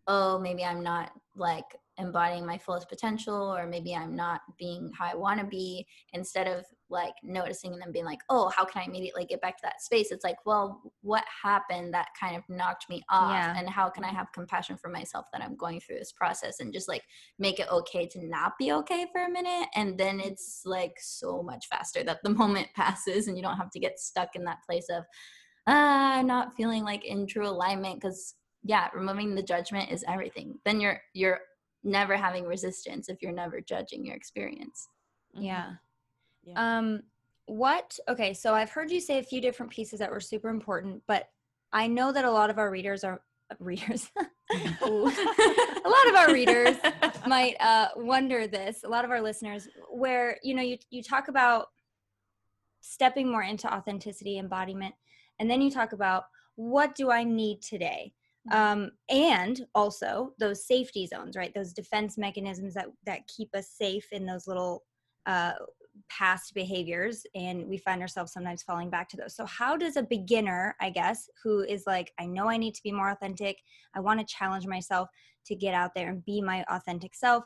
oh, 0.08 0.40
maybe 0.40 0.64
I'm 0.64 0.82
not 0.82 1.12
like 1.36 1.78
embodying 1.98 2.46
my 2.46 2.58
fullest 2.58 2.90
potential 2.90 3.56
or 3.56 3.68
maybe 3.68 3.96
i'm 3.96 4.16
not 4.16 4.42
being 4.58 4.92
how 4.98 5.06
i 5.06 5.16
want 5.16 5.40
to 5.40 5.46
be 5.46 5.86
instead 6.14 6.48
of 6.48 6.66
like 6.90 7.14
noticing 7.24 7.74
and 7.74 7.82
then 7.82 7.92
being 7.92 8.06
like 8.06 8.20
oh 8.30 8.50
how 8.50 8.64
can 8.64 8.82
i 8.82 8.86
immediately 8.86 9.26
get 9.26 9.42
back 9.42 9.58
to 9.58 9.62
that 9.64 9.82
space? 9.82 10.12
It's 10.12 10.24
like 10.24 10.38
well 10.46 10.82
what 11.02 11.24
happened 11.44 11.94
that 11.94 12.08
kind 12.20 12.36
of 12.36 12.44
knocked 12.50 12.90
me 12.90 13.04
off? 13.10 13.32
Yeah. 13.32 13.56
and 13.58 13.70
how 13.70 13.90
can 13.90 14.04
i 14.04 14.10
have 14.10 14.32
compassion 14.32 14.78
for 14.78 14.90
myself 14.90 15.26
that 15.34 15.42
i'm 15.42 15.56
going 15.56 15.80
through 15.80 15.98
this 15.98 16.12
process 16.12 16.60
and 16.60 16.74
just 16.74 16.88
like 16.88 17.04
make 17.40 17.60
it 17.60 17.72
okay 17.72 18.08
to 18.08 18.26
not 18.26 18.54
be 18.60 18.72
okay 18.72 19.08
for 19.12 19.26
a 19.26 19.30
minute? 19.30 19.68
And 19.76 19.98
then 19.98 20.20
it's 20.20 20.62
like 20.66 20.94
so 21.00 21.42
much 21.42 21.68
faster 21.70 22.04
that 22.04 22.20
the 22.24 22.30
moment 22.44 22.68
passes 22.76 23.28
and 23.28 23.38
you 23.38 23.44
don't 23.44 23.58
have 23.58 23.72
to 23.72 23.80
get 23.80 24.00
stuck 24.00 24.36
in 24.36 24.44
that 24.46 24.64
place 24.68 24.88
of 24.90 25.04
ah, 25.68 26.20
i'm 26.20 26.28
not 26.28 26.56
feeling 26.56 26.84
like 26.84 27.06
in 27.06 27.26
true 27.26 27.48
alignment 27.48 28.00
because 28.00 28.36
yeah 28.64 28.90
removing 28.94 29.36
the 29.36 29.44
judgment 29.44 29.92
is 29.92 30.04
everything. 30.08 30.60
Then 30.66 30.80
you're 30.80 31.02
you're 31.14 31.40
never 31.84 32.16
having 32.16 32.46
resistance 32.46 33.10
if 33.10 33.22
you're 33.22 33.32
never 33.32 33.60
judging 33.62 34.06
your 34.06 34.16
experience 34.16 34.88
Mhm. 35.36 35.44
Yeah. 35.46 35.74
Yeah. 36.44 36.78
Um, 36.78 37.04
what? 37.46 37.98
Okay, 38.08 38.34
so 38.34 38.54
I've 38.54 38.70
heard 38.70 38.92
you 38.92 39.02
say 39.02 39.18
a 39.20 39.24
few 39.24 39.42
different 39.42 39.72
pieces 39.72 40.00
that 40.00 40.12
were 40.12 40.20
super 40.20 40.50
important, 40.50 41.02
but 41.08 41.30
I 41.72 41.88
know 41.88 42.12
that 42.12 42.26
a 42.26 42.32
lot 42.32 42.50
of 42.50 42.58
our 42.58 42.70
readers 42.70 43.04
are 43.04 43.22
readers. 43.60 44.12
A 44.82 45.90
lot 45.90 46.08
of 46.08 46.16
our 46.16 46.32
readers 46.34 46.78
might 47.28 47.56
uh, 47.60 47.90
wonder 47.96 48.48
this. 48.48 48.84
A 48.84 48.88
lot 48.88 49.04
of 49.04 49.12
our 49.12 49.22
listeners, 49.22 49.68
where 49.90 50.38
you 50.44 50.54
know, 50.54 50.62
you 50.62 50.78
you 50.92 51.02
talk 51.02 51.28
about 51.28 51.68
stepping 52.82 53.30
more 53.32 53.44
into 53.44 53.72
authenticity, 53.74 54.38
embodiment, 54.38 54.94
and 55.40 55.50
then 55.50 55.62
you 55.62 55.72
talk 55.72 55.94
about 55.94 56.26
what 56.56 56.96
do 56.96 57.10
I 57.12 57.24
need 57.24 57.62
today, 57.62 58.14
um, 58.52 58.92
and 59.10 59.66
also 59.74 60.34
those 60.40 60.66
safety 60.66 61.08
zones, 61.08 61.36
right? 61.36 61.54
Those 61.54 61.74
defense 61.74 62.18
mechanisms 62.18 62.74
that 62.74 62.88
that 63.06 63.28
keep 63.28 63.50
us 63.56 63.70
safe 63.70 64.08
in 64.12 64.26
those 64.26 64.48
little 64.48 64.84
uh, 65.26 65.54
past 66.10 66.54
behaviors 66.54 67.24
and 67.36 67.68
we 67.68 67.78
find 67.78 68.02
ourselves 68.02 68.34
sometimes 68.34 68.64
falling 68.64 68.90
back 68.90 69.08
to 69.10 69.18
those. 69.18 69.36
So 69.36 69.46
how 69.46 69.78
does 69.78 69.96
a 69.96 70.04
beginner 70.04 70.76
i 70.82 70.90
guess 70.90 71.30
who 71.44 71.62
is 71.62 71.84
like 71.86 72.12
i 72.20 72.26
know 72.26 72.50
i 72.50 72.58
need 72.58 72.74
to 72.76 72.84
be 72.84 72.92
more 72.92 73.12
authentic. 73.12 73.58
I 73.96 74.00
want 74.00 74.20
to 74.20 74.26
challenge 74.26 74.66
myself 74.66 75.08
to 75.46 75.56
get 75.56 75.74
out 75.74 75.92
there 75.96 76.10
and 76.10 76.26
be 76.26 76.42
my 76.42 76.66
authentic 76.70 77.16
self 77.16 77.44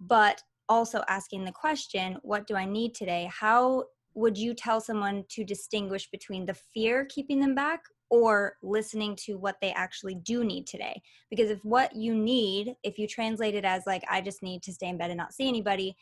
but 0.00 0.42
also 0.68 1.02
asking 1.08 1.44
the 1.44 1.52
question 1.52 2.16
what 2.22 2.46
do 2.46 2.56
i 2.56 2.64
need 2.64 2.94
today? 2.94 3.30
How 3.32 3.84
would 4.14 4.38
you 4.38 4.54
tell 4.54 4.80
someone 4.80 5.24
to 5.30 5.44
distinguish 5.44 6.10
between 6.10 6.46
the 6.46 6.54
fear 6.54 7.04
keeping 7.06 7.40
them 7.40 7.54
back 7.54 7.80
or 8.10 8.56
listening 8.62 9.16
to 9.16 9.36
what 9.38 9.56
they 9.60 9.72
actually 9.72 10.14
do 10.14 10.44
need 10.44 10.66
today. 10.66 11.00
Because 11.30 11.50
if 11.50 11.58
what 11.64 11.94
you 11.96 12.14
need 12.14 12.74
if 12.82 12.98
you 12.98 13.08
translate 13.08 13.54
it 13.54 13.64
as 13.64 13.82
like 13.86 14.04
i 14.10 14.20
just 14.20 14.42
need 14.42 14.62
to 14.62 14.72
stay 14.72 14.88
in 14.88 14.98
bed 14.98 15.10
and 15.10 15.18
not 15.18 15.32
see 15.32 15.48
anybody 15.48 15.96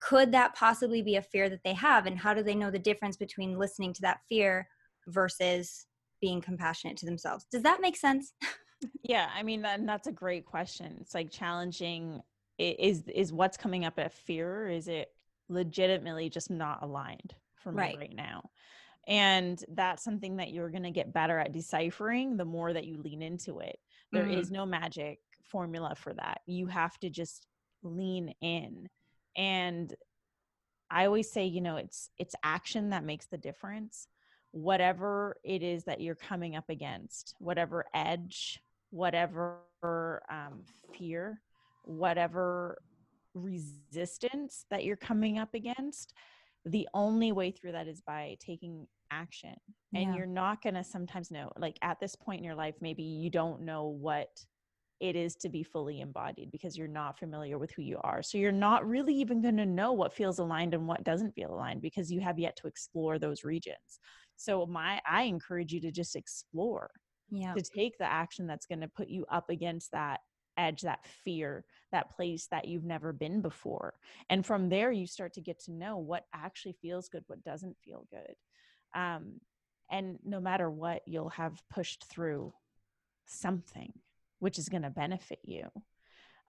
could 0.00 0.32
that 0.32 0.54
possibly 0.54 1.00
be 1.00 1.16
a 1.16 1.22
fear 1.22 1.48
that 1.48 1.62
they 1.64 1.72
have? 1.72 2.04
And 2.04 2.18
how 2.18 2.34
do 2.34 2.42
they 2.42 2.54
know 2.54 2.70
the 2.70 2.78
difference 2.78 3.16
between 3.16 3.58
listening 3.58 3.94
to 3.94 4.02
that 4.02 4.20
fear 4.28 4.68
versus 5.06 5.86
being 6.20 6.42
compassionate 6.42 6.98
to 6.98 7.06
themselves? 7.06 7.46
Does 7.50 7.62
that 7.62 7.80
make 7.80 7.96
sense? 7.96 8.34
Yeah 9.02 9.28
i 9.34 9.42
mean 9.42 9.64
and 9.66 9.88
that's 9.88 10.06
a 10.06 10.12
great 10.12 10.46
question. 10.46 10.96
It's 11.00 11.14
like 11.14 11.30
challenging 11.30 12.22
is 12.58 13.02
is 13.14 13.32
what's 13.32 13.56
coming 13.56 13.84
up 13.84 13.98
a 13.98 14.08
fear 14.08 14.64
or 14.64 14.68
is 14.68 14.88
it 14.88 15.08
legitimately 15.48 16.30
just 16.30 16.50
not 16.50 16.82
aligned 16.82 17.34
for 17.56 17.70
me 17.70 17.78
Right. 17.78 17.98
right, 17.98 18.14
now 18.14 18.48
and 19.06 19.62
that's 19.74 20.02
something 20.04 20.36
that 20.36 20.52
you're 20.52 20.70
going 20.70 20.82
to 20.84 20.90
get 20.90 21.12
better 21.12 21.38
at 21.38 21.52
deciphering 21.52 22.36
the 22.36 22.44
more 22.44 22.72
that 22.72 22.86
you 22.86 22.96
lean 23.02 23.22
into 23.22 23.60
it. 23.60 23.78
There 24.12 24.26
is 24.26 24.48
Mhm. 24.48 24.52
no 24.52 24.66
magic 24.66 25.18
formula 25.42 25.94
for 25.94 26.12
that. 26.14 26.40
You 26.46 26.66
have 26.66 26.98
to 27.00 27.10
just 27.10 27.46
lean 27.82 28.34
in 28.40 28.88
and 29.36 29.94
i 30.90 31.04
always 31.06 31.30
say 31.30 31.44
you 31.44 31.60
know 31.60 31.76
it's 31.76 32.08
it's 32.18 32.34
action 32.42 32.90
that 32.90 33.04
makes 33.04 33.26
the 33.26 33.36
difference. 33.38 34.06
Whatever 34.52 35.36
it 35.44 35.62
is 35.62 35.84
that 35.84 36.00
you're 36.00 36.14
coming 36.14 36.54
up 36.56 36.68
against 36.70 37.34
whatever 37.38 37.84
edge 37.92 38.62
whatever 38.90 39.62
um, 40.30 40.62
fear 40.92 41.42
whatever 41.82 42.78
resistance 43.34 44.64
that 44.70 44.84
you're 44.84 44.96
coming 44.96 45.38
up 45.38 45.52
against 45.54 46.14
the 46.64 46.88
only 46.94 47.32
way 47.32 47.50
through 47.50 47.72
that 47.72 47.88
is 47.88 48.00
by 48.00 48.36
taking 48.40 48.86
action 49.14 49.54
and 49.94 50.12
Yeah. 50.12 50.14
you're 50.14 50.26
not 50.26 50.62
going 50.62 50.74
to 50.74 50.84
sometimes 50.84 51.30
know 51.30 51.52
like 51.58 51.78
at 51.82 52.00
this 52.00 52.16
point 52.16 52.38
in 52.38 52.44
your 52.44 52.54
life 52.54 52.74
maybe 52.80 53.02
you 53.02 53.30
don't 53.30 53.62
know 53.62 53.86
what 53.86 54.28
it 55.00 55.16
is 55.16 55.34
to 55.36 55.48
be 55.48 55.62
fully 55.62 56.00
embodied 56.00 56.50
because 56.50 56.76
you're 56.78 56.88
not 56.88 57.18
familiar 57.18 57.58
with 57.58 57.70
who 57.72 57.82
you 57.82 57.98
are. 58.04 58.22
So 58.22 58.38
you're 58.38 58.52
not 58.52 58.86
really 58.86 59.14
even 59.16 59.42
going 59.42 59.56
to 59.58 59.66
know 59.66 59.92
what 59.92 60.14
feels 60.14 60.38
aligned 60.38 60.72
and 60.72 60.86
what 60.86 61.04
doesn't 61.04 61.34
feel 61.34 61.52
aligned 61.52 61.82
because 61.82 62.10
you 62.12 62.20
have 62.20 62.38
yet 62.38 62.56
to 62.58 62.68
explore 62.68 63.18
those 63.18 63.44
regions. 63.44 64.00
So 64.36 64.66
my 64.66 65.02
I 65.06 65.24
encourage 65.24 65.72
you 65.72 65.80
to 65.82 65.90
just 65.92 66.16
explore, 66.16 66.90
yeah 67.30 67.56
to 67.56 67.62
take 67.62 67.98
the 67.98 68.04
action 68.10 68.46
that's 68.46 68.66
going 68.66 68.80
to 68.80 68.88
put 68.88 69.08
you 69.08 69.24
up 69.30 69.50
against 69.50 69.92
that 69.92 70.20
edge, 70.56 70.82
that 70.82 71.06
fear, 71.06 71.64
that 71.92 72.10
place 72.10 72.46
that 72.50 72.66
you've 72.66 72.84
never 72.84 73.12
been 73.12 73.42
before. 73.42 73.94
And 74.30 74.46
from 74.46 74.68
there 74.68 74.92
you 74.92 75.06
start 75.06 75.32
to 75.34 75.40
get 75.40 75.58
to 75.60 75.72
know 75.72 75.98
what 75.98 76.24
actually 76.32 76.74
feels 76.80 77.08
good, 77.08 77.24
what 77.26 77.42
doesn't 77.42 77.76
feel 77.84 78.06
good. 78.10 78.34
Um 78.94 79.40
and 79.90 80.18
no 80.24 80.40
matter 80.40 80.70
what, 80.70 81.02
you'll 81.06 81.28
have 81.30 81.62
pushed 81.68 82.04
through 82.06 82.52
something 83.26 83.92
which 84.38 84.58
is 84.58 84.68
going 84.68 84.82
to 84.82 84.90
benefit 84.90 85.38
you. 85.44 85.64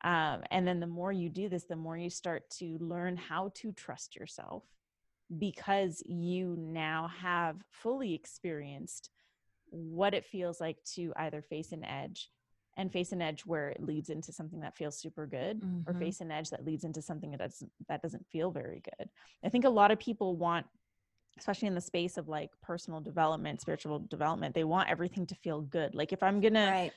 Um, 0.04 0.42
and 0.52 0.68
then 0.68 0.80
the 0.80 0.88
more 0.88 1.12
you 1.12 1.30
do 1.30 1.50
this, 1.50 1.66
the 1.66 1.76
more 1.76 1.98
you 1.98 2.10
start 2.10 2.50
to 2.60 2.78
learn 2.80 3.18
how 3.18 3.52
to 3.56 3.72
trust 3.72 4.16
yourself 4.16 4.64
because 5.38 6.02
you 6.06 6.56
now 6.58 7.10
have 7.20 7.58
fully 7.72 8.14
experienced 8.14 9.10
what 9.70 10.14
it 10.14 10.26
feels 10.26 10.62
like 10.62 10.78
to 10.96 11.12
either 11.18 11.42
face 11.42 11.72
an 11.72 11.84
edge 11.84 12.30
and 12.78 12.92
face 12.92 13.12
an 13.12 13.22
edge 13.22 13.46
where 13.46 13.70
it 13.70 13.84
leads 13.84 14.10
into 14.10 14.32
something 14.32 14.60
that 14.60 14.76
feels 14.78 15.00
super 15.00 15.26
good 15.26 15.62
or 15.88 15.94
Mhm. 15.94 16.00
face 16.00 16.22
an 16.22 16.32
edge 16.32 16.50
that 16.50 16.66
leads 16.66 16.84
into 16.84 17.02
something 17.02 17.32
that 17.32 17.40
doesn't 17.40 17.72
that 17.88 18.02
doesn't 18.02 18.28
feel 18.28 18.52
very 18.52 18.82
good. 18.98 19.10
I 19.44 19.50
think 19.50 19.66
a 19.66 19.70
lot 19.70 19.92
of 19.92 20.00
people 20.00 20.36
want 20.36 20.66
especially 21.38 21.68
in 21.68 21.76
the 21.76 21.82
space 21.82 22.18
of 22.18 22.28
like 22.28 22.50
personal 22.62 23.02
development, 23.02 23.62
spiritual 23.62 24.00
development, 24.00 24.56
they 24.56 24.64
want 24.64 24.90
everything 24.90 25.26
to 25.28 25.36
feel 25.36 25.62
good. 25.62 25.94
Like 25.94 26.14
if 26.14 26.24
I'm 26.24 26.40
going 26.40 26.54
to 26.54 26.92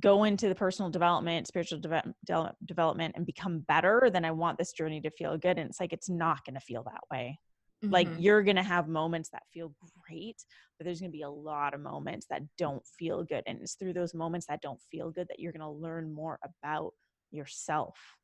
go 0.00 0.24
into 0.24 0.48
the 0.48 0.54
personal 0.54 0.90
development, 0.90 1.46
spiritual 1.46 1.78
deve- 1.78 2.14
de- 2.24 2.54
development, 2.64 3.14
and 3.16 3.26
become 3.26 3.60
better, 3.60 4.08
then 4.12 4.24
I 4.24 4.30
want 4.30 4.58
this 4.58 4.72
journey 4.72 5.00
to 5.02 5.10
feel 5.10 5.36
good. 5.36 5.58
And 5.58 5.68
it's 5.70 5.80
like, 5.80 5.92
it's 5.92 6.08
not 6.08 6.44
going 6.44 6.54
to 6.54 6.60
feel 6.60 6.82
that 6.84 7.02
way. 7.10 7.38
Like, 7.82 8.08
Mhm. 8.08 8.22
you're 8.22 8.42
going 8.42 8.56
to 8.56 8.62
have 8.62 8.88
moments 8.88 9.28
that 9.30 9.42
feel 9.52 9.74
great, 10.08 10.42
but 10.78 10.84
there's 10.86 11.00
going 11.00 11.12
to 11.12 11.16
be 11.16 11.22
a 11.22 11.28
lot 11.30 11.74
of 11.74 11.80
moments 11.80 12.26
that 12.30 12.42
don't 12.56 12.86
feel 12.86 13.24
good. 13.24 13.42
And 13.46 13.60
it's 13.60 13.74
through 13.74 13.92
those 13.92 14.14
moments 14.14 14.46
that 14.46 14.62
don't 14.62 14.80
feel 14.90 15.10
good 15.10 15.28
that 15.28 15.38
you're 15.38 15.52
going 15.52 15.60
to 15.60 15.68
learn 15.68 16.10
more 16.10 16.38
about 16.42 16.94
yourself 17.30 18.16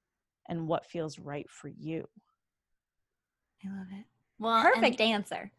and 0.48 0.66
what 0.66 0.86
feels 0.86 1.18
right 1.18 1.48
for 1.50 1.68
you. 1.68 2.08
i 3.64 3.68
love 3.68 3.86
it 3.92 4.06
well 4.40 4.56
and- 4.66 4.74
perfect 4.74 5.00
answer 5.00 5.50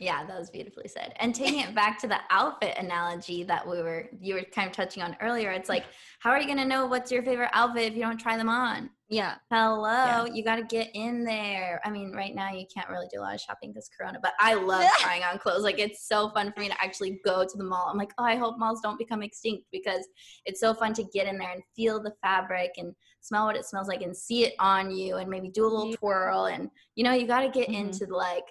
Yeah, 0.00 0.24
that 0.26 0.38
was 0.38 0.48
beautifully 0.50 0.86
said. 0.86 1.12
And 1.18 1.34
taking 1.34 1.58
it 1.58 1.74
back 1.74 1.98
to 2.02 2.06
the 2.06 2.20
outfit 2.30 2.76
analogy 2.78 3.42
that 3.44 3.66
we 3.66 3.82
were 3.82 4.08
you 4.20 4.34
were 4.34 4.44
kind 4.54 4.68
of 4.70 4.72
touching 4.72 5.02
on 5.02 5.16
earlier, 5.20 5.50
it's 5.50 5.68
like, 5.68 5.86
how 6.20 6.30
are 6.30 6.40
you 6.40 6.46
gonna 6.46 6.64
know 6.64 6.86
what's 6.86 7.10
your 7.10 7.22
favorite 7.24 7.50
outfit 7.52 7.90
if 7.90 7.94
you 7.96 8.02
don't 8.02 8.20
try 8.26 8.36
them 8.36 8.48
on? 8.48 8.90
yeah 9.10 9.34
Hello, 9.50 10.26
you 10.26 10.44
got 10.44 10.56
to 10.56 10.62
get 10.64 10.90
in 10.94 11.24
there. 11.24 11.80
I 11.84 11.90
mean, 11.90 12.12
right 12.12 12.34
now 12.34 12.52
you 12.52 12.66
can't 12.72 12.90
really 12.90 13.08
do 13.12 13.20
a 13.20 13.22
lot 13.22 13.34
of 13.34 13.40
shopping 13.40 13.70
because 13.72 13.88
Corona, 13.88 14.18
but 14.22 14.34
I 14.38 14.52
love 14.54 14.88
trying 15.00 15.24
on 15.24 15.38
clothes. 15.38 15.64
Like 15.64 15.78
it's 15.80 16.06
so 16.06 16.30
fun 16.30 16.52
for 16.52 16.60
me 16.60 16.68
to 16.68 16.80
actually 16.84 17.18
go 17.24 17.44
to 17.44 17.56
the 17.56 17.64
mall. 17.64 17.88
I'm 17.90 17.98
like, 17.98 18.12
oh, 18.18 18.24
I 18.24 18.36
hope 18.36 18.58
malls 18.58 18.82
don't 18.82 18.98
become 18.98 19.22
extinct 19.22 19.64
because 19.72 20.06
it's 20.44 20.60
so 20.60 20.74
fun 20.74 20.92
to 20.94 21.04
get 21.04 21.26
in 21.26 21.38
there 21.38 21.52
and 21.52 21.62
feel 21.74 22.00
the 22.02 22.12
fabric 22.22 22.72
and 22.76 22.94
smell 23.28 23.46
what 23.46 23.56
it 23.56 23.66
smells 23.66 23.88
like 23.88 24.02
and 24.02 24.16
see 24.16 24.44
it 24.44 24.54
on 24.58 24.90
you 24.90 25.16
and 25.16 25.28
maybe 25.30 25.50
do 25.50 25.64
a 25.64 25.68
little 25.68 25.92
twirl 25.92 26.46
and 26.46 26.70
you 26.96 27.04
know 27.04 27.12
you 27.12 27.26
got 27.26 27.40
to 27.40 27.48
get 27.48 27.68
Mhm. 27.68 27.74
into 27.80 28.06
like 28.06 28.44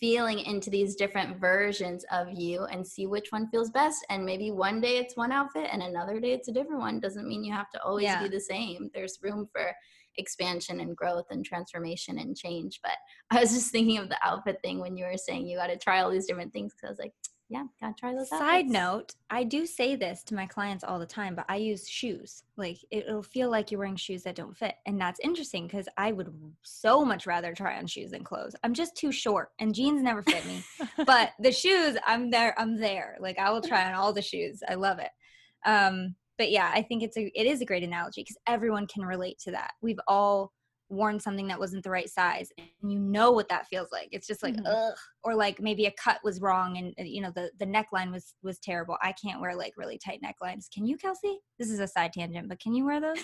feeling 0.00 0.40
into 0.40 0.70
these 0.70 0.96
different 0.96 1.38
versions 1.40 2.04
of 2.10 2.28
you 2.32 2.64
and 2.64 2.86
see 2.86 3.06
which 3.06 3.30
one 3.30 3.48
feels 3.50 3.70
best. 3.70 4.04
And 4.10 4.24
maybe 4.24 4.50
one 4.50 4.80
day 4.80 4.96
it's 4.98 5.16
one 5.16 5.30
outfit 5.32 5.68
and 5.70 5.82
another 5.82 6.18
day 6.18 6.32
it's 6.32 6.48
a 6.48 6.52
different 6.52 6.80
one. 6.80 6.98
Doesn't 6.98 7.28
mean 7.28 7.44
you 7.44 7.52
have 7.52 7.70
to 7.70 7.82
always 7.82 8.04
Yeah. 8.04 8.22
be 8.22 8.28
the 8.28 8.40
same. 8.40 8.90
There's 8.94 9.18
room 9.22 9.48
for 9.52 9.72
expansion 10.16 10.80
and 10.80 10.96
growth 10.96 11.26
and 11.30 11.44
transformation 11.44 12.18
and 12.18 12.36
change. 12.36 12.80
But 12.82 12.96
i 13.30 13.40
was 13.40 13.52
just 13.52 13.70
thinking 13.70 13.98
of 13.98 14.08
the 14.08 14.18
outfit 14.22 14.58
thing 14.62 14.80
when 14.80 14.96
you 14.96 15.04
were 15.04 15.16
saying 15.16 15.46
you 15.46 15.56
got 15.56 15.68
to 15.68 15.76
try 15.78 16.00
all 16.00 16.10
these 16.10 16.26
different 16.26 16.52
things 16.52 16.74
because 16.74 16.88
i 16.88 16.90
was 16.90 16.98
like 16.98 17.14
yeah 17.48 17.64
gotta 17.80 17.94
try 17.98 18.14
those 18.14 18.32
out. 18.32 18.38
Side 18.38 18.66
outfits. 18.66 18.72
note, 18.72 19.14
I 19.30 19.44
do 19.44 19.66
say 19.66 19.94
this 19.96 20.22
to 20.24 20.34
my 20.34 20.46
clients 20.46 20.84
all 20.84 20.98
the 20.98 21.06
time, 21.06 21.34
but 21.34 21.44
I 21.48 21.56
use 21.56 21.88
shoes. 21.88 22.44
Like 22.56 22.78
it- 22.90 23.06
it'll 23.06 23.22
feel 23.22 23.50
like 23.50 23.70
you're 23.70 23.78
wearing 23.78 23.96
shoes 23.96 24.22
that 24.22 24.34
don't 24.36 24.56
fit. 24.56 24.74
And 24.86 25.00
that's 25.00 25.20
interesting 25.20 25.66
because 25.66 25.88
I 25.96 26.12
would 26.12 26.32
so 26.62 27.04
much 27.04 27.26
rather 27.26 27.52
try 27.54 27.76
on 27.78 27.86
shoes 27.86 28.12
than 28.12 28.24
clothes. 28.24 28.56
I'm 28.64 28.74
just 28.74 28.96
too 28.96 29.12
short 29.12 29.50
and 29.58 29.74
jeans 29.74 30.02
never 30.02 30.22
fit 30.22 30.46
me. 30.46 30.64
but 31.04 31.32
the 31.40 31.52
shoes, 31.52 31.96
I'm 32.06 32.30
there, 32.30 32.58
I'm 32.58 32.78
there. 32.78 33.16
Like 33.20 33.38
I 33.38 33.50
will 33.50 33.62
try 33.62 33.86
on 33.86 33.94
all 33.94 34.12
the 34.12 34.22
shoes. 34.22 34.62
I 34.68 34.74
love 34.74 34.98
it. 34.98 35.10
Um, 35.66 36.14
but 36.38 36.50
yeah 36.50 36.70
i 36.74 36.82
think 36.82 37.02
it's 37.02 37.16
a 37.18 37.30
it 37.38 37.46
is 37.46 37.60
a 37.60 37.64
great 37.64 37.84
analogy 37.84 38.22
because 38.22 38.38
everyone 38.46 38.86
can 38.86 39.04
relate 39.04 39.38
to 39.38 39.50
that 39.52 39.72
we've 39.82 40.00
all 40.08 40.50
worn 40.92 41.18
something 41.18 41.46
that 41.48 41.58
wasn't 41.58 41.82
the 41.82 41.90
right 41.90 42.08
size 42.08 42.50
and 42.58 42.92
you 42.92 42.98
know 42.98 43.32
what 43.32 43.48
that 43.48 43.66
feels 43.66 43.88
like. 43.90 44.08
It's 44.12 44.26
just 44.26 44.42
like 44.42 44.54
mm-hmm. 44.54 44.66
ugh 44.66 44.94
or 45.24 45.34
like 45.34 45.60
maybe 45.60 45.86
a 45.86 45.92
cut 45.92 46.18
was 46.22 46.40
wrong 46.40 46.76
and 46.76 46.94
uh, 47.00 47.04
you 47.04 47.20
know 47.20 47.32
the 47.34 47.50
the 47.58 47.66
neckline 47.66 48.12
was 48.12 48.34
was 48.42 48.58
terrible. 48.58 48.96
I 49.02 49.12
can't 49.12 49.40
wear 49.40 49.56
like 49.56 49.74
really 49.76 49.98
tight 49.98 50.20
necklines. 50.22 50.70
Can 50.72 50.86
you 50.86 50.96
kelsey? 50.96 51.38
This 51.58 51.70
is 51.70 51.80
a 51.80 51.88
side 51.88 52.12
tangent 52.12 52.48
but 52.48 52.60
can 52.60 52.74
you 52.74 52.84
wear 52.84 53.00
those? 53.00 53.18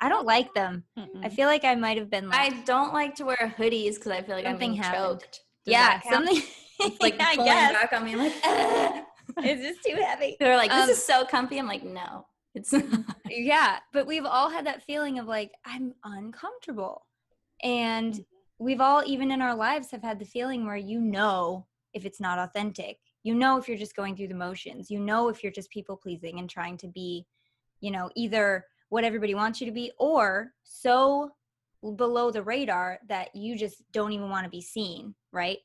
I 0.00 0.08
don't 0.08 0.26
like 0.26 0.52
them. 0.54 0.84
Mm-mm. 0.98 1.24
i 1.24 1.28
feel 1.30 1.48
like 1.48 1.64
i 1.64 1.74
might 1.74 1.96
have 1.96 2.10
been 2.10 2.28
like, 2.28 2.52
i 2.52 2.62
don't 2.64 2.92
like 2.92 3.14
to 3.14 3.24
wear 3.24 3.54
hoodies 3.58 3.94
because 3.94 4.12
i 4.12 4.20
feel 4.20 4.36
like 4.36 4.44
i'm 4.44 4.58
being 4.58 4.74
happened. 4.74 5.20
choked. 5.20 5.40
Does 5.64 5.72
yeah 5.72 6.00
something 6.10 6.42
it's 6.80 7.00
like 7.00 7.16
yeah, 7.18 7.34
pulling 7.34 7.48
back 7.48 7.92
on 7.94 8.04
me 8.04 8.14
like 8.14 8.34
it's 9.38 9.62
just 9.62 9.82
too 9.84 10.00
heavy? 10.02 10.36
They're 10.38 10.56
like 10.56 10.70
this 10.70 10.84
um, 10.84 10.90
is 10.90 11.02
so 11.02 11.24
comfy. 11.24 11.58
I'm 11.58 11.66
like 11.66 11.82
no 11.82 12.26
it's 12.56 12.74
yeah, 13.30 13.78
but 13.92 14.06
we've 14.06 14.24
all 14.24 14.50
had 14.50 14.66
that 14.66 14.82
feeling 14.82 15.18
of 15.18 15.26
like 15.26 15.52
I'm 15.64 15.92
uncomfortable. 16.04 17.06
And 17.62 18.14
mm-hmm. 18.14 18.64
we've 18.64 18.80
all 18.80 19.02
even 19.06 19.30
in 19.30 19.42
our 19.42 19.54
lives 19.54 19.90
have 19.90 20.02
had 20.02 20.18
the 20.18 20.24
feeling 20.24 20.66
where 20.66 20.76
you 20.76 21.00
know 21.00 21.66
if 21.92 22.04
it's 22.04 22.20
not 22.20 22.38
authentic. 22.38 22.98
You 23.22 23.34
know 23.34 23.58
if 23.58 23.68
you're 23.68 23.76
just 23.76 23.96
going 23.96 24.16
through 24.16 24.28
the 24.28 24.34
motions. 24.34 24.90
You 24.90 25.00
know 25.00 25.28
if 25.28 25.42
you're 25.42 25.52
just 25.52 25.70
people 25.70 25.96
pleasing 25.96 26.38
and 26.38 26.48
trying 26.48 26.76
to 26.78 26.88
be, 26.88 27.26
you 27.80 27.90
know, 27.90 28.10
either 28.14 28.64
what 28.88 29.04
everybody 29.04 29.34
wants 29.34 29.60
you 29.60 29.66
to 29.66 29.72
be 29.72 29.92
or 29.98 30.52
so 30.62 31.30
below 31.96 32.30
the 32.30 32.42
radar 32.42 32.98
that 33.08 33.34
you 33.34 33.56
just 33.56 33.82
don't 33.92 34.12
even 34.12 34.30
want 34.30 34.44
to 34.44 34.50
be 34.50 34.62
seen, 34.62 35.14
right? 35.32 35.58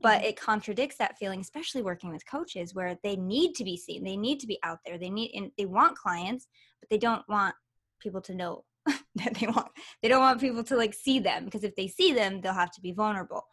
But 0.00 0.18
mm-hmm. 0.18 0.28
it 0.28 0.40
contradicts 0.40 0.96
that 0.96 1.16
feeling 1.18 1.40
especially 1.40 1.82
working 1.82 2.10
with 2.10 2.28
coaches 2.28 2.74
where 2.74 2.96
they 3.02 3.16
need 3.16 3.54
to 3.54 3.64
be 3.64 3.76
seen 3.76 4.04
they 4.04 4.16
need 4.16 4.40
to 4.40 4.46
be 4.46 4.58
out 4.62 4.78
there 4.84 4.98
they 4.98 5.10
need 5.10 5.30
and 5.34 5.50
they 5.56 5.66
want 5.66 5.96
clients 5.96 6.48
but 6.80 6.88
they 6.88 6.98
don't 6.98 7.22
want 7.28 7.54
people 8.00 8.20
to 8.20 8.34
know 8.34 8.64
that 9.14 9.34
they 9.34 9.46
want 9.46 9.68
they 10.02 10.08
don't 10.08 10.20
want 10.20 10.40
people 10.40 10.62
to 10.64 10.76
like 10.76 10.94
see 10.94 11.18
them 11.18 11.44
because 11.44 11.64
if 11.64 11.74
they 11.76 11.88
see 11.88 12.12
them 12.12 12.40
they'll 12.40 12.52
have 12.52 12.72
to 12.72 12.80
be 12.80 12.92
vulnerable 12.92 13.44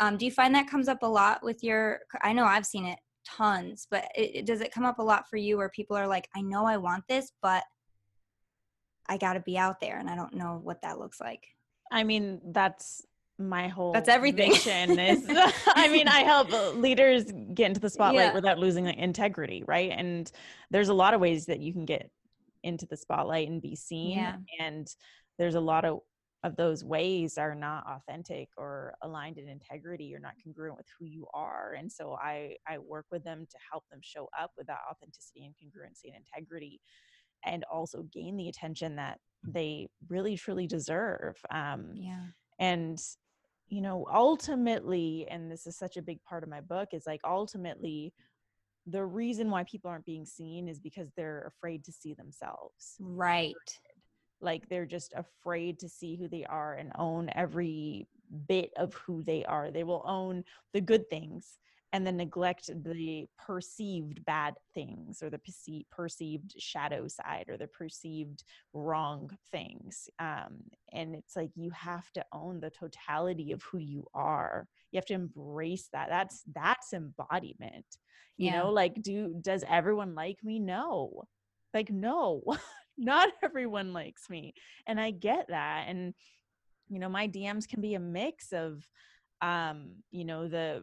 um, 0.00 0.16
do 0.16 0.24
you 0.24 0.32
find 0.32 0.54
that 0.54 0.68
comes 0.68 0.88
up 0.88 1.02
a 1.02 1.06
lot 1.06 1.42
with 1.42 1.62
your 1.62 2.00
i 2.22 2.32
know 2.32 2.44
i've 2.44 2.66
seen 2.66 2.84
it 2.84 2.98
tons 3.26 3.86
but 3.90 4.04
it, 4.14 4.36
it, 4.36 4.46
does 4.46 4.60
it 4.60 4.72
come 4.72 4.84
up 4.84 4.98
a 4.98 5.02
lot 5.02 5.28
for 5.28 5.36
you 5.36 5.56
where 5.56 5.70
people 5.70 5.96
are 5.96 6.06
like 6.06 6.28
i 6.36 6.40
know 6.40 6.66
i 6.66 6.76
want 6.76 7.02
this 7.08 7.32
but 7.40 7.62
i 9.08 9.16
got 9.16 9.34
to 9.34 9.40
be 9.40 9.56
out 9.56 9.80
there 9.80 9.98
and 9.98 10.10
i 10.10 10.14
don't 10.14 10.34
know 10.34 10.60
what 10.62 10.82
that 10.82 10.98
looks 10.98 11.20
like 11.20 11.42
i 11.90 12.04
mean 12.04 12.40
that's 12.52 13.02
my 13.38 13.66
whole 13.66 13.92
that's 13.92 14.08
everything 14.08 14.52
is 14.52 15.24
i 15.74 15.88
mean 15.88 16.06
i 16.06 16.20
help 16.20 16.50
leaders 16.76 17.24
get 17.52 17.66
into 17.66 17.80
the 17.80 17.90
spotlight 17.90 18.26
yeah. 18.26 18.34
without 18.34 18.58
losing 18.58 18.84
the 18.84 19.02
integrity 19.02 19.64
right 19.66 19.90
and 19.90 20.30
there's 20.70 20.88
a 20.88 20.94
lot 20.94 21.14
of 21.14 21.20
ways 21.20 21.46
that 21.46 21.58
you 21.58 21.72
can 21.72 21.84
get 21.84 22.10
into 22.62 22.86
the 22.86 22.96
spotlight 22.96 23.48
and 23.48 23.60
be 23.60 23.74
seen 23.74 24.18
yeah. 24.18 24.36
and 24.60 24.88
there's 25.38 25.56
a 25.56 25.60
lot 25.60 25.84
of 25.84 26.00
of 26.44 26.54
those 26.56 26.84
ways 26.84 27.38
are 27.38 27.54
not 27.54 27.84
authentic 27.88 28.50
or 28.58 28.94
aligned 29.02 29.38
in 29.38 29.48
integrity 29.48 30.14
or 30.14 30.18
not 30.18 30.34
congruent 30.44 30.76
with 30.76 30.86
who 30.98 31.06
you 31.06 31.26
are 31.34 31.74
and 31.76 31.90
so 31.90 32.16
i 32.22 32.54
i 32.68 32.78
work 32.78 33.06
with 33.10 33.24
them 33.24 33.46
to 33.50 33.56
help 33.70 33.82
them 33.90 34.00
show 34.02 34.28
up 34.38 34.52
with 34.56 34.66
that 34.66 34.80
authenticity 34.90 35.44
and 35.44 35.54
congruency 35.54 36.14
and 36.14 36.22
integrity 36.24 36.80
and 37.46 37.64
also 37.72 38.02
gain 38.12 38.36
the 38.36 38.48
attention 38.48 38.94
that 38.94 39.18
they 39.42 39.88
really 40.08 40.36
truly 40.36 40.66
deserve 40.66 41.36
um 41.50 41.90
yeah 41.94 42.26
and 42.60 42.98
you 43.68 43.80
know 43.80 44.06
ultimately 44.12 45.26
and 45.30 45.50
this 45.50 45.66
is 45.66 45.76
such 45.76 45.96
a 45.96 46.02
big 46.02 46.22
part 46.24 46.42
of 46.42 46.48
my 46.48 46.60
book 46.60 46.88
is 46.92 47.06
like 47.06 47.20
ultimately 47.24 48.12
the 48.86 49.04
reason 49.04 49.50
why 49.50 49.64
people 49.64 49.90
aren't 49.90 50.04
being 50.04 50.26
seen 50.26 50.68
is 50.68 50.78
because 50.78 51.10
they're 51.16 51.52
afraid 51.56 51.84
to 51.84 51.92
see 51.92 52.14
themselves. 52.14 52.96
Right. 53.00 53.54
Like 54.40 54.68
they're 54.68 54.86
just 54.86 55.14
afraid 55.16 55.78
to 55.78 55.88
see 55.88 56.16
who 56.16 56.28
they 56.28 56.44
are 56.44 56.74
and 56.74 56.92
own 56.98 57.30
every 57.34 58.06
bit 58.46 58.72
of 58.76 58.94
who 58.94 59.22
they 59.22 59.44
are. 59.44 59.70
They 59.70 59.84
will 59.84 60.04
own 60.06 60.44
the 60.72 60.80
good 60.80 61.08
things 61.08 61.58
and 61.94 62.04
then 62.04 62.16
neglect 62.16 62.66
the 62.82 63.24
perceived 63.38 64.24
bad 64.24 64.54
things 64.74 65.22
or 65.22 65.30
the 65.30 65.38
perceived, 65.38 65.88
perceived 65.90 66.52
shadow 66.58 67.06
side 67.06 67.44
or 67.48 67.56
the 67.56 67.68
perceived 67.68 68.42
wrong 68.72 69.30
things 69.52 70.10
um, 70.18 70.58
and 70.92 71.14
it's 71.14 71.36
like 71.36 71.50
you 71.54 71.70
have 71.70 72.10
to 72.10 72.24
own 72.32 72.58
the 72.58 72.70
totality 72.70 73.52
of 73.52 73.62
who 73.62 73.78
you 73.78 74.04
are. 74.12 74.66
You 74.90 74.98
have 74.98 75.06
to 75.06 75.14
embrace 75.14 75.88
that. 75.92 76.08
That's 76.08 76.42
that's 76.52 76.92
embodiment 76.92 77.86
you 78.36 78.46
yeah. 78.46 78.62
know 78.62 78.70
like 78.70 79.00
do 79.00 79.36
does 79.40 79.64
everyone 79.68 80.16
like 80.16 80.42
me? 80.42 80.58
No. 80.58 81.24
Like 81.72 81.90
no 81.90 82.42
not 82.98 83.28
everyone 83.42 83.92
likes 83.92 84.30
me 84.30 84.54
and 84.86 85.00
i 85.00 85.10
get 85.10 85.46
that 85.48 85.86
and 85.88 86.14
you 86.88 87.00
know 87.00 87.08
my 87.08 87.26
dms 87.26 87.66
can 87.66 87.80
be 87.80 87.94
a 87.94 88.00
mix 88.00 88.52
of 88.52 88.86
um 89.42 89.96
you 90.12 90.24
know 90.24 90.46
the 90.46 90.80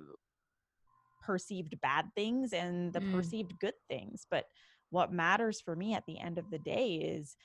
perceived 1.21 1.79
bad 1.81 2.09
things 2.15 2.53
and 2.53 2.91
the 2.93 2.99
mm. 2.99 3.11
perceived 3.13 3.59
good 3.59 3.73
things. 3.89 4.25
But 4.29 4.45
what 4.89 5.13
matters 5.13 5.61
for 5.61 5.75
me 5.75 5.93
at 5.93 6.05
the 6.05 6.19
end 6.19 6.37
of 6.37 6.49
the 6.49 6.59
day 6.59 6.95
is 6.95 7.35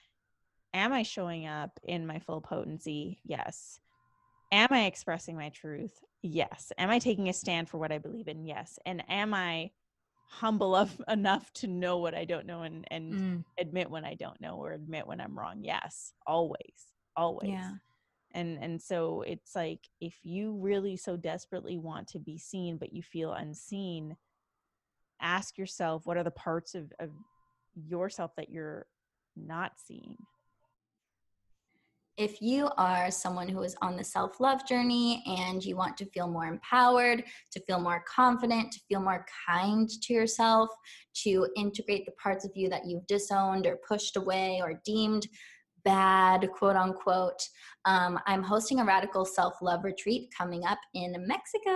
am 0.74 0.92
I 0.92 1.02
showing 1.02 1.46
up 1.46 1.78
in 1.84 2.06
my 2.06 2.18
full 2.18 2.40
potency? 2.40 3.20
Yes. 3.24 3.78
Am 4.52 4.68
I 4.70 4.86
expressing 4.86 5.36
my 5.36 5.48
truth? 5.50 5.92
Yes. 6.22 6.72
Am 6.78 6.90
I 6.90 6.98
taking 6.98 7.28
a 7.28 7.32
stand 7.32 7.68
for 7.68 7.78
what 7.78 7.92
I 7.92 7.98
believe 7.98 8.28
in? 8.28 8.44
Yes. 8.44 8.78
And 8.84 9.02
am 9.08 9.32
I 9.32 9.70
humble 10.28 10.74
of, 10.74 11.00
enough 11.08 11.52
to 11.54 11.66
know 11.66 11.98
what 11.98 12.14
I 12.14 12.24
don't 12.24 12.46
know 12.46 12.62
and, 12.62 12.86
and 12.90 13.14
mm. 13.14 13.44
admit 13.58 13.90
when 13.90 14.04
I 14.04 14.14
don't 14.14 14.40
know 14.40 14.56
or 14.56 14.72
admit 14.72 15.06
when 15.06 15.20
I'm 15.20 15.38
wrong? 15.38 15.60
Yes. 15.62 16.12
Always. 16.26 16.74
Always. 17.16 17.50
Yeah 17.50 17.72
and 18.36 18.62
and 18.62 18.80
so 18.80 19.22
it's 19.26 19.56
like 19.56 19.80
if 20.00 20.14
you 20.22 20.52
really 20.52 20.96
so 20.96 21.16
desperately 21.16 21.76
want 21.76 22.06
to 22.06 22.20
be 22.20 22.38
seen 22.38 22.76
but 22.76 22.92
you 22.92 23.02
feel 23.02 23.32
unseen 23.32 24.16
ask 25.20 25.58
yourself 25.58 26.06
what 26.06 26.16
are 26.16 26.24
the 26.24 26.30
parts 26.30 26.74
of, 26.74 26.92
of 27.00 27.10
yourself 27.74 28.32
that 28.36 28.50
you're 28.50 28.86
not 29.36 29.72
seeing? 29.76 30.16
If 32.16 32.40
you 32.40 32.70
are 32.78 33.10
someone 33.10 33.46
who 33.46 33.62
is 33.62 33.76
on 33.82 33.98
the 33.98 34.04
self 34.04 34.40
love 34.40 34.66
journey 34.66 35.22
and 35.26 35.62
you 35.62 35.76
want 35.76 35.98
to 35.98 36.06
feel 36.06 36.26
more 36.26 36.46
empowered, 36.46 37.22
to 37.52 37.60
feel 37.66 37.78
more 37.78 38.02
confident, 38.08 38.72
to 38.72 38.80
feel 38.88 39.00
more 39.00 39.26
kind 39.46 39.86
to 39.88 40.14
yourself, 40.14 40.70
to 41.24 41.46
integrate 41.56 42.06
the 42.06 42.12
parts 42.12 42.46
of 42.46 42.52
you 42.54 42.70
that 42.70 42.86
you've 42.86 43.06
disowned 43.06 43.66
or 43.66 43.78
pushed 43.86 44.16
away 44.16 44.60
or 44.62 44.80
deemed 44.82 45.26
bad, 45.86 46.50
quote 46.52 46.76
unquote. 46.76 47.48
Um, 47.86 48.18
I'm 48.26 48.42
hosting 48.42 48.80
a 48.80 48.84
radical 48.84 49.24
self 49.24 49.62
love 49.62 49.84
retreat 49.84 50.28
coming 50.36 50.66
up 50.66 50.78
in 50.94 51.14
Mexico 51.26 51.70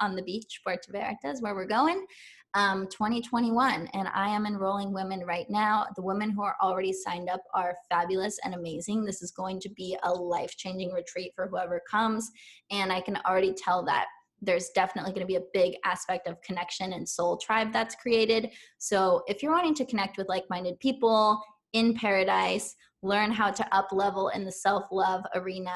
on 0.00 0.14
the 0.14 0.22
beach, 0.22 0.60
Puerto 0.64 0.90
Vallarta 0.92 1.32
is 1.32 1.42
where 1.42 1.54
we're 1.54 1.66
going. 1.66 2.06
Um, 2.54 2.86
2021, 2.86 3.88
and 3.92 4.08
I 4.14 4.30
am 4.30 4.46
enrolling 4.46 4.94
women 4.94 5.24
right 5.26 5.44
now. 5.50 5.84
The 5.94 6.02
women 6.02 6.30
who 6.30 6.42
are 6.42 6.56
already 6.62 6.92
signed 6.92 7.28
up 7.28 7.42
are 7.54 7.74
fabulous 7.90 8.38
and 8.44 8.54
amazing. 8.54 9.04
This 9.04 9.20
is 9.20 9.30
going 9.32 9.60
to 9.60 9.68
be 9.70 9.98
a 10.04 10.10
life 10.10 10.56
changing 10.56 10.92
retreat 10.92 11.32
for 11.34 11.48
whoever 11.48 11.82
comes, 11.90 12.30
and 12.70 12.90
I 12.90 13.02
can 13.02 13.18
already 13.28 13.52
tell 13.52 13.84
that 13.86 14.06
there's 14.40 14.70
definitely 14.74 15.10
going 15.10 15.26
to 15.26 15.26
be 15.26 15.36
a 15.36 15.52
big 15.52 15.74
aspect 15.84 16.28
of 16.28 16.40
connection 16.40 16.92
and 16.92 17.06
soul 17.06 17.36
tribe 17.36 17.72
that's 17.72 17.96
created. 17.96 18.50
So, 18.78 19.22
if 19.26 19.42
you're 19.42 19.52
wanting 19.52 19.74
to 19.74 19.84
connect 19.84 20.16
with 20.16 20.28
like 20.28 20.44
minded 20.48 20.78
people 20.78 21.42
in 21.72 21.94
paradise, 21.94 22.74
learn 23.02 23.30
how 23.30 23.50
to 23.50 23.74
up 23.74 23.88
level 23.92 24.28
in 24.28 24.44
the 24.44 24.52
self 24.52 24.84
love 24.90 25.24
arena, 25.34 25.74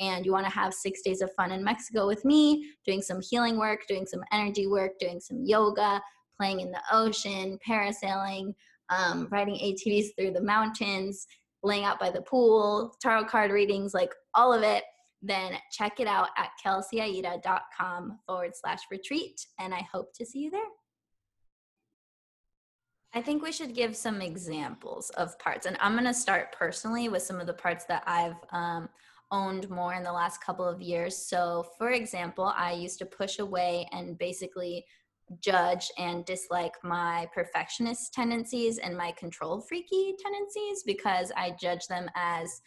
and 0.00 0.24
you 0.24 0.32
want 0.32 0.46
to 0.46 0.52
have 0.52 0.74
six 0.74 1.02
days 1.02 1.20
of 1.20 1.32
fun 1.34 1.52
in 1.52 1.62
Mexico 1.62 2.06
with 2.06 2.24
me, 2.24 2.70
doing 2.84 3.02
some 3.02 3.20
healing 3.20 3.58
work, 3.58 3.80
doing 3.88 4.06
some 4.06 4.22
energy 4.32 4.66
work, 4.66 4.92
doing 4.98 5.20
some 5.20 5.42
yoga, 5.44 6.00
playing 6.36 6.60
in 6.60 6.70
the 6.70 6.82
ocean, 6.90 7.58
parasailing, 7.66 8.54
um, 8.90 9.28
riding 9.30 9.54
ATVs 9.54 10.08
through 10.18 10.32
the 10.32 10.42
mountains, 10.42 11.26
laying 11.62 11.84
out 11.84 12.00
by 12.00 12.10
the 12.10 12.22
pool, 12.22 12.94
tarot 13.00 13.24
card 13.26 13.50
readings, 13.50 13.94
like 13.94 14.12
all 14.34 14.52
of 14.52 14.62
it, 14.62 14.84
then 15.22 15.52
check 15.70 16.00
it 16.00 16.08
out 16.08 16.28
at 16.36 16.50
kelseyaida.com 16.64 18.18
forward 18.26 18.52
slash 18.54 18.80
retreat. 18.90 19.46
And 19.60 19.72
I 19.72 19.86
hope 19.92 20.12
to 20.14 20.26
see 20.26 20.40
you 20.40 20.50
there. 20.50 20.60
I 23.14 23.20
think 23.20 23.42
we 23.42 23.52
should 23.52 23.74
give 23.74 23.94
some 23.94 24.22
examples 24.22 25.10
of 25.10 25.38
parts. 25.38 25.66
And 25.66 25.76
I'm 25.80 25.92
going 25.92 26.04
to 26.04 26.14
start 26.14 26.52
personally 26.52 27.08
with 27.10 27.22
some 27.22 27.40
of 27.40 27.46
the 27.46 27.52
parts 27.52 27.84
that 27.86 28.02
I've 28.06 28.36
um, 28.52 28.88
owned 29.30 29.68
more 29.68 29.94
in 29.94 30.02
the 30.02 30.12
last 30.12 30.42
couple 30.42 30.66
of 30.66 30.80
years. 30.80 31.16
So, 31.16 31.66
for 31.76 31.90
example, 31.90 32.52
I 32.56 32.72
used 32.72 32.98
to 33.00 33.06
push 33.06 33.38
away 33.38 33.86
and 33.92 34.16
basically 34.18 34.86
judge 35.40 35.90
and 35.98 36.24
dislike 36.24 36.74
my 36.82 37.28
perfectionist 37.34 38.12
tendencies 38.14 38.78
and 38.78 38.96
my 38.96 39.12
control 39.12 39.60
freaky 39.60 40.14
tendencies 40.22 40.82
because 40.84 41.32
I 41.36 41.54
judge 41.60 41.86
them 41.86 42.08
as 42.14 42.60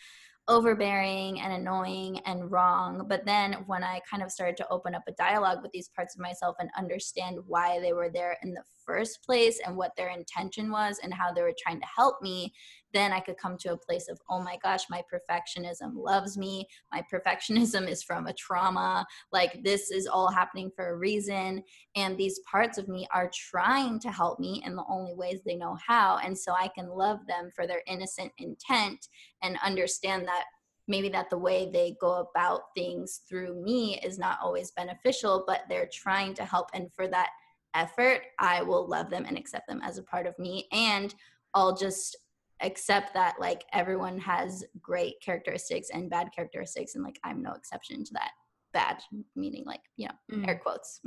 overbearing 0.48 1.40
and 1.42 1.54
annoying 1.54 2.20
and 2.26 2.52
wrong. 2.52 3.06
But 3.08 3.26
then 3.26 3.54
when 3.66 3.84
I 3.84 4.02
kind 4.10 4.22
of 4.22 4.32
started 4.32 4.58
to 4.58 4.68
open 4.70 4.94
up 4.94 5.04
a 5.08 5.14
dialogue 5.14 5.60
with 5.62 5.72
these 5.72 5.90
parts 5.96 6.16
of 6.16 6.22
myself 6.22 6.56
and 6.60 6.70
understand 6.78 7.38
why 7.48 7.80
they 7.80 7.94
were 7.94 8.10
there 8.14 8.38
in 8.44 8.54
the 8.54 8.64
first 8.86 9.24
place 9.24 9.60
and 9.66 9.76
what 9.76 9.92
their 9.98 10.10
intention 10.10 10.72
was 10.72 11.00
and 11.02 11.14
how 11.14 11.34
they 11.34 11.42
were 11.42 11.56
trying 11.60 11.80
to 11.80 11.88
help 11.96 12.22
me, 12.22 12.54
then 12.96 13.12
I 13.12 13.20
could 13.20 13.38
come 13.38 13.58
to 13.58 13.74
a 13.74 13.78
place 13.78 14.08
of, 14.08 14.20
oh 14.30 14.42
my 14.42 14.58
gosh, 14.64 14.84
my 14.90 15.04
perfectionism 15.12 15.92
loves 15.94 16.38
me. 16.38 16.66
My 16.92 17.04
perfectionism 17.12 17.90
is 17.90 18.04
from 18.04 18.28
a 18.28 18.34
trauma. 18.34 19.06
Like 19.32 19.64
this 19.64 19.92
is 19.92 20.08
all 20.08 20.32
happening 20.32 20.72
for 20.76 20.90
a 20.90 20.98
reason. 20.98 21.64
And 21.96 22.18
these 22.18 22.40
parts 22.50 22.78
of 22.78 22.88
me 22.88 23.08
are 23.14 23.30
trying 23.34 24.00
to 24.00 24.12
help 24.12 24.40
me 24.40 24.64
in 24.66 24.76
the 24.76 24.86
only 24.90 25.14
ways 25.14 25.42
they 25.46 25.56
know 25.56 25.78
how. 25.86 26.20
And 26.24 26.38
so 26.38 26.54
I 26.54 26.70
can 26.70 26.88
love 26.90 27.20
them 27.28 27.50
for 27.54 27.68
their 27.68 27.82
innocent 27.88 28.32
intent 28.38 29.08
and 29.44 29.58
understand 29.64 30.28
that 30.28 30.46
maybe 30.88 31.10
that 31.10 31.30
the 31.30 31.38
way 31.38 31.70
they 31.72 31.96
go 32.00 32.28
about 32.30 32.62
things 32.76 33.22
through 33.28 33.62
me 33.62 34.00
is 34.04 34.20
not 34.20 34.38
always 34.42 34.72
beneficial, 34.72 35.44
but 35.48 35.64
they're 35.68 35.90
trying 35.92 36.34
to 36.36 36.46
help. 36.46 36.70
And 36.74 36.94
for 36.94 37.08
that 37.08 37.30
effort, 37.74 38.22
I 38.40 38.62
will 38.62 38.88
love 38.88 39.10
them 39.10 39.26
and 39.28 39.38
accept 39.38 39.68
them 39.68 39.82
as 39.84 39.98
a 39.98 40.04
part 40.04 40.28
of 40.28 40.38
me. 40.40 40.68
And 40.72 41.14
I'll 41.54 41.76
just 41.76 42.16
accept 42.62 43.14
that 43.14 43.36
like 43.40 43.66
everyone 43.74 44.18
has 44.18 44.64
great 44.82 45.20
characteristics 45.22 45.90
and 45.94 46.10
bad 46.10 46.30
characteristics 46.34 46.96
and 46.96 47.04
like 47.04 47.20
i'm 47.24 47.42
no 47.42 47.54
exception 47.54 48.04
to 48.04 48.14
that. 48.14 48.32
Bad 48.74 48.98
meaning 49.36 49.64
like 49.66 49.82
you 49.96 50.08
know 50.08 50.38
mm. 50.38 50.48
air 50.48 50.60
quotes. 50.62 51.00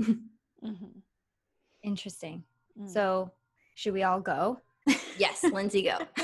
Mm-hmm. 0.65 0.87
interesting. 1.85 2.43
Mm. 2.77 2.93
so 2.93 3.31
should 3.77 3.93
we 3.95 4.03
all 4.03 4.21
go? 4.21 4.61
Yes 5.19 5.45
lindsay 5.45 5.83
go. 5.83 5.99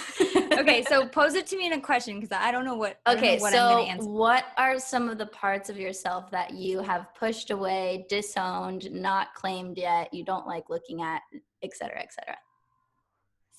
Okay 0.58 0.82
so 0.84 1.06
pose 1.06 1.34
it 1.34 1.46
to 1.48 1.56
me 1.56 1.66
in 1.66 1.72
a 1.74 1.80
question 1.80 2.20
because 2.20 2.36
i 2.36 2.50
don't 2.50 2.64
know 2.64 2.76
what 2.76 3.00
okay 3.08 3.36
know 3.36 3.42
what 3.42 3.52
so 3.52 4.06
what 4.06 4.46
are 4.56 4.78
some 4.78 5.08
of 5.08 5.18
the 5.18 5.26
parts 5.26 5.68
of 5.68 5.78
yourself 5.78 6.30
that 6.30 6.54
you 6.54 6.80
have 6.80 7.12
pushed 7.14 7.50
away 7.50 8.06
disowned 8.08 8.90
not 8.92 9.34
claimed 9.34 9.76
yet 9.76 10.12
you 10.14 10.24
don't 10.24 10.46
like 10.46 10.70
looking 10.70 11.02
at 11.02 11.22
etc 11.62 12.00
etc 12.00 12.36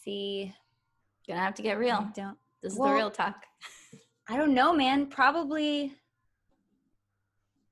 see 0.04 0.54
Gonna 1.28 1.40
have 1.40 1.56
to 1.56 1.64
get 1.64 1.78
real. 1.78 1.96
I 1.96 2.12
don't. 2.14 2.38
This 2.62 2.74
is 2.74 2.80
well, 2.80 2.90
the 2.90 2.96
real 2.96 3.12
talk. 3.12 3.46
I 4.28 4.38
don't 4.38 4.54
know, 4.54 4.74
man. 4.74 5.08
Probably 5.08 5.94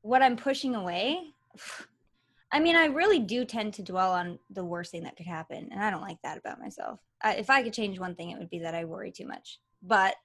what 0.02 0.22
I'm 0.22 0.38
pushing 0.38 0.76
away. 0.76 1.34
I 2.52 2.60
mean, 2.60 2.76
I 2.76 2.86
really 2.86 3.18
do 3.18 3.46
tend 3.46 3.74
to 3.76 3.82
dwell 3.82 4.12
on 4.12 4.38
the 4.52 4.64
worst 4.64 4.92
thing 4.92 5.04
that 5.04 5.16
could 5.18 5.26
happen, 5.26 5.70
and 5.72 5.84
I 5.84 5.90
don't 5.90 6.04
like 6.04 6.22
that 6.24 6.38
about 6.38 6.60
myself. 6.60 7.00
I, 7.24 7.34
if 7.34 7.50
I 7.50 7.64
could 7.64 7.74
change 7.74 8.00
one 8.00 8.14
thing, 8.14 8.30
it 8.30 8.38
would 8.38 8.52
be 8.52 8.60
that 8.60 8.76
I 8.76 8.86
worry 8.86 9.12
too 9.12 9.26
much. 9.26 9.60
But 9.82 10.16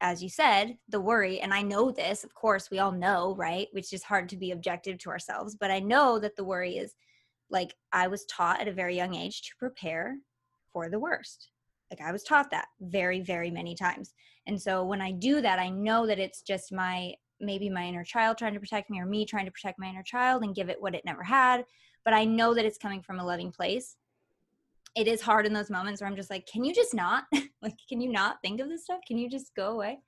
as 0.00 0.22
you 0.22 0.30
said, 0.30 0.78
the 0.88 1.00
worry, 1.00 1.40
and 1.40 1.52
I 1.52 1.60
know 1.60 1.90
this, 1.90 2.24
of 2.24 2.34
course, 2.34 2.70
we 2.70 2.78
all 2.78 2.92
know, 2.92 3.34
right? 3.36 3.68
Which 3.72 3.92
is 3.92 4.02
hard 4.02 4.30
to 4.30 4.38
be 4.38 4.52
objective 4.52 4.96
to 5.00 5.10
ourselves, 5.10 5.54
but 5.54 5.70
I 5.70 5.80
know 5.80 6.18
that 6.18 6.34
the 6.36 6.44
worry 6.44 6.78
is 6.78 6.94
like 7.50 7.74
I 7.92 8.08
was 8.08 8.24
taught 8.24 8.60
at 8.60 8.68
a 8.68 8.72
very 8.72 8.96
young 8.96 9.14
age 9.14 9.42
to 9.42 9.56
prepare 9.58 10.16
for 10.72 10.88
the 10.88 10.98
worst. 10.98 11.50
Like 11.90 12.00
I 12.00 12.12
was 12.12 12.22
taught 12.22 12.50
that 12.50 12.66
very, 12.80 13.20
very 13.20 13.50
many 13.50 13.74
times. 13.74 14.14
And 14.46 14.60
so 14.60 14.84
when 14.84 15.00
I 15.00 15.12
do 15.12 15.40
that, 15.40 15.58
I 15.58 15.68
know 15.68 16.06
that 16.06 16.18
it's 16.18 16.42
just 16.42 16.72
my 16.72 17.14
maybe 17.40 17.68
my 17.68 17.84
inner 17.84 18.04
child 18.04 18.38
trying 18.38 18.54
to 18.54 18.60
protect 18.60 18.90
me 18.90 18.98
or 18.98 19.06
me 19.06 19.24
trying 19.24 19.44
to 19.44 19.50
protect 19.50 19.78
my 19.78 19.86
inner 19.86 20.02
child 20.02 20.42
and 20.42 20.54
give 20.54 20.68
it 20.68 20.80
what 20.80 20.94
it 20.94 21.04
never 21.04 21.22
had. 21.22 21.64
But 22.04 22.14
I 22.14 22.24
know 22.24 22.54
that 22.54 22.64
it's 22.64 22.78
coming 22.78 23.02
from 23.02 23.18
a 23.18 23.24
loving 23.24 23.52
place. 23.52 23.96
It 24.94 25.06
is 25.06 25.20
hard 25.20 25.44
in 25.44 25.52
those 25.52 25.70
moments 25.70 26.00
where 26.00 26.08
I'm 26.08 26.16
just 26.16 26.30
like, 26.30 26.46
can 26.46 26.64
you 26.64 26.74
just 26.74 26.94
not? 26.94 27.24
like, 27.62 27.76
can 27.88 28.00
you 28.00 28.10
not 28.10 28.38
think 28.42 28.60
of 28.60 28.68
this 28.68 28.84
stuff? 28.84 29.00
Can 29.06 29.18
you 29.18 29.28
just 29.28 29.54
go 29.54 29.72
away? 29.72 29.98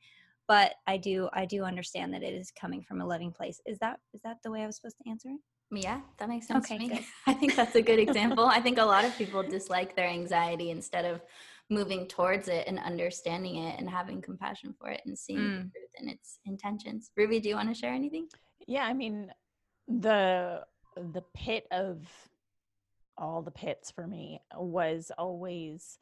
But 0.47 0.76
I 0.87 0.97
do, 0.97 1.29
I 1.35 1.45
do 1.45 1.64
understand 1.64 2.14
that 2.14 2.22
it 2.22 2.33
is 2.33 2.51
coming 2.59 2.83
from 2.83 3.03
a 3.03 3.07
loving 3.07 3.33
place. 3.33 3.61
Is 3.66 3.79
that 3.81 4.01
is 4.14 4.22
that 4.22 4.39
the 4.43 4.51
way 4.51 4.62
I 4.62 4.66
was 4.66 4.76
supposed 4.76 4.97
to 5.05 5.11
answer 5.11 5.29
it? 5.29 5.41
Yeah, 5.70 6.01
that 6.16 6.31
makes 6.31 6.47
sense 6.47 6.64
okay, 6.64 6.79
to 6.79 6.95
me. 6.95 7.07
I 7.26 7.35
think 7.35 7.55
that's 7.55 7.74
a 7.74 7.83
good 7.83 7.99
example. 7.99 8.47
I 8.47 8.61
think 8.61 8.79
a 8.79 8.85
lot 8.85 9.05
of 9.05 9.14
people 9.18 9.43
dislike 9.43 9.95
their 9.95 10.09
anxiety 10.09 10.70
instead 10.70 11.05
of 11.05 11.20
moving 11.70 12.06
towards 12.06 12.48
it 12.48 12.66
and 12.66 12.78
understanding 12.78 13.56
it 13.56 13.78
and 13.78 13.88
having 13.88 14.22
compassion 14.22 14.74
for 14.78 14.88
it 14.88 15.02
and 15.04 15.18
seeing 15.18 15.38
mm. 15.38 15.62
the 15.64 15.70
truth 15.70 15.90
and 15.98 16.10
its 16.10 16.38
intentions. 16.46 17.10
Ruby, 17.16 17.40
do 17.40 17.48
you 17.48 17.56
want 17.56 17.68
to 17.68 17.74
share 17.74 17.92
anything? 17.92 18.28
Yeah, 18.66 18.84
I 18.84 18.92
mean, 18.94 19.30
the 19.86 20.64
the 20.96 21.22
pit 21.34 21.66
of 21.70 22.06
all 23.16 23.42
the 23.42 23.50
pits 23.50 23.90
for 23.90 24.06
me 24.06 24.40
was 24.56 25.10
always 25.18 25.98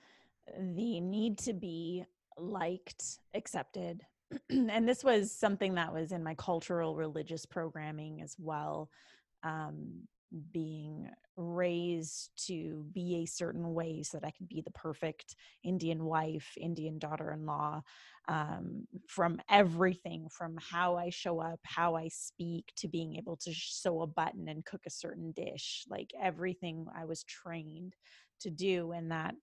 the 0.59 1.01
need 1.01 1.39
to 1.39 1.53
be 1.53 2.05
liked, 2.39 3.19
accepted. 3.35 4.03
and 4.51 4.89
this 4.89 5.03
was 5.03 5.33
something 5.33 5.75
that 5.75 5.93
was 5.93 6.13
in 6.13 6.23
my 6.23 6.35
cultural 6.35 6.97
religious 6.97 7.47
programming 7.47 8.23
as 8.23 8.37
well. 8.39 8.91
Um, 9.43 10.03
being 10.53 11.09
raised 11.37 12.31
to 12.47 12.85
be 12.93 13.17
a 13.17 13.27
certain 13.27 13.75
way 13.75 14.03
so 14.03 14.19
that 14.19 14.27
I 14.27 14.31
could 14.31 14.49
be 14.49 14.63
the 14.63 14.71
perfect 14.73 15.37
Indian 15.63 16.05
wife, 16.05 16.53
Indian 16.57 16.99
daughter 16.99 17.31
in 17.31 17.47
law, 17.47 17.83
um, 18.29 18.87
from 19.09 19.39
everything 19.51 20.29
from 20.31 20.57
how 20.61 20.97
I 20.97 21.11
show 21.11 21.41
up, 21.41 21.61
how 21.65 21.95
I 21.95 22.09
speak, 22.09 22.73
to 22.79 22.89
being 22.89 23.17
able 23.17 23.37
to 23.39 23.53
sew 23.55 24.03
a 24.03 24.07
button 24.07 24.49
and 24.49 24.65
cook 24.65 24.83
a 24.87 24.91
certain 24.91 25.33
dish. 25.33 25.85
Like 25.89 26.11
everything 26.21 26.87
I 26.97 27.05
was 27.05 27.23
trained 27.25 27.95
to 28.41 28.51
do, 28.51 28.93
and 28.93 29.11
that, 29.11 29.35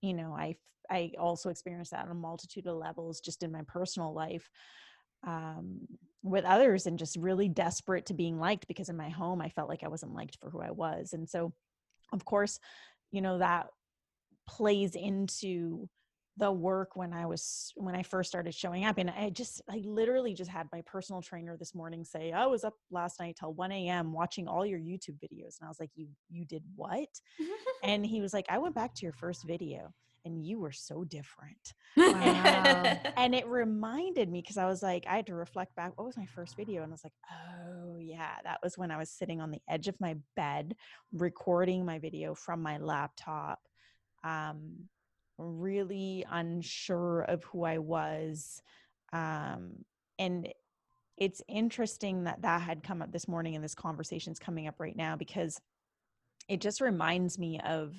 you 0.00 0.14
know, 0.14 0.34
I 0.36 0.56
I 0.90 1.12
also 1.18 1.50
experienced 1.50 1.92
that 1.92 2.04
on 2.06 2.10
a 2.10 2.14
multitude 2.14 2.66
of 2.66 2.76
levels 2.76 3.20
just 3.20 3.42
in 3.42 3.52
my 3.52 3.62
personal 3.68 4.12
life 4.12 4.48
um, 5.26 5.86
with 6.22 6.44
others 6.44 6.86
and 6.86 6.98
just 6.98 7.16
really 7.16 7.48
desperate 7.48 8.06
to 8.06 8.14
being 8.14 8.38
liked 8.38 8.68
because 8.68 8.88
in 8.88 8.96
my 8.96 9.08
home 9.08 9.40
I 9.40 9.48
felt 9.48 9.68
like 9.68 9.82
I 9.82 9.88
wasn't 9.88 10.14
liked 10.14 10.38
for 10.40 10.50
who 10.50 10.60
I 10.60 10.70
was. 10.70 11.12
And 11.12 11.28
so, 11.28 11.52
of 12.12 12.24
course, 12.24 12.58
you 13.10 13.22
know, 13.22 13.38
that 13.38 13.68
plays 14.46 14.94
into 14.94 15.88
the 16.36 16.50
work 16.50 16.96
when 16.96 17.12
I 17.12 17.26
was 17.26 17.72
when 17.76 17.94
I 17.94 18.02
first 18.02 18.30
started 18.30 18.54
showing 18.54 18.84
up. 18.84 18.98
And 18.98 19.10
I 19.10 19.30
just 19.30 19.62
I 19.68 19.82
literally 19.84 20.34
just 20.34 20.50
had 20.50 20.68
my 20.72 20.82
personal 20.82 21.22
trainer 21.22 21.56
this 21.56 21.74
morning 21.74 22.04
say, 22.04 22.32
I 22.32 22.46
was 22.46 22.64
up 22.64 22.74
last 22.90 23.20
night 23.20 23.36
till 23.38 23.52
1 23.52 23.72
a.m. 23.72 24.12
watching 24.12 24.48
all 24.48 24.64
your 24.64 24.78
YouTube 24.78 25.18
videos. 25.22 25.58
And 25.58 25.64
I 25.64 25.68
was 25.68 25.80
like, 25.80 25.90
You 25.94 26.08
you 26.30 26.44
did 26.44 26.62
what? 26.74 27.08
and 27.84 28.04
he 28.04 28.20
was 28.20 28.32
like, 28.32 28.46
I 28.48 28.58
went 28.58 28.74
back 28.74 28.94
to 28.94 29.02
your 29.02 29.12
first 29.12 29.46
video 29.46 29.92
and 30.24 30.44
you 30.44 30.60
were 30.60 30.72
so 30.72 31.04
different. 31.04 31.74
Wow. 31.96 32.98
and 33.16 33.34
it 33.34 33.46
reminded 33.46 34.30
me 34.30 34.40
because 34.40 34.56
I 34.56 34.66
was 34.66 34.82
like, 34.82 35.04
I 35.08 35.16
had 35.16 35.26
to 35.26 35.34
reflect 35.34 35.74
back. 35.76 35.92
What 35.96 36.06
was 36.06 36.16
my 36.16 36.26
first 36.26 36.56
video? 36.56 36.82
And 36.82 36.92
I 36.92 36.94
was 36.94 37.04
like, 37.04 37.14
oh, 37.30 37.96
yeah, 37.98 38.36
that 38.44 38.60
was 38.62 38.76
when 38.76 38.90
I 38.90 38.98
was 38.98 39.10
sitting 39.10 39.40
on 39.40 39.50
the 39.50 39.60
edge 39.68 39.88
of 39.88 40.00
my 40.00 40.16
bed 40.36 40.74
recording 41.12 41.84
my 41.84 41.98
video 41.98 42.34
from 42.34 42.62
my 42.62 42.78
laptop. 42.78 43.60
Um, 44.24 44.88
really 45.38 46.24
unsure 46.30 47.22
of 47.22 47.42
who 47.44 47.64
I 47.64 47.78
was. 47.78 48.60
Um, 49.12 49.84
and 50.18 50.48
it's 51.16 51.42
interesting 51.48 52.24
that 52.24 52.42
that 52.42 52.62
had 52.62 52.82
come 52.82 53.02
up 53.02 53.12
this 53.12 53.28
morning 53.28 53.54
and 53.54 53.64
this 53.64 53.74
conversation's 53.74 54.38
coming 54.38 54.66
up 54.66 54.76
right 54.78 54.96
now 54.96 55.16
because 55.16 55.60
it 56.48 56.60
just 56.60 56.80
reminds 56.80 57.38
me 57.38 57.60
of 57.60 57.94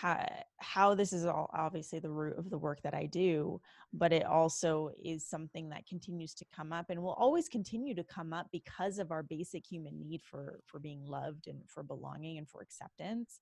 how 0.00 0.24
how 0.58 0.94
this 0.94 1.12
is 1.12 1.24
all 1.24 1.50
obviously 1.52 1.98
the 1.98 2.10
root 2.10 2.38
of 2.38 2.50
the 2.50 2.58
work 2.58 2.80
that 2.82 2.94
I 2.94 3.06
do, 3.06 3.60
but 3.92 4.12
it 4.12 4.24
also 4.24 4.90
is 5.02 5.24
something 5.26 5.68
that 5.70 5.86
continues 5.86 6.34
to 6.34 6.44
come 6.54 6.72
up 6.72 6.86
and 6.90 7.02
will 7.02 7.14
always 7.14 7.48
continue 7.48 7.94
to 7.94 8.04
come 8.04 8.32
up 8.32 8.46
because 8.52 8.98
of 8.98 9.10
our 9.10 9.22
basic 9.22 9.66
human 9.66 9.98
need 9.98 10.22
for 10.22 10.60
for 10.66 10.78
being 10.78 11.04
loved 11.04 11.48
and 11.48 11.60
for 11.66 11.82
belonging 11.82 12.38
and 12.38 12.48
for 12.48 12.60
acceptance. 12.60 13.40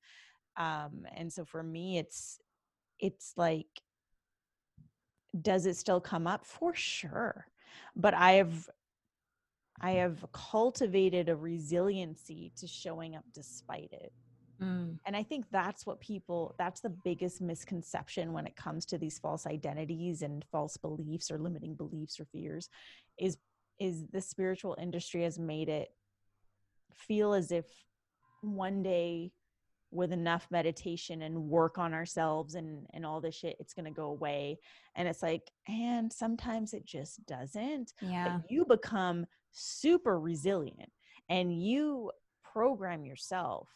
Um, 0.56 1.06
and 1.14 1.30
so 1.32 1.44
for 1.44 1.62
me, 1.62 1.98
it's 1.98 2.38
it's 2.98 3.34
like, 3.36 3.82
does 5.42 5.66
it 5.66 5.76
still 5.76 6.00
come 6.00 6.26
up? 6.26 6.46
For 6.46 6.74
sure, 6.74 7.46
but 7.94 8.14
I 8.14 8.32
have 8.32 8.68
I 9.80 9.92
have 9.92 10.24
cultivated 10.32 11.28
a 11.28 11.36
resiliency 11.36 12.52
to 12.56 12.66
showing 12.66 13.14
up 13.14 13.24
despite 13.34 13.92
it. 13.92 14.12
Mm. 14.60 14.98
And 15.06 15.16
I 15.16 15.22
think 15.22 15.46
that's 15.50 15.86
what 15.86 16.00
people, 16.00 16.54
that's 16.58 16.80
the 16.80 16.90
biggest 16.90 17.40
misconception 17.40 18.32
when 18.32 18.46
it 18.46 18.56
comes 18.56 18.86
to 18.86 18.98
these 18.98 19.18
false 19.18 19.46
identities 19.46 20.22
and 20.22 20.44
false 20.50 20.76
beliefs 20.76 21.30
or 21.30 21.38
limiting 21.38 21.74
beliefs 21.74 22.18
or 22.20 22.24
fears 22.26 22.68
is, 23.18 23.38
is 23.78 24.06
the 24.12 24.20
spiritual 24.20 24.76
industry 24.80 25.22
has 25.22 25.38
made 25.38 25.68
it 25.68 25.90
feel 26.94 27.34
as 27.34 27.52
if 27.52 27.66
one 28.40 28.82
day 28.82 29.32
with 29.90 30.12
enough 30.12 30.46
meditation 30.50 31.22
and 31.22 31.36
work 31.38 31.78
on 31.78 31.94
ourselves 31.94 32.54
and 32.54 32.86
and 32.92 33.06
all 33.06 33.20
this 33.20 33.36
shit 33.36 33.56
it's 33.60 33.72
going 33.72 33.84
to 33.84 33.90
go 33.90 34.06
away. 34.06 34.58
And 34.94 35.06
it's 35.08 35.22
like 35.22 35.50
and 35.68 36.12
sometimes 36.12 36.74
it 36.74 36.84
just 36.84 37.24
doesn't. 37.26 37.92
Yeah. 38.00 38.38
but 38.38 38.50
you 38.50 38.64
become 38.64 39.26
super 39.52 40.18
resilient 40.18 40.90
and 41.28 41.62
you 41.62 42.10
program 42.44 43.04
yourself 43.04 43.68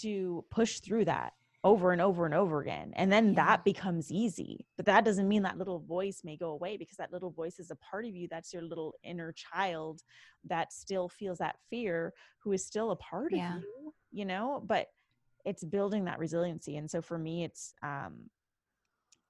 to 0.00 0.44
push 0.50 0.80
through 0.80 1.04
that 1.04 1.32
over 1.64 1.90
and 1.90 2.00
over 2.00 2.24
and 2.26 2.34
over 2.34 2.60
again 2.60 2.92
and 2.96 3.10
then 3.10 3.28
Yeah. 3.28 3.46
that 3.46 3.64
becomes 3.64 4.12
easy 4.12 4.66
but 4.76 4.86
that 4.86 5.04
doesn't 5.04 5.26
mean 5.26 5.42
that 5.42 5.58
little 5.58 5.80
voice 5.80 6.20
may 6.22 6.36
go 6.36 6.50
away 6.50 6.76
because 6.76 6.96
that 6.98 7.12
little 7.12 7.30
voice 7.30 7.58
is 7.58 7.70
a 7.70 7.76
part 7.76 8.04
of 8.04 8.14
you 8.14 8.28
that's 8.30 8.52
your 8.52 8.62
little 8.62 8.94
inner 9.02 9.32
child 9.32 10.02
that 10.44 10.72
still 10.72 11.08
feels 11.08 11.38
that 11.38 11.56
fear 11.70 12.12
who 12.38 12.52
is 12.52 12.64
still 12.64 12.90
a 12.92 12.96
part 12.96 13.32
Yeah. 13.32 13.56
of 13.56 13.62
you 13.62 13.94
you 14.12 14.24
know 14.24 14.62
but 14.66 14.86
it's 15.44 15.64
building 15.64 16.04
that 16.04 16.18
resiliency 16.20 16.76
and 16.76 16.88
so 16.90 17.02
for 17.02 17.18
me 17.18 17.42
it's 17.44 17.74
um 17.82 18.30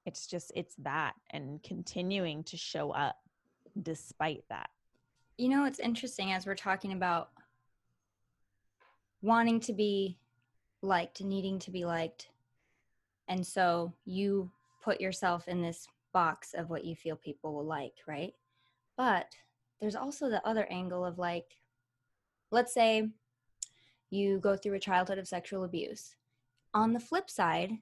it's 0.05 0.27
just 0.27 0.53
it's 0.55 0.75
that 0.77 1.15
and 1.31 1.63
continuing 1.63 2.45
to 2.45 2.57
show 2.57 2.91
up 2.91 3.17
despite 3.83 4.45
that 4.51 4.69
You 5.39 5.49
know, 5.49 5.65
it's 5.67 5.79
interesting 5.81 6.33
as 6.33 6.47
we're 6.47 6.55
talking 6.55 6.93
about 6.93 7.31
wanting 9.23 9.61
to 9.61 9.73
be 9.73 10.19
liked, 10.87 11.21
needing 11.21 11.59
to 11.61 11.71
be 11.71 11.85
liked. 11.85 12.29
And 13.29 13.47
so 13.47 13.93
you 14.05 14.51
put 14.83 15.01
yourself 15.01 15.49
in 15.49 15.61
this 15.61 15.87
box 16.13 16.55
of 16.55 16.71
what 16.71 16.85
you 16.85 16.95
feel 16.95 17.17
people 17.17 17.53
will 17.53 17.67
like, 17.67 17.95
right? 18.07 18.33
But 18.97 19.35
there's 19.81 19.97
also 19.97 20.31
the 20.31 20.47
other 20.47 20.67
angle 20.71 21.05
of 21.05 21.19
like, 21.19 21.59
let's 22.51 22.73
say 22.73 23.11
you 24.11 24.39
go 24.39 24.57
through 24.57 24.75
a 24.75 24.81
childhood 24.81 25.19
of 25.19 25.29
sexual 25.29 25.65
abuse. 25.65 26.15
On 26.73 26.93
the 26.93 27.01
flip 27.01 27.29
side, 27.29 27.73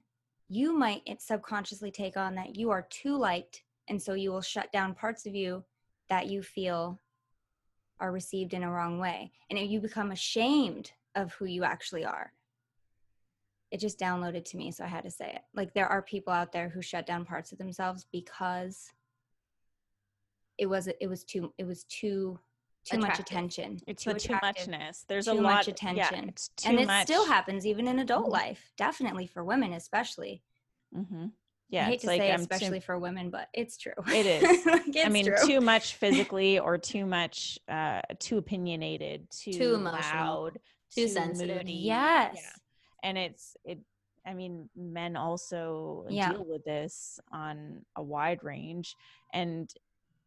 you 0.49 0.77
might 0.77 1.21
subconsciously 1.21 1.91
take 1.91 2.17
on 2.17 2.35
that 2.35 2.55
you 2.55 2.71
are 2.71 2.87
too 2.89 3.17
liked. 3.17 3.63
And 3.87 4.01
so 4.01 4.13
you 4.13 4.31
will 4.31 4.41
shut 4.41 4.71
down 4.71 4.95
parts 4.95 5.25
of 5.25 5.35
you 5.35 5.63
that 6.09 6.27
you 6.27 6.41
feel 6.41 6.99
are 7.99 8.11
received 8.11 8.53
in 8.53 8.63
a 8.63 8.71
wrong 8.71 8.99
way. 8.99 9.31
And 9.49 9.59
you 9.59 9.79
become 9.79 10.11
ashamed 10.11 10.91
of 11.15 11.33
who 11.33 11.45
you 11.45 11.63
actually 11.63 12.03
are. 12.03 12.33
It 13.75 13.81
just 13.81 13.99
downloaded 13.99 14.45
to 14.45 14.55
me, 14.57 14.71
so 14.71 14.85
I 14.85 14.87
had 14.87 15.03
to 15.03 15.11
say 15.11 15.33
it. 15.35 15.41
Like 15.53 15.73
there 15.73 15.89
are 15.89 16.01
people 16.01 16.31
out 16.31 16.53
there 16.53 16.69
who 16.69 16.81
shut 16.81 17.05
down 17.05 17.25
parts 17.25 17.51
of 17.51 17.57
themselves 17.57 18.05
because 18.09 18.89
it 20.57 20.65
was 20.67 20.87
it 20.87 21.07
was 21.07 21.25
too 21.25 21.51
it 21.57 21.65
was 21.65 21.83
too 21.83 22.39
too 22.85 22.99
much 22.99 23.19
attention. 23.19 23.81
it's 23.85 24.05
too 24.05 24.13
too 24.13 24.37
muchness 24.41 25.03
there's 25.09 25.25
too 25.25 25.31
a 25.33 25.41
much 25.41 25.67
lot 25.67 25.67
yeah, 25.67 25.73
attention. 25.73 26.29
it's 26.29 26.47
too 26.55 26.69
and 26.69 26.79
it 26.79 26.87
much 26.87 27.03
still 27.03 27.25
happens 27.25 27.65
even 27.65 27.85
in 27.89 27.99
adult 27.99 28.27
Mhm. 28.27 28.31
life, 28.31 28.71
definitely 28.77 29.27
for 29.27 29.43
women 29.43 29.73
especially. 29.73 30.41
hmm 30.93 31.25
yeah 31.67 31.81
I 31.81 31.85
hate 31.87 31.93
it's 31.95 32.01
to 32.03 32.07
like 32.07 32.21
say 32.21 32.31
I'm 32.31 32.37
too- 32.39 32.43
especially 32.43 32.79
for 32.79 32.97
women, 32.97 33.29
but 33.29 33.49
it's 33.53 33.75
true. 33.77 33.91
It 34.13 34.25
is. 34.53 34.65
Like, 34.65 34.83
I 35.03 35.09
mean, 35.09 35.25
true. 35.25 35.35
too 35.45 35.59
much 35.59 35.95
physically 36.01 36.59
or 36.59 36.77
too 36.77 37.05
much, 37.05 37.59
uh, 37.67 37.99
too 38.19 38.37
opinionated, 38.37 39.29
too, 39.31 39.75
emotional, 39.75 40.43
loud, 40.43 40.59
too 40.95 41.09
sensitive. 41.09 41.57
moody. 41.57 41.73
Yes. 41.73 42.35
Yeah. 42.35 42.49
And 43.05 43.17
it's, 43.17 43.55
it, 43.63 43.79
I 44.27 44.33
mean, 44.33 44.67
men 44.75 45.15
also 45.15 46.05
Yeah. 46.09 46.31
deal 46.31 46.45
with 46.45 46.65
this 46.65 47.19
on 47.31 47.85
a 47.95 48.01
wide 48.01 48.43
range. 48.43 48.95
And 49.33 49.71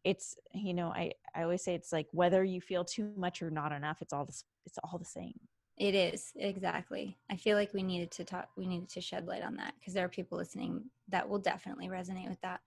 it's, 0.05 0.37
you 0.55 0.72
know, 0.72 0.89
I, 0.89 1.12
I 1.35 1.43
always 1.43 1.64
say 1.64 1.74
it's 1.74 1.93
like 1.93 2.07
whether 2.12 2.45
you 2.45 2.61
feel 2.61 2.85
too 2.85 3.12
much 3.16 3.43
or 3.43 3.51
not 3.51 3.72
enough, 3.72 4.01
it's 4.01 4.12
all 4.12 4.24
the, 4.24 4.41
it's 4.64 4.79
all 4.85 4.99
the 4.99 5.05
same. 5.05 5.39
It 5.76 5.95
is 5.95 6.33
exactly. 6.37 7.18
I 7.31 7.37
feel 7.37 7.57
like 7.57 7.74
we 7.74 7.83
needed 7.83 8.11
to 8.12 8.24
talk. 8.24 8.49
We 8.57 8.66
needed 8.66 8.89
to 8.91 9.01
shed 9.01 9.26
light 9.26 9.43
on 9.43 9.57
that 9.57 9.74
because 9.79 9.95
there 9.95 10.05
are 10.05 10.09
people 10.09 10.39
listening 10.39 10.85
that 11.09 11.29
will 11.29 11.39
definitely 11.39 11.89
resonate 11.89 12.29
with 12.29 12.41
that. 12.43 12.61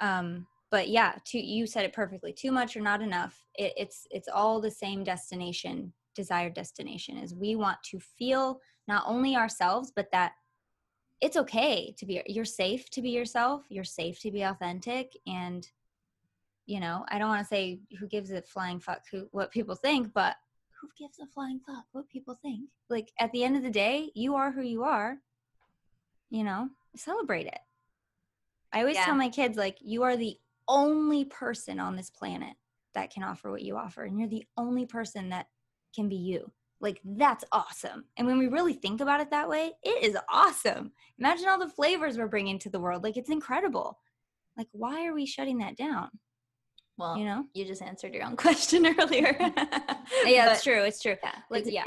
Um, 0.00 0.46
but 0.70 0.88
yeah, 0.88 1.14
to, 1.26 1.38
you 1.38 1.66
said 1.66 1.84
it 1.84 1.92
perfectly. 1.92 2.32
Too 2.32 2.52
much 2.52 2.76
or 2.76 2.80
not 2.80 3.00
enough. 3.00 3.44
It, 3.54 3.72
it's 3.76 4.06
it's 4.10 4.28
all 4.28 4.60
the 4.60 4.70
same 4.70 5.04
destination, 5.04 5.92
desired 6.14 6.54
destination. 6.54 7.16
Is 7.16 7.34
we 7.34 7.56
want 7.56 7.78
to 7.90 7.98
feel 8.00 8.60
not 8.88 9.04
only 9.06 9.36
ourselves, 9.36 9.92
but 9.94 10.10
that 10.12 10.32
it's 11.20 11.36
okay 11.36 11.94
to 11.98 12.06
be. 12.06 12.22
You're 12.26 12.44
safe 12.44 12.90
to 12.90 13.02
be 13.02 13.10
yourself. 13.10 13.64
You're 13.68 13.84
safe 13.84 14.20
to 14.20 14.30
be 14.30 14.42
authentic, 14.42 15.12
and 15.26 15.68
you 16.66 16.80
know, 16.80 17.04
I 17.08 17.18
don't 17.18 17.28
want 17.28 17.42
to 17.42 17.46
say 17.48 17.80
who 17.98 18.06
gives 18.06 18.30
a 18.30 18.42
flying 18.42 18.80
fuck 18.80 19.02
who 19.10 19.28
what 19.30 19.50
people 19.50 19.74
think, 19.74 20.12
but 20.12 20.36
who 20.80 20.88
gives 20.98 21.18
a 21.20 21.26
flying 21.26 21.60
fuck 21.66 21.84
what 21.92 22.08
people 22.08 22.38
think? 22.42 22.68
Like 22.88 23.12
at 23.20 23.30
the 23.32 23.44
end 23.44 23.56
of 23.56 23.62
the 23.62 23.70
day, 23.70 24.10
you 24.14 24.34
are 24.34 24.50
who 24.50 24.62
you 24.62 24.84
are. 24.84 25.18
You 26.30 26.44
know, 26.44 26.68
celebrate 26.96 27.46
it. 27.46 27.58
I 28.72 28.80
always 28.80 28.96
Yeah. 28.96 29.06
tell 29.06 29.14
my 29.14 29.30
kids 29.30 29.56
like 29.56 29.78
you 29.80 30.02
are 30.02 30.16
the 30.16 30.36
only 30.68 31.24
person 31.24 31.80
on 31.80 31.96
this 31.96 32.10
planet 32.10 32.54
that 32.94 33.10
can 33.10 33.22
offer 33.22 33.50
what 33.50 33.62
you 33.62 33.76
offer 33.76 34.04
and 34.04 34.18
you're 34.18 34.28
the 34.28 34.46
only 34.58 34.84
person 34.84 35.30
that 35.30 35.46
can 35.94 36.08
be 36.08 36.16
you. 36.16 36.52
Like 36.80 37.00
that's 37.04 37.44
awesome. 37.50 38.04
And 38.16 38.26
when 38.26 38.38
we 38.38 38.46
really 38.46 38.72
think 38.74 39.00
about 39.00 39.20
it 39.20 39.30
that 39.30 39.48
way, 39.48 39.72
it 39.82 40.04
is 40.04 40.16
awesome. 40.28 40.92
Imagine 41.18 41.48
all 41.48 41.58
the 41.58 41.68
flavors 41.68 42.16
we're 42.18 42.28
bringing 42.28 42.58
to 42.60 42.70
the 42.70 42.78
world. 42.80 43.02
Like 43.02 43.16
it's 43.16 43.30
incredible. 43.30 43.98
Like 44.56 44.68
why 44.72 45.06
are 45.06 45.14
we 45.14 45.26
shutting 45.26 45.58
that 45.58 45.76
down? 45.76 46.08
Well, 46.96 47.16
You 47.16 47.24
know? 47.26 47.44
you 47.54 47.64
just 47.64 47.82
answered 47.82 48.14
your 48.14 48.24
own 48.24 48.36
question 48.44 48.86
earlier. 48.98 49.36
Yeah, 50.24 50.50
But- 50.54 50.62
true. 50.62 50.82
It's 50.84 51.00
true. 51.02 51.16
Yeah, 51.22 51.34
Like, 51.50 51.62
it's 51.64 51.70
yeah. 51.72 51.84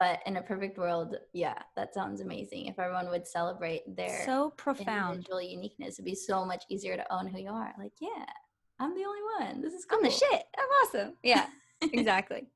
But 0.00 0.20
in 0.26 0.36
a 0.36 0.42
perfect 0.42 0.76
world, 0.76 1.16
yeah, 1.32 1.54
that 1.76 1.94
sounds 1.94 2.20
amazing. 2.20 2.66
If 2.66 2.78
everyone 2.78 3.08
would 3.10 3.26
celebrate 3.26 3.82
their 3.96 4.24
So 4.26 4.50
profound. 4.56 5.14
individual 5.16 5.40
uniqueness, 5.40 5.94
it'd 5.94 6.04
be 6.04 6.14
so 6.16 6.44
much 6.44 6.64
easier 6.68 6.96
to 6.96 7.12
own 7.14 7.28
who 7.28 7.38
you 7.40 7.50
are. 7.50 7.72
Like, 7.78 7.92
yeah, 8.00 8.24
I'm 8.80 8.94
the 8.94 9.04
only 9.04 9.20
one. 9.40 9.62
This 9.62 9.72
is 9.72 9.84
cool. 9.84 9.98
I'm 9.98 10.04
the 10.04 10.10
shit. 10.10 10.42
I'm 10.58 10.68
awesome. 10.82 11.14
Yeah, 11.22 11.46
exactly. 11.80 12.48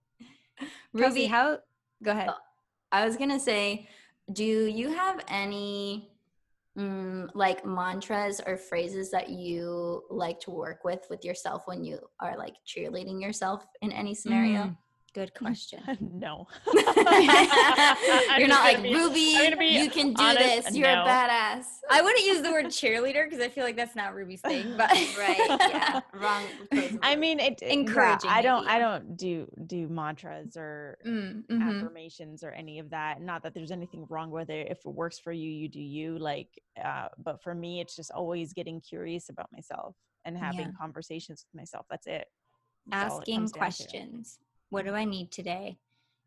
Ruby, 0.93 1.27
how? 1.27 1.59
Go 2.03 2.13
ahead. 2.13 2.31
Oh. 2.31 2.37
I 2.91 3.05
was 3.05 3.17
gonna 3.17 3.41
say, 3.41 3.89
do 4.33 4.45
you 4.45 4.93
have 4.93 5.23
any 5.29 6.11
mm, 6.79 7.29
like 7.35 7.65
mantras 7.67 8.41
or 8.47 8.57
phrases 8.57 9.11
that 9.11 9.31
you 9.31 10.05
like 10.11 10.41
to 10.41 10.51
work 10.51 10.85
with 10.85 11.07
with 11.11 11.25
yourself 11.25 11.63
when 11.67 11.85
you 11.85 11.99
are 12.21 12.37
like 12.37 12.55
cheerleading 12.67 13.21
yourself 13.21 13.65
in 13.83 13.93
any 13.93 14.15
scenario? 14.15 14.63
Mm, 14.63 14.77
good 15.19 15.35
question. 15.35 15.81
no. 16.13 16.47
You're 18.39 18.49
not 18.49 18.63
like 18.65 18.83
be, 18.83 18.95
Ruby. 18.95 19.33
I'm 19.37 19.45
gonna 19.45 19.57
be 19.57 19.67
You 19.67 19.91
can 19.91 20.13
do 20.15 20.23
honest, 20.23 20.67
this. 20.67 20.77
You're 20.77 20.89
no. 20.95 21.03
a 21.03 21.07
badass. 21.07 21.65
I 21.91 22.03
wouldn't 22.03 22.25
use 22.25 22.43
the 22.43 22.51
word 22.53 22.67
cheerleader 22.67 23.25
because 23.29 23.41
I 23.45 23.49
feel 23.49 23.65
like 23.65 23.77
that's 23.77 23.97
not 23.97 24.15
Ruby's 24.15 24.41
thing. 24.43 24.77
But 24.77 24.91
right. 25.19 25.59
Yeah. 25.69 26.01
Wrong. 26.15 26.45
I 27.03 27.17
mean, 27.17 27.41
it 27.41 27.59
yeah, 27.61 27.69
Encouraging, 27.69 28.31
I 28.31 28.43
don't. 28.43 28.65
maybe. 28.67 28.75
I 28.77 28.79
don't 28.79 29.17
do 29.17 29.47
do 29.67 29.89
mantras 29.89 30.57
or 30.57 30.99
Mm, 31.07 31.47
mhm. 31.51 31.63
affirmations 31.63 32.45
or 32.45 32.51
any 32.51 32.79
of 32.79 32.91
that. 32.91 33.21
Not 33.21 33.43
that 33.43 33.55
there's 33.55 33.71
anything 33.73 34.07
wrong 34.09 34.31
with 34.31 34.51
it. 34.51 34.69
If 34.71 34.79
it 34.85 34.89
works 34.95 35.19
for 35.19 35.33
you, 35.33 35.51
you 35.51 35.69
do 35.69 35.81
you. 35.81 36.19
Like, 36.19 36.49
uh, 36.83 37.09
but 37.19 37.43
for 37.43 37.55
me, 37.55 37.81
it's 37.81 37.97
just 37.97 38.11
always 38.13 38.53
getting 38.53 38.81
curious 38.81 39.29
about 39.31 39.49
myself 39.53 39.97
and 40.25 40.37
having 40.37 40.61
Yeah. 40.67 40.73
conversations 40.81 41.45
with 41.51 41.59
myself. 41.61 41.87
That's 41.91 42.07
it. 42.07 42.27
That's 42.87 43.15
asking 43.15 43.37
comes 43.37 43.53
to. 43.53 43.59
questions. 43.59 44.39
What 44.71 44.85
do 44.85 44.95
I 44.95 45.05
need 45.05 45.31
today? 45.31 45.79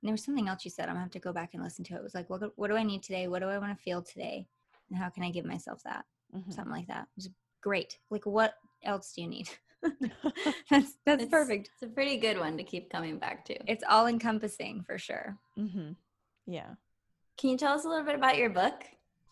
And 0.02 0.08
there 0.08 0.14
was 0.14 0.24
something 0.24 0.48
else 0.48 0.66
you 0.66 0.72
said. 0.72 0.86
I'm 0.86 0.96
gonna 0.96 1.02
have 1.02 1.12
to 1.12 1.20
go 1.20 1.32
back 1.34 1.54
and 1.54 1.64
listen 1.64 1.84
to 1.86 1.94
it. 1.94 1.98
It 1.98 2.04
was 2.04 2.16
like, 2.16 2.30
what, 2.30 2.42
do- 2.42 2.54
what 2.56 2.70
do 2.70 2.76
I 2.76 2.84
need 2.84 3.04
today? 3.04 3.28
What 3.28 3.40
do 3.40 3.48
I 3.48 3.58
want 3.58 3.76
to 3.78 3.84
feel 3.84 4.02
today? 4.02 4.48
And 4.90 4.98
how 4.98 5.10
can 5.10 5.24
I 5.24 5.30
give 5.32 5.46
myself 5.46 5.82
that? 5.84 6.06
Mhm. 6.36 6.52
Something 6.54 6.74
like 6.74 6.88
that. 6.88 7.04
It 7.04 7.08
was 7.18 7.30
great. 7.62 8.00
Like, 8.10 8.26
what 8.26 8.56
else 8.84 9.14
do 9.14 9.22
you 9.22 9.28
need? 9.28 9.50
that's 10.70 10.94
that's 11.06 11.24
It's- 11.24 11.30
perfect. 11.30 11.70
It's 11.74 11.84
a 11.84 11.88
pretty 11.94 12.18
good 12.18 12.38
one 12.40 12.58
to 12.58 12.64
keep 12.64 12.90
coming 12.90 13.18
back 13.18 13.46
to. 13.46 13.56
It's 13.72 13.84
all 13.90 14.08
encompassing 14.08 14.84
for 14.84 14.98
sure. 14.98 15.38
Mm-hmm. 15.58 15.92
Yeah. 16.48 16.72
Can 17.38 17.50
you 17.52 17.58
tell 17.58 17.74
us 17.74 17.86
a 17.86 17.90
little 17.90 18.06
bit 18.06 18.16
about 18.16 18.38
your 18.38 18.50
book? 18.50 18.84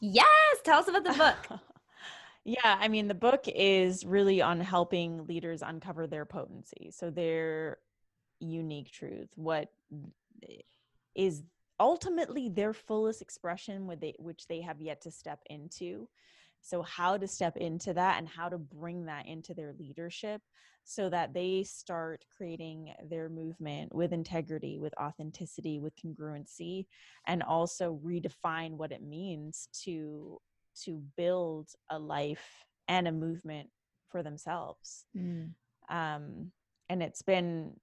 Yes. 0.01 0.28
Tell 0.64 0.80
us 0.80 0.88
about 0.88 1.03
the 1.03 1.14
book. 1.14 1.60
yeah, 2.45 2.78
I 2.80 2.88
mean, 2.88 3.07
the 3.07 3.14
book 3.14 3.45
is 3.47 4.05
really 4.05 4.41
on 4.41 4.60
helping 4.62 5.26
leaders 5.28 5.62
uncover 5.62 6.07
their 6.07 6.26
potency. 6.26 6.89
So 6.91 7.10
their 7.12 7.78
unique 8.40 8.92
truth, 8.92 9.30
what 9.36 9.70
is 11.16 11.44
ultimately 11.80 12.50
their 12.50 12.74
fullest 12.74 13.22
expression 13.22 13.88
with 13.88 14.00
they, 14.02 14.14
which 14.20 14.48
they 14.48 14.62
have 14.62 14.82
yet 14.82 15.02
to 15.02 15.12
step 15.12 15.40
into. 15.50 16.08
So 16.62 16.82
how 16.82 17.18
to 17.18 17.28
step 17.28 17.56
into 17.56 17.94
that 17.94 18.18
and 18.18 18.28
how 18.28 18.50
to 18.50 18.58
bring 18.58 19.06
that 19.06 19.26
into 19.28 19.54
their 19.54 19.74
leadership 19.80 20.42
so 20.84 21.10
that 21.10 21.34
they 21.34 21.64
start 21.64 22.26
creating 22.36 22.94
their 23.10 23.30
movement 23.30 23.96
with 23.96 24.12
integrity, 24.12 24.78
with 24.78 24.94
authenticity, 25.00 25.80
with 25.80 25.94
congruency, 25.96 26.86
and 27.28 27.44
also 27.44 28.00
redefine 28.04 28.72
what 28.72 28.92
it 28.92 29.04
means 29.04 29.70
to 29.84 30.40
to 30.84 31.02
build 31.18 31.70
a 31.90 32.00
life 32.00 32.66
and 32.88 33.08
a 33.08 33.12
movement 33.12 33.70
for 34.10 34.24
themselves 34.24 35.06
Mm. 35.18 35.54
um, 35.90 36.52
and 36.90 37.04
it's 37.04 37.22
been 37.22 37.74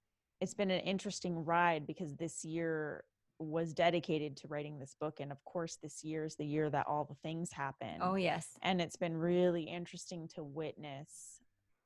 it's 0.41 0.53
been 0.53 0.71
an 0.71 0.81
interesting 0.81 1.43
ride 1.45 1.87
because 1.87 2.15
this 2.15 2.45
year 2.45 3.03
was 3.39 3.73
dedicated 3.73 4.35
to 4.37 4.47
writing 4.47 4.79
this 4.79 4.95
book 4.99 5.19
and 5.19 5.31
of 5.31 5.43
course 5.45 5.77
this 5.81 6.03
year 6.03 6.25
is 6.25 6.35
the 6.35 6.45
year 6.45 6.69
that 6.69 6.87
all 6.87 7.05
the 7.05 7.15
things 7.21 7.51
happen 7.51 7.97
Oh 8.01 8.15
yes. 8.15 8.47
and 8.63 8.81
it's 8.81 8.95
been 8.95 9.15
really 9.15 9.63
interesting 9.63 10.27
to 10.35 10.43
witness 10.43 11.41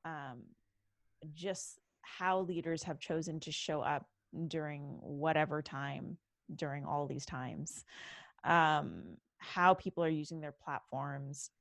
um, 0.05 0.43
just 1.33 1.79
how 2.03 2.39
leaders 2.41 2.83
have 2.83 2.99
chosen 2.99 3.39
to 3.41 3.51
show 3.51 3.81
up 3.81 4.05
during 4.47 4.81
whatever 5.01 5.61
time 5.61 6.17
during 6.55 6.85
all 6.85 7.05
these 7.05 7.25
times 7.25 7.83
um, 8.45 9.03
how 9.37 9.73
people 9.73 10.03
are 10.03 10.09
using 10.09 10.39
their 10.39 10.53
platforms 10.63 11.51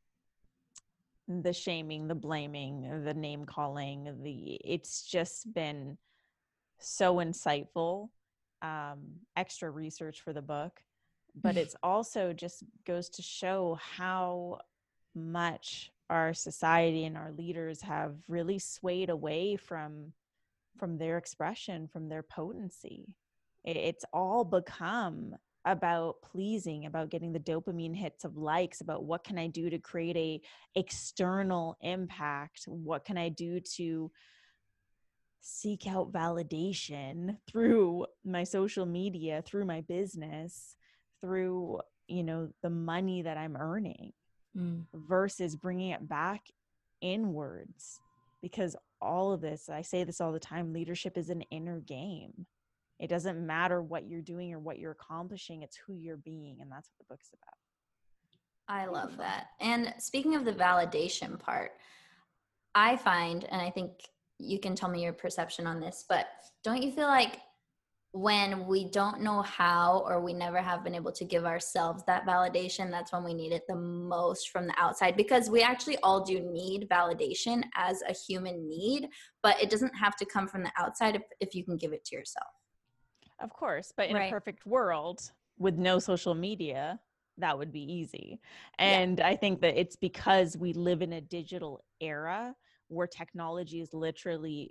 the 1.28 1.52
shaming 1.52 2.06
the 2.08 2.14
blaming 2.14 3.02
the 3.04 3.14
name 3.14 3.44
calling 3.44 4.16
the 4.22 4.58
it's 4.64 5.02
just 5.02 5.52
been 5.52 5.96
so 6.80 7.16
insightful 7.16 8.08
um 8.62 8.98
extra 9.36 9.70
research 9.70 10.20
for 10.20 10.32
the 10.32 10.42
book 10.42 10.82
but 11.42 11.56
it's 11.56 11.76
also 11.82 12.32
just 12.32 12.64
goes 12.84 13.08
to 13.08 13.22
show 13.22 13.78
how 13.80 14.58
much 15.14 15.92
our 16.08 16.34
society 16.34 17.04
and 17.04 17.16
our 17.16 17.32
leaders 17.32 17.80
have 17.80 18.16
really 18.28 18.58
swayed 18.58 19.10
away 19.10 19.56
from 19.56 20.12
from 20.78 20.98
their 20.98 21.18
expression 21.18 21.86
from 21.86 22.08
their 22.08 22.22
potency. 22.22 23.14
It's 23.64 24.04
all 24.12 24.44
become 24.44 25.34
about 25.66 26.22
pleasing 26.22 26.86
about 26.86 27.10
getting 27.10 27.32
the 27.32 27.38
dopamine 27.38 27.94
hits 27.94 28.24
of 28.24 28.38
likes 28.38 28.80
about 28.80 29.04
what 29.04 29.22
can 29.22 29.36
i 29.38 29.46
do 29.46 29.68
to 29.68 29.78
create 29.78 30.16
a 30.16 30.40
external 30.74 31.76
impact? 31.82 32.64
What 32.66 33.04
can 33.04 33.18
i 33.18 33.28
do 33.28 33.60
to 33.76 34.10
seek 35.40 35.86
out 35.86 36.12
validation 36.12 37.36
through 37.50 38.06
my 38.24 38.44
social 38.44 38.84
media 38.84 39.42
through 39.46 39.64
my 39.64 39.80
business 39.82 40.76
through 41.20 41.80
you 42.08 42.22
know 42.22 42.48
the 42.62 42.70
money 42.70 43.22
that 43.22 43.38
i'm 43.38 43.56
earning 43.56 44.12
mm. 44.56 44.84
versus 44.92 45.56
bringing 45.56 45.90
it 45.90 46.08
back 46.08 46.42
inwards 47.00 48.00
because 48.42 48.76
all 49.00 49.32
of 49.32 49.40
this 49.40 49.68
i 49.70 49.80
say 49.80 50.04
this 50.04 50.20
all 50.20 50.32
the 50.32 50.38
time 50.38 50.72
leadership 50.72 51.16
is 51.16 51.30
an 51.30 51.42
inner 51.50 51.80
game. 51.80 52.46
It 52.98 53.08
doesn't 53.08 53.46
matter 53.46 53.80
what 53.80 54.06
you're 54.06 54.20
doing 54.20 54.52
or 54.52 54.58
what 54.58 54.78
you're 54.78 54.92
accomplishing 54.92 55.62
it's 55.62 55.78
who 55.86 55.94
you're 55.94 56.18
being 56.18 56.58
and 56.60 56.70
that's 56.70 56.90
what 56.90 56.98
the 56.98 57.14
book's 57.14 57.30
about. 57.32 57.54
I 58.68 58.86
love 58.86 59.16
that. 59.16 59.46
And 59.58 59.94
speaking 59.98 60.34
of 60.34 60.44
the 60.44 60.52
validation 60.52 61.38
part 61.38 61.72
i 62.74 62.96
find 62.96 63.44
and 63.44 63.60
i 63.60 63.70
think 63.70 63.92
you 64.40 64.58
can 64.58 64.74
tell 64.74 64.88
me 64.88 65.02
your 65.02 65.12
perception 65.12 65.66
on 65.66 65.80
this 65.80 66.04
but 66.08 66.26
don't 66.64 66.82
you 66.82 66.90
feel 66.90 67.08
like 67.08 67.38
when 68.12 68.66
we 68.66 68.90
don't 68.90 69.20
know 69.20 69.40
how 69.42 70.02
or 70.04 70.20
we 70.20 70.32
never 70.32 70.60
have 70.60 70.82
been 70.82 70.96
able 70.96 71.12
to 71.12 71.24
give 71.24 71.44
ourselves 71.44 72.02
that 72.06 72.26
validation 72.26 72.90
that's 72.90 73.12
when 73.12 73.22
we 73.22 73.32
need 73.32 73.52
it 73.52 73.62
the 73.68 73.76
most 73.76 74.50
from 74.50 74.66
the 74.66 74.74
outside 74.76 75.16
because 75.16 75.48
we 75.48 75.62
actually 75.62 75.96
all 75.98 76.24
do 76.24 76.40
need 76.40 76.88
validation 76.88 77.62
as 77.76 78.02
a 78.08 78.12
human 78.12 78.68
need 78.68 79.08
but 79.42 79.60
it 79.62 79.70
doesn't 79.70 79.94
have 79.94 80.16
to 80.16 80.26
come 80.26 80.48
from 80.48 80.64
the 80.64 80.72
outside 80.76 81.14
if, 81.14 81.22
if 81.38 81.54
you 81.54 81.64
can 81.64 81.76
give 81.76 81.92
it 81.92 82.04
to 82.04 82.16
yourself 82.16 82.48
of 83.40 83.50
course 83.50 83.92
but 83.96 84.08
in 84.08 84.16
right. 84.16 84.26
a 84.26 84.30
perfect 84.30 84.66
world 84.66 85.30
with 85.58 85.76
no 85.76 86.00
social 86.00 86.34
media 86.34 86.98
that 87.38 87.56
would 87.56 87.72
be 87.72 87.80
easy 87.80 88.40
and 88.80 89.18
yeah. 89.18 89.28
i 89.28 89.36
think 89.36 89.60
that 89.60 89.78
it's 89.78 89.94
because 89.94 90.56
we 90.56 90.72
live 90.72 91.00
in 91.00 91.12
a 91.12 91.20
digital 91.20 91.80
era 92.00 92.56
where 92.90 93.06
technology 93.06 93.80
is 93.80 93.94
literally 93.94 94.70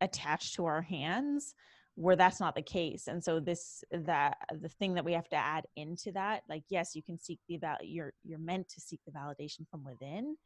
attached 0.00 0.54
to 0.54 0.64
our 0.64 0.82
hands 0.82 1.54
where 1.94 2.16
that's 2.16 2.40
not 2.40 2.54
the 2.54 2.62
case. 2.62 3.08
And 3.08 3.22
so 3.22 3.40
this 3.40 3.84
that 3.92 4.38
the 4.60 4.68
thing 4.68 4.94
that 4.94 5.04
we 5.04 5.12
have 5.12 5.28
to 5.28 5.36
add 5.36 5.66
into 5.76 6.12
that 6.12 6.42
like 6.48 6.62
yes 6.70 6.94
you 6.94 7.02
can 7.02 7.18
seek 7.18 7.38
the 7.48 7.58
val 7.58 7.76
you're 7.82 8.12
you're 8.24 8.38
meant 8.38 8.68
to 8.70 8.80
seek 8.80 9.00
the 9.04 9.12
validation 9.12 9.68
from 9.70 9.84
within 9.84 10.36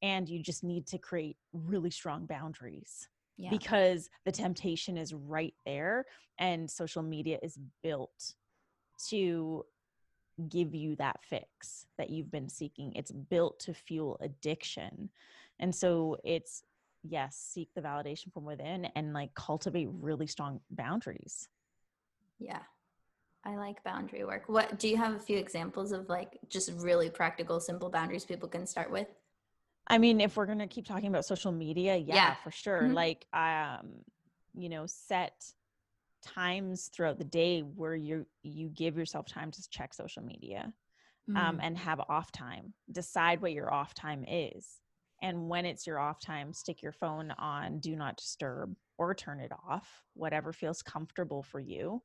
and 0.00 0.28
you 0.28 0.42
just 0.42 0.64
need 0.64 0.86
to 0.86 0.98
create 0.98 1.36
really 1.52 1.90
strong 1.90 2.26
boundaries 2.26 3.08
yeah. 3.36 3.50
because 3.50 4.08
the 4.24 4.32
temptation 4.32 4.96
is 4.96 5.12
right 5.14 5.54
there 5.64 6.04
and 6.38 6.70
social 6.70 7.02
media 7.02 7.38
is 7.42 7.58
built 7.82 8.34
to 9.08 9.64
give 10.48 10.74
you 10.74 10.96
that 10.96 11.20
fix 11.22 11.86
that 11.98 12.10
you've 12.10 12.30
been 12.30 12.48
seeking. 12.48 12.92
It's 12.94 13.12
built 13.12 13.60
to 13.60 13.74
fuel 13.74 14.18
addiction 14.20 15.10
and 15.62 15.74
so 15.74 16.18
it's 16.24 16.64
yes 17.04 17.36
seek 17.36 17.68
the 17.74 17.80
validation 17.80 18.32
from 18.32 18.44
within 18.44 18.84
and 18.96 19.14
like 19.14 19.34
cultivate 19.34 19.88
really 19.90 20.26
strong 20.26 20.60
boundaries. 20.70 21.48
Yeah. 22.38 22.60
I 23.44 23.56
like 23.56 23.82
boundary 23.82 24.24
work. 24.24 24.44
What 24.46 24.78
do 24.78 24.88
you 24.88 24.96
have 24.96 25.14
a 25.14 25.18
few 25.18 25.36
examples 25.36 25.90
of 25.90 26.08
like 26.08 26.38
just 26.48 26.70
really 26.76 27.10
practical 27.10 27.58
simple 27.58 27.90
boundaries 27.90 28.24
people 28.24 28.48
can 28.48 28.66
start 28.66 28.90
with? 28.90 29.08
I 29.86 29.98
mean 29.98 30.20
if 30.20 30.36
we're 30.36 30.46
going 30.46 30.58
to 30.58 30.66
keep 30.66 30.86
talking 30.86 31.08
about 31.08 31.24
social 31.24 31.52
media 31.52 31.96
yeah, 31.96 32.14
yeah. 32.14 32.34
for 32.34 32.50
sure. 32.50 32.82
Mm-hmm. 32.82 32.94
like 32.94 33.26
um 33.32 33.88
you 34.54 34.68
know 34.68 34.84
set 34.86 35.44
times 36.22 36.88
throughout 36.94 37.18
the 37.18 37.24
day 37.24 37.60
where 37.60 37.96
you 37.96 38.26
you 38.42 38.68
give 38.68 38.96
yourself 38.96 39.26
time 39.26 39.50
to 39.50 39.70
check 39.70 39.94
social 39.94 40.22
media 40.22 40.72
um, 41.28 41.34
mm-hmm. 41.34 41.48
um, 41.48 41.60
and 41.62 41.78
have 41.78 42.00
off 42.08 42.30
time. 42.32 42.74
Decide 42.90 43.40
what 43.40 43.52
your 43.52 43.72
off 43.72 43.94
time 43.94 44.24
is 44.28 44.81
and 45.22 45.48
when 45.48 45.64
it's 45.64 45.86
your 45.86 46.00
off 46.00 46.20
time, 46.20 46.52
stick 46.52 46.82
your 46.82 46.92
phone 46.92 47.30
on 47.38 47.78
do 47.78 47.94
not 47.94 48.16
disturb 48.16 48.74
or 48.98 49.14
turn 49.14 49.38
it 49.40 49.52
off, 49.68 49.88
whatever 50.14 50.52
feels 50.52 50.82
comfortable 50.82 51.42
for 51.42 51.60
you. 51.60 52.02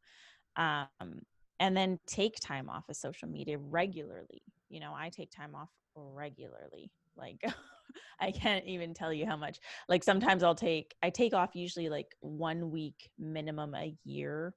Um, 0.56 1.24
and 1.60 1.76
then 1.76 2.00
take 2.06 2.40
time 2.40 2.70
off 2.70 2.88
of 2.90 2.96
social 2.96 3.28
media 3.28 3.58
regularly. 3.58 4.44
You 4.70 4.80
know, 4.80 4.94
I 4.96 5.10
take 5.10 5.32
time 5.32 5.56
off 5.56 5.70
regularly. 5.96 6.92
Like, 7.16 7.42
I 8.20 8.32
can't 8.32 8.66
even 8.66 8.94
tell 8.94 9.12
you 9.12 9.26
how 9.26 9.36
much. 9.36 9.60
Like, 9.90 10.04
sometimes 10.04 10.44
I'll 10.44 10.56
take, 10.56 10.94
I 11.02 11.10
take 11.10 11.34
off 11.34 11.56
usually 11.56 11.90
like 11.90 12.16
one 12.20 12.70
week 12.70 13.10
minimum 13.18 13.74
a 13.74 13.96
year. 14.04 14.54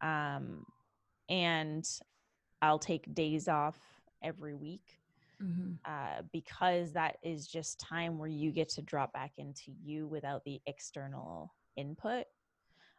Um, 0.00 0.64
and 1.28 1.88
I'll 2.60 2.80
take 2.80 3.14
days 3.14 3.46
off 3.46 3.78
every 4.22 4.54
week 4.54 4.98
mm-hmm. 5.42 5.72
uh, 5.84 6.22
because 6.32 6.92
that 6.92 7.16
is 7.22 7.46
just 7.46 7.80
time 7.80 8.18
where 8.18 8.28
you 8.28 8.50
get 8.50 8.68
to 8.70 8.82
drop 8.82 9.12
back 9.12 9.32
into 9.38 9.72
you 9.82 10.06
without 10.06 10.44
the 10.44 10.60
external 10.66 11.52
input. 11.76 12.26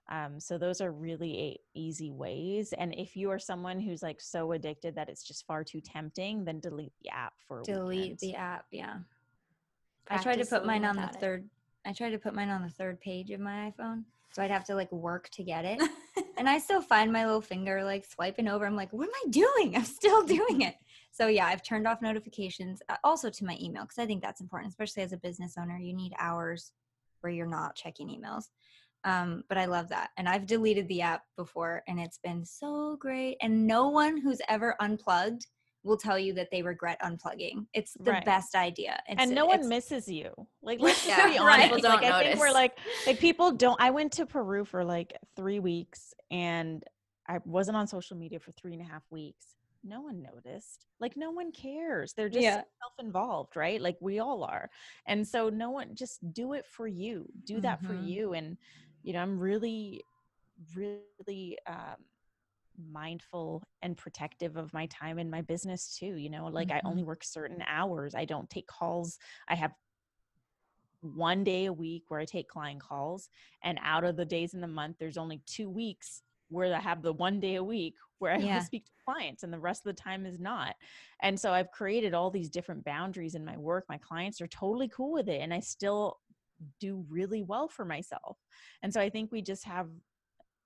Um, 0.09 0.39
so 0.39 0.57
those 0.57 0.81
are 0.81 0.91
really 0.91 1.39
a- 1.39 1.59
easy 1.73 2.11
ways. 2.11 2.73
And 2.73 2.93
if 2.93 3.15
you 3.15 3.31
are 3.31 3.39
someone 3.39 3.79
who's 3.79 4.03
like 4.03 4.19
so 4.19 4.51
addicted 4.51 4.95
that 4.95 5.09
it's 5.09 5.23
just 5.23 5.45
far 5.47 5.63
too 5.63 5.79
tempting, 5.81 6.43
then 6.43 6.59
delete 6.59 6.93
the 7.01 7.09
app 7.09 7.33
for 7.47 7.61
delete 7.63 8.19
the 8.19 8.35
app. 8.35 8.65
Yeah. 8.71 8.97
Practice 10.05 10.27
I 10.27 10.33
tried 10.33 10.43
to 10.43 10.49
put 10.49 10.65
mine 10.65 10.83
on 10.83 10.97
the 10.97 11.07
third. 11.19 11.45
It. 11.45 11.89
I 11.89 11.93
tried 11.93 12.11
to 12.11 12.19
put 12.19 12.35
mine 12.35 12.49
on 12.49 12.61
the 12.61 12.69
third 12.69 12.99
page 12.99 13.31
of 13.31 13.39
my 13.39 13.71
iPhone, 13.71 14.03
so 14.31 14.43
I'd 14.43 14.51
have 14.51 14.65
to 14.65 14.75
like 14.75 14.91
work 14.91 15.29
to 15.29 15.43
get 15.43 15.63
it. 15.63 15.81
and 16.37 16.49
I 16.49 16.59
still 16.59 16.81
find 16.81 17.11
my 17.11 17.25
little 17.25 17.41
finger 17.41 17.83
like 17.83 18.05
swiping 18.05 18.49
over. 18.49 18.65
I'm 18.65 18.75
like, 18.75 18.91
what 18.91 19.07
am 19.07 19.13
I 19.25 19.29
doing? 19.29 19.75
I'm 19.75 19.85
still 19.85 20.23
doing 20.25 20.61
it. 20.61 20.75
So 21.13 21.27
yeah, 21.27 21.45
I've 21.45 21.61
turned 21.61 21.87
off 21.87 22.01
notifications 22.01 22.81
uh, 22.89 22.95
also 23.03 23.29
to 23.29 23.45
my 23.45 23.55
email 23.61 23.83
because 23.83 23.99
I 23.99 24.07
think 24.07 24.23
that's 24.23 24.41
important, 24.41 24.71
especially 24.71 25.03
as 25.03 25.13
a 25.13 25.17
business 25.17 25.53
owner. 25.59 25.77
You 25.77 25.93
need 25.93 26.11
hours 26.19 26.71
where 27.21 27.31
you're 27.31 27.45
not 27.45 27.75
checking 27.75 28.09
emails. 28.09 28.45
Um, 29.05 29.43
but 29.47 29.59
I 29.59 29.65
love 29.65 29.89
that. 29.89 30.09
And 30.17 30.27
I've 30.27 30.47
deleted 30.47 30.87
the 30.87 31.01
app 31.01 31.21
before 31.37 31.83
and 31.87 31.99
it's 31.99 32.17
been 32.23 32.43
so 32.43 32.97
great. 32.99 33.37
And 33.41 33.67
no 33.67 33.89
one 33.89 34.19
who's 34.19 34.41
ever 34.49 34.75
unplugged 34.79 35.45
will 35.83 35.97
tell 35.97 36.17
you 36.17 36.33
that 36.33 36.49
they 36.51 36.63
regret 36.63 36.97
unplugging. 37.03 37.67
It's 37.73 37.93
the 37.99 38.11
right. 38.11 38.25
best 38.25 38.55
idea. 38.55 38.99
It's, 39.07 39.21
and 39.21 39.35
no 39.35 39.45
one 39.45 39.67
misses 39.67 40.07
you. 40.07 40.31
Like 40.63 40.79
let's 40.81 41.05
yeah, 41.05 41.27
be 41.27 41.37
honest. 41.37 41.45
Right. 41.45 41.63
People 41.63 41.79
don't 41.79 42.01
like, 42.01 42.01
notice. 42.01 42.15
I 42.15 42.23
think 42.23 42.39
we're 42.39 42.51
like 42.51 42.77
like 43.05 43.19
people 43.19 43.51
don't 43.51 43.79
I 43.79 43.91
went 43.91 44.13
to 44.13 44.25
Peru 44.25 44.65
for 44.65 44.83
like 44.83 45.13
three 45.35 45.59
weeks 45.59 46.13
and 46.31 46.83
I 47.27 47.39
wasn't 47.45 47.77
on 47.77 47.87
social 47.87 48.17
media 48.17 48.39
for 48.39 48.51
three 48.53 48.73
and 48.73 48.81
a 48.81 48.85
half 48.85 49.03
weeks. 49.11 49.45
No 49.83 50.01
one 50.01 50.21
noticed. 50.21 50.85
Like 50.99 51.17
no 51.17 51.31
one 51.31 51.51
cares. 51.51 52.13
They're 52.13 52.29
just 52.29 52.43
yeah. 52.43 52.61
self-involved, 52.81 53.55
right? 53.55 53.81
Like 53.81 53.97
we 53.99 54.19
all 54.19 54.43
are. 54.43 54.69
And 55.07 55.27
so 55.27 55.49
no 55.49 55.71
one 55.71 55.95
just 55.95 56.33
do 56.33 56.53
it 56.53 56.65
for 56.65 56.87
you. 56.87 57.27
Do 57.45 57.59
that 57.61 57.83
mm-hmm. 57.83 57.87
for 57.87 58.01
you. 58.01 58.33
And 58.33 58.57
you 59.03 59.13
know, 59.13 59.19
I'm 59.19 59.39
really, 59.39 60.03
really 60.75 61.57
um 61.67 61.97
mindful 62.91 63.63
and 63.81 63.97
protective 63.97 64.57
of 64.57 64.73
my 64.73 64.85
time 64.87 65.17
and 65.19 65.29
my 65.29 65.41
business 65.41 65.95
too 65.97 66.15
you 66.15 66.29
know 66.29 66.47
like 66.47 66.69
mm-hmm. 66.69 66.85
i 66.85 66.89
only 66.89 67.03
work 67.03 67.23
certain 67.23 67.63
hours 67.67 68.15
i 68.15 68.25
don't 68.25 68.49
take 68.49 68.67
calls 68.67 69.19
i 69.47 69.55
have 69.55 69.71
one 71.01 71.43
day 71.43 71.65
a 71.65 71.73
week 71.73 72.03
where 72.07 72.19
i 72.19 72.25
take 72.25 72.47
client 72.47 72.81
calls 72.81 73.29
and 73.63 73.79
out 73.83 74.03
of 74.03 74.15
the 74.15 74.25
days 74.25 74.53
in 74.53 74.61
the 74.61 74.67
month 74.67 74.95
there's 74.99 75.17
only 75.17 75.41
two 75.45 75.69
weeks 75.69 76.23
where 76.49 76.73
i 76.73 76.79
have 76.79 77.01
the 77.01 77.13
one 77.13 77.39
day 77.39 77.55
a 77.55 77.63
week 77.63 77.95
where 78.19 78.31
i 78.31 78.37
yeah. 78.39 78.59
speak 78.59 78.85
to 78.85 78.91
clients 79.05 79.43
and 79.43 79.51
the 79.51 79.59
rest 79.59 79.85
of 79.85 79.95
the 79.95 80.01
time 80.01 80.25
is 80.25 80.39
not 80.39 80.75
and 81.21 81.39
so 81.39 81.51
i've 81.51 81.71
created 81.71 82.13
all 82.13 82.29
these 82.29 82.49
different 82.49 82.83
boundaries 82.83 83.35
in 83.35 83.45
my 83.45 83.57
work 83.57 83.85
my 83.89 83.97
clients 83.97 84.41
are 84.41 84.47
totally 84.47 84.87
cool 84.89 85.11
with 85.11 85.27
it 85.29 85.41
and 85.41 85.53
i 85.53 85.59
still 85.59 86.19
do 86.79 87.05
really 87.09 87.43
well 87.43 87.67
for 87.67 87.83
myself 87.83 88.37
and 88.81 88.93
so 88.93 89.01
i 89.01 89.09
think 89.09 89.31
we 89.31 89.41
just 89.41 89.65
have 89.65 89.87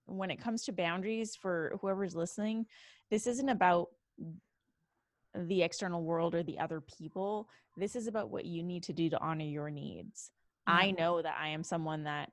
when 0.08 0.32
it 0.32 0.42
comes 0.42 0.64
to 0.64 0.72
boundaries 0.72 1.36
for 1.36 1.78
whoever's 1.82 2.16
listening, 2.16 2.66
this 3.12 3.28
isn't 3.28 3.50
about 3.50 3.90
the 5.36 5.62
external 5.62 6.04
world 6.04 6.34
or 6.34 6.44
the 6.44 6.58
other 6.58 6.82
people. 6.82 7.48
This 7.76 7.96
is 7.96 8.08
about 8.08 8.32
what 8.32 8.46
you 8.46 8.64
need 8.64 8.84
to 8.84 8.94
do 8.94 9.10
to 9.10 9.20
honor 9.20 9.46
your 9.46 9.70
needs. 9.70 10.32
Mm-hmm. 10.68 10.80
I 10.80 10.92
know 10.92 11.22
that 11.22 11.36
I 11.40 11.50
am 11.50 11.64
someone 11.64 12.06
that 12.06 12.32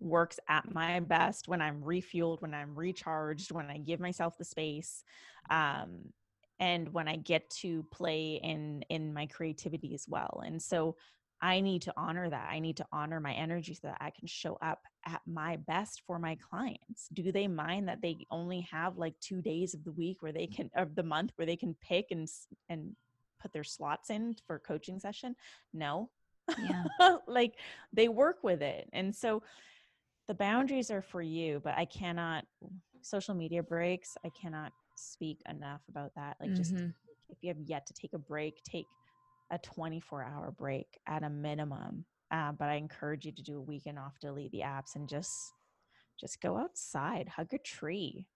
works 0.00 0.38
at 0.48 0.72
my 0.72 1.00
best 1.00 1.48
when 1.48 1.60
I'm 1.60 1.82
refueled, 1.82 2.42
when 2.42 2.54
I'm 2.54 2.74
recharged, 2.74 3.52
when 3.52 3.70
I 3.70 3.78
give 3.78 4.00
myself 4.00 4.36
the 4.38 4.44
space. 4.44 5.04
Um, 5.50 6.12
and 6.58 6.92
when 6.92 7.08
I 7.08 7.16
get 7.16 7.48
to 7.62 7.84
play 7.90 8.38
in 8.42 8.84
in 8.90 9.14
my 9.14 9.26
creativity 9.26 9.94
as 9.94 10.04
well. 10.06 10.42
And 10.44 10.60
so 10.60 10.96
I 11.42 11.60
need 11.60 11.82
to 11.82 11.94
honor 11.96 12.28
that. 12.28 12.50
I 12.52 12.58
need 12.58 12.76
to 12.76 12.86
honor 12.92 13.18
my 13.18 13.32
energy 13.32 13.72
so 13.72 13.88
that 13.88 13.96
I 13.98 14.10
can 14.10 14.28
show 14.28 14.58
up 14.60 14.80
at 15.06 15.22
my 15.26 15.56
best 15.56 16.02
for 16.06 16.18
my 16.18 16.36
clients. 16.36 17.08
Do 17.14 17.32
they 17.32 17.48
mind 17.48 17.88
that 17.88 18.02
they 18.02 18.26
only 18.30 18.60
have 18.70 18.98
like 18.98 19.14
2 19.20 19.40
days 19.40 19.72
of 19.72 19.82
the 19.84 19.92
week 19.92 20.18
where 20.20 20.32
they 20.32 20.46
can 20.46 20.70
of 20.76 20.94
the 20.94 21.02
month 21.02 21.32
where 21.36 21.46
they 21.46 21.56
can 21.56 21.74
pick 21.80 22.08
and 22.10 22.28
and 22.68 22.94
put 23.40 23.54
their 23.54 23.64
slots 23.64 24.10
in 24.10 24.36
for 24.46 24.58
coaching 24.58 25.00
session? 25.00 25.34
No. 25.72 26.10
Yeah. 26.62 26.84
like 27.26 27.54
they 27.92 28.08
work 28.08 28.44
with 28.44 28.60
it. 28.60 28.90
And 28.92 29.16
so 29.16 29.42
the 30.30 30.34
boundaries 30.34 30.92
are 30.92 31.02
for 31.02 31.20
you, 31.20 31.60
but 31.64 31.76
I 31.76 31.84
cannot 31.84 32.44
social 33.00 33.34
media 33.34 33.64
breaks. 33.64 34.16
I 34.24 34.30
cannot 34.40 34.70
speak 34.94 35.42
enough 35.48 35.80
about 35.88 36.12
that. 36.14 36.36
Like 36.40 36.54
just 36.54 36.72
mm-hmm. 36.72 36.90
if 37.30 37.38
you 37.42 37.48
have 37.48 37.58
yet 37.66 37.84
to 37.86 37.92
take 37.94 38.12
a 38.12 38.18
break, 38.18 38.62
take 38.62 38.86
a 39.50 39.58
24 39.58 40.22
hour 40.22 40.52
break 40.56 40.86
at 41.08 41.24
a 41.24 41.28
minimum. 41.28 42.04
Uh, 42.30 42.52
but 42.52 42.68
I 42.68 42.74
encourage 42.74 43.26
you 43.26 43.32
to 43.32 43.42
do 43.42 43.58
a 43.58 43.60
weekend 43.60 43.98
off, 43.98 44.20
delete 44.20 44.52
the 44.52 44.60
apps, 44.60 44.94
and 44.94 45.08
just 45.08 45.52
just 46.20 46.40
go 46.40 46.56
outside, 46.58 47.28
hug 47.28 47.52
a 47.52 47.58
tree, 47.58 48.28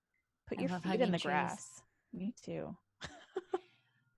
put 0.49 0.59
I 0.59 0.63
your 0.63 0.71
feet 0.81 1.01
in 1.01 1.13
the 1.13 1.19
trees. 1.19 1.23
grass. 1.23 1.83
Me 2.13 2.35
too. 2.45 2.77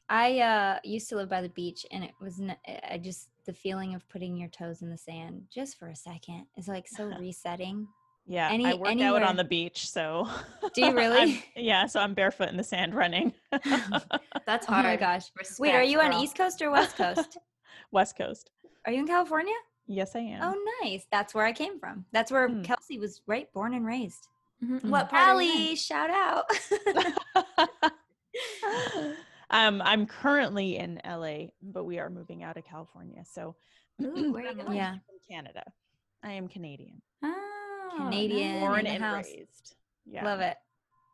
I 0.08 0.38
uh, 0.40 0.78
used 0.84 1.08
to 1.08 1.16
live 1.16 1.28
by 1.28 1.42
the 1.42 1.48
beach, 1.48 1.84
and 1.90 2.04
it 2.04 2.12
was 2.20 2.40
n- 2.40 2.56
I 2.88 2.98
just 2.98 3.28
the 3.44 3.52
feeling 3.52 3.94
of 3.94 4.08
putting 4.08 4.36
your 4.36 4.48
toes 4.48 4.82
in 4.82 4.90
the 4.90 4.98
sand 4.98 5.42
just 5.52 5.78
for 5.78 5.88
a 5.88 5.96
second 5.96 6.46
is 6.56 6.68
like 6.68 6.86
so 6.88 7.06
resetting. 7.20 7.88
Yeah, 8.28 8.48
Any, 8.50 8.66
I 8.66 8.74
work 8.74 8.88
anywhere. 8.88 9.22
out 9.22 9.28
on 9.28 9.36
the 9.36 9.44
beach, 9.44 9.88
so 9.88 10.28
do 10.74 10.84
you 10.84 10.92
really? 10.96 11.44
yeah, 11.56 11.86
so 11.86 12.00
I'm 12.00 12.14
barefoot 12.14 12.48
in 12.48 12.56
the 12.56 12.64
sand 12.64 12.94
running. 12.94 13.32
That's 13.50 14.66
hard. 14.66 14.84
Oh 14.84 14.88
my 14.88 14.96
gosh! 14.96 15.30
Respect, 15.38 15.60
Wait, 15.60 15.74
are 15.74 15.82
you 15.82 15.98
girl. 15.98 16.12
on 16.12 16.20
East 16.20 16.36
Coast 16.36 16.60
or 16.62 16.70
West 16.70 16.96
Coast? 16.96 17.38
West 17.92 18.16
Coast. 18.16 18.50
Are 18.84 18.92
you 18.92 19.00
in 19.00 19.06
California? 19.06 19.54
Yes, 19.88 20.16
I 20.16 20.20
am. 20.20 20.40
Oh, 20.42 20.82
nice. 20.82 21.06
That's 21.12 21.34
where 21.34 21.44
I 21.44 21.52
came 21.52 21.78
from. 21.78 22.04
That's 22.12 22.32
where 22.32 22.48
mm. 22.48 22.64
Kelsey 22.64 22.98
was 22.98 23.22
right, 23.26 23.52
born 23.52 23.74
and 23.74 23.86
raised. 23.86 24.26
Mm-hmm. 24.64 24.90
What 24.90 25.08
part? 25.08 25.28
Allie, 25.28 25.76
shout 25.76 26.10
out. 26.10 26.50
Um, 29.50 29.82
I'm 29.84 30.06
currently 30.06 30.76
in 30.76 31.00
LA, 31.06 31.46
but 31.62 31.84
we 31.84 31.98
are 31.98 32.10
moving 32.10 32.42
out 32.42 32.56
of 32.56 32.64
California. 32.64 33.22
So, 33.24 33.56
Ooh, 34.02 34.32
where 34.32 34.46
are 34.46 34.50
you 34.50 34.62
going? 34.62 34.76
Yeah, 34.76 34.96
Canada. 35.30 35.62
I 36.22 36.32
am 36.32 36.48
Canadian. 36.48 37.00
Oh, 37.22 37.94
Canadian, 37.96 38.60
born 38.60 38.86
and 38.86 39.02
house. 39.02 39.26
raised. 39.26 39.76
Yeah, 40.04 40.24
love 40.24 40.40
it. 40.40 40.56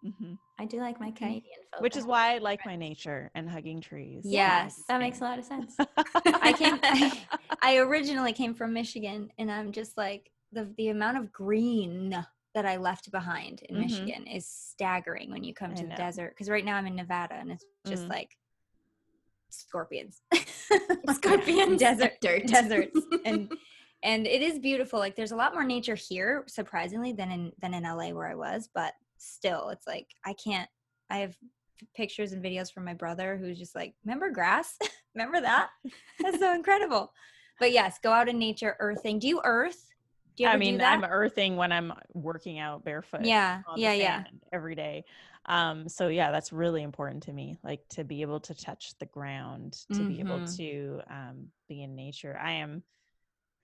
Mm-hmm. 0.05 0.35
I 0.59 0.65
do 0.65 0.79
like 0.79 0.99
my. 0.99 1.11
Canadian 1.11 1.43
folk. 1.73 1.83
Which 1.83 1.97
is 1.97 2.05
why 2.05 2.35
I 2.35 2.39
like 2.39 2.65
my 2.67 2.77
nature 2.77 3.31
and 3.35 3.49
hugging 3.49 3.81
trees. 3.81 4.23
Yes, 4.25 4.83
that 4.89 4.99
makes 4.99 5.21
a 5.21 5.25
lot 5.25 5.39
of 5.39 5.45
sense. 5.45 5.77
I 6.15 6.53
came. 6.53 6.79
I, 6.83 7.19
I 7.63 7.77
originally 7.79 8.33
came 8.33 8.55
from 8.55 8.73
Michigan, 8.73 9.31
and 9.39 9.51
I'm 9.51 9.73
just 9.73 9.97
like 9.97 10.31
the 10.53 10.73
the 10.77 10.89
amount 10.89 11.19
of 11.19 11.33
green 11.33 12.25
that 12.55 12.67
I 12.67 12.77
left 12.77 13.11
behind 13.11 13.63
in 13.63 13.77
mm-hmm. 13.77 13.85
Michigan 13.85 14.27
is 14.27 14.47
staggering 14.47 15.31
when 15.31 15.45
you 15.45 15.55
come 15.55 15.75
to 15.75 15.87
the 15.87 15.95
desert. 15.95 16.31
Because 16.31 16.51
right 16.51 16.65
now 16.65 16.77
I'm 16.77 16.87
in 16.87 16.97
Nevada, 16.97 17.35
and 17.35 17.51
it's 17.51 17.65
just 17.87 18.05
mm. 18.05 18.11
like 18.11 18.37
scorpions, 19.51 20.23
scorpion 21.15 21.77
desert, 21.77 22.13
dirt, 22.21 22.47
deserts, 22.47 23.01
and 23.25 23.53
and 24.03 24.27
it 24.27 24.43
is 24.43 24.59
beautiful. 24.59 24.99
Like 24.99 25.17
there's 25.17 25.33
a 25.33 25.37
lot 25.37 25.55
more 25.55 25.65
nature 25.65 25.95
here, 25.95 26.45
surprisingly, 26.47 27.13
than 27.13 27.31
in 27.31 27.53
than 27.61 27.75
in 27.75 27.85
LA 27.85 28.11
where 28.11 28.29
I 28.29 28.35
was. 28.35 28.69
But 28.75 28.95
still, 29.19 29.71
it's 29.71 29.87
like 29.87 30.09
I 30.25 30.35
can't. 30.35 30.69
I 31.11 31.19
have 31.19 31.37
pictures 31.95 32.33
and 32.33 32.43
videos 32.43 32.73
from 32.73 32.85
my 32.85 32.95
brother 32.95 33.37
who's 33.37 33.59
just 33.59 33.75
like, 33.75 33.95
remember 34.05 34.31
grass? 34.31 34.77
remember 35.15 35.41
that? 35.41 35.71
That's 36.21 36.39
so 36.39 36.55
incredible. 36.55 37.13
But 37.59 37.73
yes, 37.73 37.99
go 38.03 38.13
out 38.13 38.29
in 38.29 38.39
nature, 38.39 38.77
earthing. 38.81 39.19
Do 39.19 39.29
you 39.29 39.41
earth? 39.45 39.92
I 40.45 40.57
mean, 40.57 40.81
I'm 40.81 41.05
earthing 41.05 41.57
when 41.57 41.73
I'm 41.73 41.93
working 42.15 42.59
out 42.59 42.85
barefoot. 42.85 43.25
Yeah, 43.25 43.63
yeah, 43.77 43.93
yeah. 43.93 44.25
Every 44.53 44.75
day. 44.75 45.05
Um, 45.47 45.89
so 45.89 46.09
yeah, 46.09 46.31
that's 46.31 46.53
really 46.53 46.83
important 46.83 47.25
to 47.25 47.33
me. 47.33 47.59
Like 47.65 47.87
to 47.91 48.05
be 48.05 48.23
able 48.23 48.41
to 48.41 48.55
touch 48.55 48.95
the 48.99 49.07
ground, 49.07 49.85
to 49.91 49.99
mm-hmm. 49.99 50.09
be 50.09 50.21
able 50.21 50.39
mm-hmm. 50.39 50.57
to 50.57 51.01
um, 51.11 51.49
be 51.69 51.83
in 51.83 51.97
nature. 51.97 52.39
I 52.41 52.53
am 52.53 52.83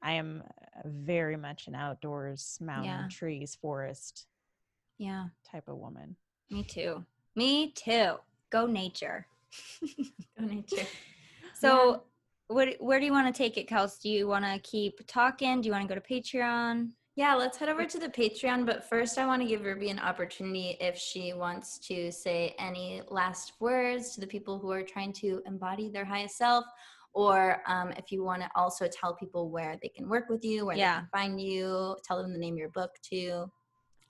I 0.02 0.12
am 0.12 0.42
very 0.84 1.36
much 1.36 1.66
an 1.66 1.74
outdoors, 1.74 2.58
mountain, 2.60 2.84
yeah. 2.84 3.08
trees, 3.10 3.56
forest, 3.60 4.26
yeah, 4.98 5.26
type 5.50 5.68
of 5.68 5.76
woman. 5.76 6.16
Me 6.50 6.62
too. 6.62 7.04
Me 7.34 7.70
too. 7.72 8.14
Go 8.50 8.66
nature. 8.66 9.26
Go 10.38 10.44
nature. 10.44 10.86
So, 11.54 11.90
yeah. 11.90 11.96
What 12.48 12.74
where 12.80 12.98
do 12.98 13.06
you 13.06 13.12
want 13.12 13.32
to 13.32 13.36
take 13.36 13.56
it, 13.56 13.68
Kels? 13.68 14.00
Do 14.00 14.08
you 14.08 14.26
want 14.26 14.44
to 14.44 14.58
keep 14.60 15.06
talking? 15.06 15.60
Do 15.60 15.66
you 15.66 15.72
want 15.72 15.88
to 15.88 15.94
go 15.94 16.00
to 16.00 16.06
Patreon? 16.06 16.90
Yeah, 17.14 17.34
let's 17.34 17.58
head 17.58 17.68
over 17.68 17.84
to 17.84 17.98
the 17.98 18.08
Patreon. 18.08 18.64
But 18.64 18.88
first, 18.88 19.18
I 19.18 19.26
want 19.26 19.42
to 19.42 19.48
give 19.48 19.62
Ruby 19.62 19.90
an 19.90 19.98
opportunity 19.98 20.76
if 20.80 20.96
she 20.96 21.32
wants 21.32 21.78
to 21.88 22.12
say 22.12 22.54
any 22.58 23.02
last 23.08 23.54
words 23.60 24.14
to 24.14 24.20
the 24.20 24.26
people 24.26 24.58
who 24.58 24.70
are 24.70 24.82
trying 24.82 25.12
to 25.14 25.42
embody 25.46 25.88
their 25.88 26.04
highest 26.04 26.38
self 26.38 26.64
or 27.14 27.62
um, 27.66 27.90
if 27.96 28.12
you 28.12 28.22
want 28.22 28.42
to 28.42 28.50
also 28.54 28.86
tell 28.86 29.14
people 29.14 29.50
where 29.50 29.76
they 29.82 29.88
can 29.88 30.08
work 30.08 30.28
with 30.28 30.44
you, 30.44 30.66
where 30.66 30.76
yeah. 30.76 30.94
they 30.94 31.00
can 31.00 31.08
find 31.12 31.40
you, 31.40 31.96
tell 32.04 32.22
them 32.22 32.32
the 32.32 32.38
name 32.38 32.54
of 32.54 32.58
your 32.58 32.68
book 32.68 32.92
too. 33.02 33.50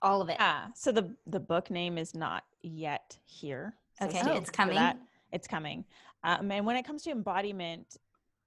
All 0.01 0.21
of 0.21 0.29
it. 0.29 0.37
Ah, 0.39 0.67
so 0.75 0.91
the 0.91 1.13
the 1.27 1.39
book 1.39 1.69
name 1.69 1.97
is 1.97 2.15
not 2.15 2.43
yet 2.61 3.17
here. 3.25 3.75
So 3.99 4.05
okay, 4.05 4.37
it's 4.37 4.49
coming. 4.49 4.77
It's 5.31 5.47
coming. 5.47 5.83
Um, 6.23 6.51
and 6.51 6.65
when 6.65 6.75
it 6.75 6.85
comes 6.85 7.03
to 7.03 7.11
embodiment, 7.11 7.97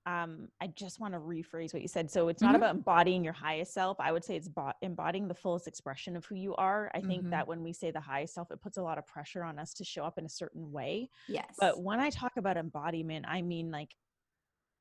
um, 0.05 0.49
I 0.61 0.67
just 0.67 0.99
want 0.99 1.15
to 1.15 1.21
rephrase 1.21 1.73
what 1.73 1.83
you 1.83 1.89
said. 1.89 2.11
So 2.11 2.29
it's 2.29 2.43
not 2.43 2.49
mm-hmm. 2.49 2.57
about 2.57 2.75
embodying 2.75 3.23
your 3.23 3.33
highest 3.33 3.73
self. 3.73 4.01
I 4.01 4.11
would 4.11 4.25
say 4.25 4.37
it's 4.37 4.49
bo- 4.49 4.73
embodying 4.83 5.29
the 5.29 5.35
fullest 5.35 5.69
expression 5.69 6.17
of 6.17 6.25
who 6.25 6.35
you 6.35 6.55
are. 6.57 6.91
I 6.95 6.99
mm-hmm. 6.99 7.09
think 7.09 7.31
that 7.31 7.47
when 7.47 7.63
we 7.63 7.73
say 7.73 7.91
the 7.91 8.01
highest 8.01 8.35
self, 8.35 8.51
it 8.51 8.61
puts 8.61 8.79
a 8.79 8.83
lot 8.83 8.99
of 8.99 9.07
pressure 9.07 9.45
on 9.45 9.59
us 9.59 9.73
to 9.75 9.85
show 9.85 10.05
up 10.05 10.19
in 10.19 10.25
a 10.25 10.29
certain 10.29 10.73
way. 10.73 11.09
Yes. 11.29 11.55
But 11.59 11.81
when 11.81 12.01
I 12.01 12.11
talk 12.11 12.33
about 12.37 12.57
embodiment, 12.57 13.27
I 13.29 13.43
mean 13.43 13.71
like 13.71 13.95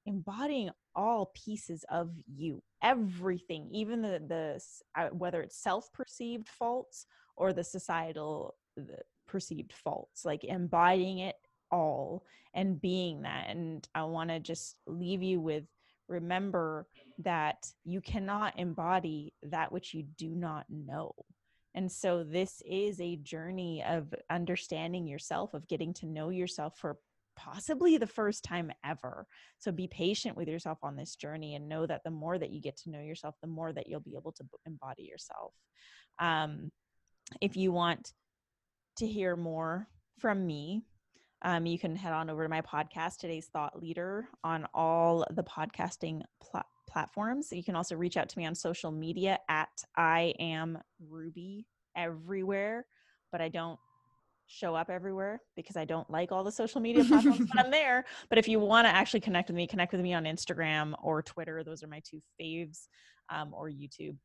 embodying 0.06 0.70
all 0.96 1.32
pieces 1.36 1.86
of 1.90 2.12
you 2.28 2.62
everything 2.82 3.70
even 3.72 4.02
the 4.02 4.20
the 4.28 4.60
uh, 5.00 5.10
whether 5.10 5.42
it's 5.42 5.62
self-perceived 5.62 6.48
faults 6.48 7.06
or 7.38 7.54
the 7.54 7.64
societal 7.64 8.56
the 8.76 8.98
perceived 9.28 9.72
faults 9.72 10.26
like 10.26 10.44
embodying 10.44 11.20
it 11.20 11.36
all 11.72 12.24
and 12.54 12.82
being 12.82 13.22
that 13.22 13.46
and 13.50 13.88
i 13.96 14.04
want 14.04 14.30
to 14.30 14.40
just 14.40 14.76
leave 14.88 15.24
you 15.24 15.40
with 15.40 15.64
remember 16.08 16.88
that 17.20 17.68
you 17.86 18.02
cannot 18.02 18.58
embody 18.60 19.34
that 19.44 19.72
which 19.72 19.94
you 19.94 20.04
do 20.18 20.30
not 20.30 20.66
know 20.70 21.14
and 21.74 21.90
so 21.90 22.24
this 22.24 22.62
is 22.66 23.00
a 23.00 23.16
journey 23.18 23.84
of 23.88 24.14
understanding 24.30 25.08
yourself 25.08 25.54
of 25.54 25.68
getting 25.68 25.94
to 25.96 26.06
know 26.06 26.30
yourself 26.30 26.78
for 26.78 26.98
possibly 27.36 27.98
the 27.98 28.08
first 28.08 28.44
time 28.44 28.72
ever. 28.86 29.26
So 29.58 29.72
be 29.72 29.88
patient 29.88 30.36
with 30.36 30.48
yourself 30.48 30.80
on 30.84 30.96
this 30.96 31.16
journey 31.16 31.56
and 31.56 31.70
know 31.70 31.86
that 31.86 32.04
the 32.04 32.12
more 32.12 32.38
that 32.38 32.52
you 32.52 32.62
get 32.62 32.78
to 32.78 32.90
know 32.90 33.00
yourself, 33.00 33.36
the 33.42 33.48
more 33.48 33.72
that 33.74 33.88
you'll 33.88 34.00
be 34.00 34.16
able 34.16 34.34
to 34.34 34.44
embody 34.66 35.04
yourself. 35.04 35.54
Um, 36.20 36.72
if 37.40 37.56
you 37.56 37.72
want 37.72 38.12
to 38.98 39.08
hear 39.08 39.36
more 39.36 39.88
from 40.20 40.46
me, 40.46 40.84
um, 41.44 41.66
you 41.66 41.80
can 41.80 41.96
head 41.96 42.14
on 42.14 42.30
over 42.30 42.44
to 42.44 42.50
my 42.50 42.62
podcast, 42.62 43.18
Today's 43.18 43.48
Thought 43.48 43.80
Leader, 43.82 44.28
on 44.44 44.68
all 44.74 45.26
the 45.32 45.44
podcasting 45.44 46.22
pl- 46.42 46.66
platforms. 46.88 47.52
You 47.52 47.64
can 47.64 47.76
also 47.76 47.96
reach 47.96 48.18
out 48.18 48.30
to 48.30 48.38
me 48.38 48.46
on 48.46 48.54
social 48.54 48.92
media 48.92 49.40
at 49.50 49.84
I 49.98 50.34
am 50.40 50.78
Ruby 51.10 51.66
everywhere, 51.96 52.86
but 53.32 53.42
I 53.42 53.50
don't 53.50 53.80
show 54.46 54.76
up 54.76 54.90
everywhere 54.90 55.42
because 55.56 55.78
I 55.78 55.86
don't 55.86 56.10
like 56.10 56.32
all 56.32 56.44
the 56.44 56.52
social 56.52 56.82
media 56.82 57.06
platforms, 57.06 57.50
but 57.54 57.66
I'm 57.66 57.72
there. 57.80 58.06
But 58.30 58.38
if 58.38 58.48
you 58.48 58.60
want 58.60 58.86
to 58.86 58.94
actually 58.94 59.22
connect 59.22 59.50
with 59.50 59.56
me, 59.56 59.66
connect 59.66 59.94
with 59.94 60.02
me 60.02 60.14
on 60.14 60.26
Instagram 60.26 60.94
or 61.02 61.24
Twitter. 61.24 61.64
Those 61.64 61.82
are 61.84 61.88
my 61.88 62.02
two 62.06 62.22
faves, 62.40 62.88
um, 63.30 63.54
or 63.54 63.70
YouTube. 63.70 64.18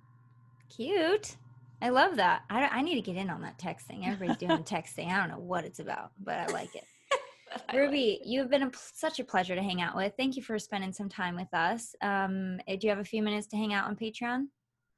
Cute. 0.76 1.38
I 1.82 1.90
love 1.90 2.16
that. 2.16 2.42
I, 2.50 2.68
I 2.68 2.82
need 2.82 2.96
to 2.96 3.02
get 3.02 3.16
in 3.16 3.30
on 3.30 3.42
that 3.42 3.60
texting. 3.60 4.08
Everybody's 4.08 4.38
doing 4.38 4.64
texting. 4.64 5.12
I 5.12 5.20
don't 5.20 5.30
know 5.30 5.38
what 5.38 5.64
it's 5.64 5.80
about, 5.80 6.12
but 6.20 6.36
I 6.36 6.48
like 6.48 6.76
it. 6.76 6.86
Ruby, 7.74 8.20
you've 8.26 8.50
been 8.50 8.64
a, 8.64 8.72
such 8.74 9.20
a 9.20 9.24
pleasure 9.24 9.54
to 9.54 9.62
hang 9.62 9.82
out 9.82 9.96
with. 9.96 10.14
Thank 10.18 10.36
you 10.36 10.42
for 10.42 10.58
spending 10.58 10.92
some 10.92 11.10
time 11.10 11.36
with 11.36 11.54
us. 11.54 11.94
Um, 12.02 12.60
eh, 12.68 12.78
do 12.78 12.88
you 12.88 12.90
have 12.90 13.00
a 13.00 13.06
few 13.06 13.22
minutes 13.22 13.46
to 13.48 13.58
hang 13.58 13.74
out 13.74 13.86
on 13.86 13.96
Patreon? 13.96 14.48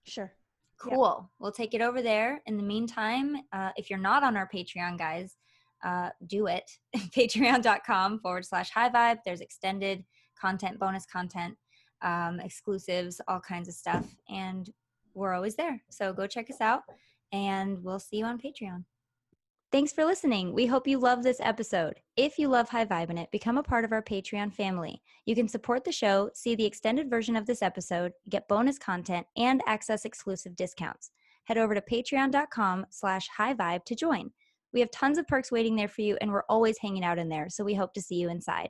Sure. 0.06 0.32
Cool. 0.80 1.30
We'll 1.40 1.52
take 1.52 1.74
it 1.74 1.82
over 1.82 2.02
there. 2.02 2.42
In 2.46 2.56
the 2.56 2.64
meantime, 2.64 3.36
uh, 3.52 3.72
if 3.76 3.90
you're 3.90 4.00
not 4.00 4.24
on 4.24 4.38
our 4.38 4.50
Patreon, 4.54 4.98
guys, 4.98 5.36
uh, 5.84 6.10
do 6.28 6.48
it. 6.48 6.72
Patreon.com 6.96 8.20
forward 8.20 8.46
slash 8.46 8.70
high 8.70 8.90
vibe. 8.90 9.20
There's 9.26 9.42
extended 9.42 10.04
content, 10.40 10.80
bonus 10.80 11.06
content, 11.06 11.58
um, 12.02 12.40
exclusives, 12.40 13.20
all 13.28 13.42
kinds 13.42 13.68
of 13.68 13.76
stuff. 13.76 14.06
And 14.30 14.70
we're 15.14 15.34
always 15.34 15.56
there. 15.56 15.82
So 15.90 16.14
go 16.14 16.28
check 16.28 16.50
us 16.50 16.62
out 16.62 16.84
and 17.32 17.84
we'll 17.84 18.00
see 18.00 18.18
you 18.18 18.26
on 18.26 18.40
Patreon. 18.40 18.86
Thanks 19.72 19.94
for 19.94 20.04
listening. 20.04 20.52
We 20.52 20.66
hope 20.66 20.88
you 20.88 20.98
love 20.98 21.22
this 21.22 21.40
episode. 21.40 22.00
If 22.18 22.40
you 22.40 22.48
love 22.48 22.70
High 22.70 22.86
Vibin' 22.86 23.20
It, 23.20 23.30
become 23.32 23.60
a 23.60 23.64
part 23.64 23.86
of 23.86 23.92
our 23.92 24.02
Patreon 24.02 24.52
family. 24.52 25.00
You 25.28 25.36
can 25.36 25.48
support 25.48 25.84
the 25.84 25.92
show, 25.92 26.32
see 26.34 26.56
the 26.56 26.66
extended 26.66 27.08
version 27.08 27.36
of 27.36 27.46
this 27.46 27.62
episode, 27.62 28.14
get 28.30 28.48
bonus 28.48 28.80
content, 28.80 29.28
and 29.38 29.62
access 29.68 30.06
exclusive 30.06 30.56
discounts. 30.56 31.12
Head 31.44 31.60
over 31.60 31.76
to 31.76 31.82
patreon.com 31.82 32.88
slash 32.90 33.28
high 33.28 33.54
vibe 33.54 33.86
to 33.86 33.96
join. 33.96 34.32
We 34.74 34.80
have 34.80 34.90
tons 34.90 35.20
of 35.20 35.28
perks 35.28 35.52
waiting 35.52 35.76
there 35.76 35.88
for 35.88 36.02
you, 36.02 36.18
and 36.20 36.32
we're 36.32 36.44
always 36.50 36.80
hanging 36.80 37.04
out 37.04 37.20
in 37.20 37.30
there, 37.30 37.48
so 37.48 37.64
we 37.64 37.76
hope 37.76 37.94
to 37.94 38.02
see 38.02 38.16
you 38.16 38.32
inside. 38.32 38.70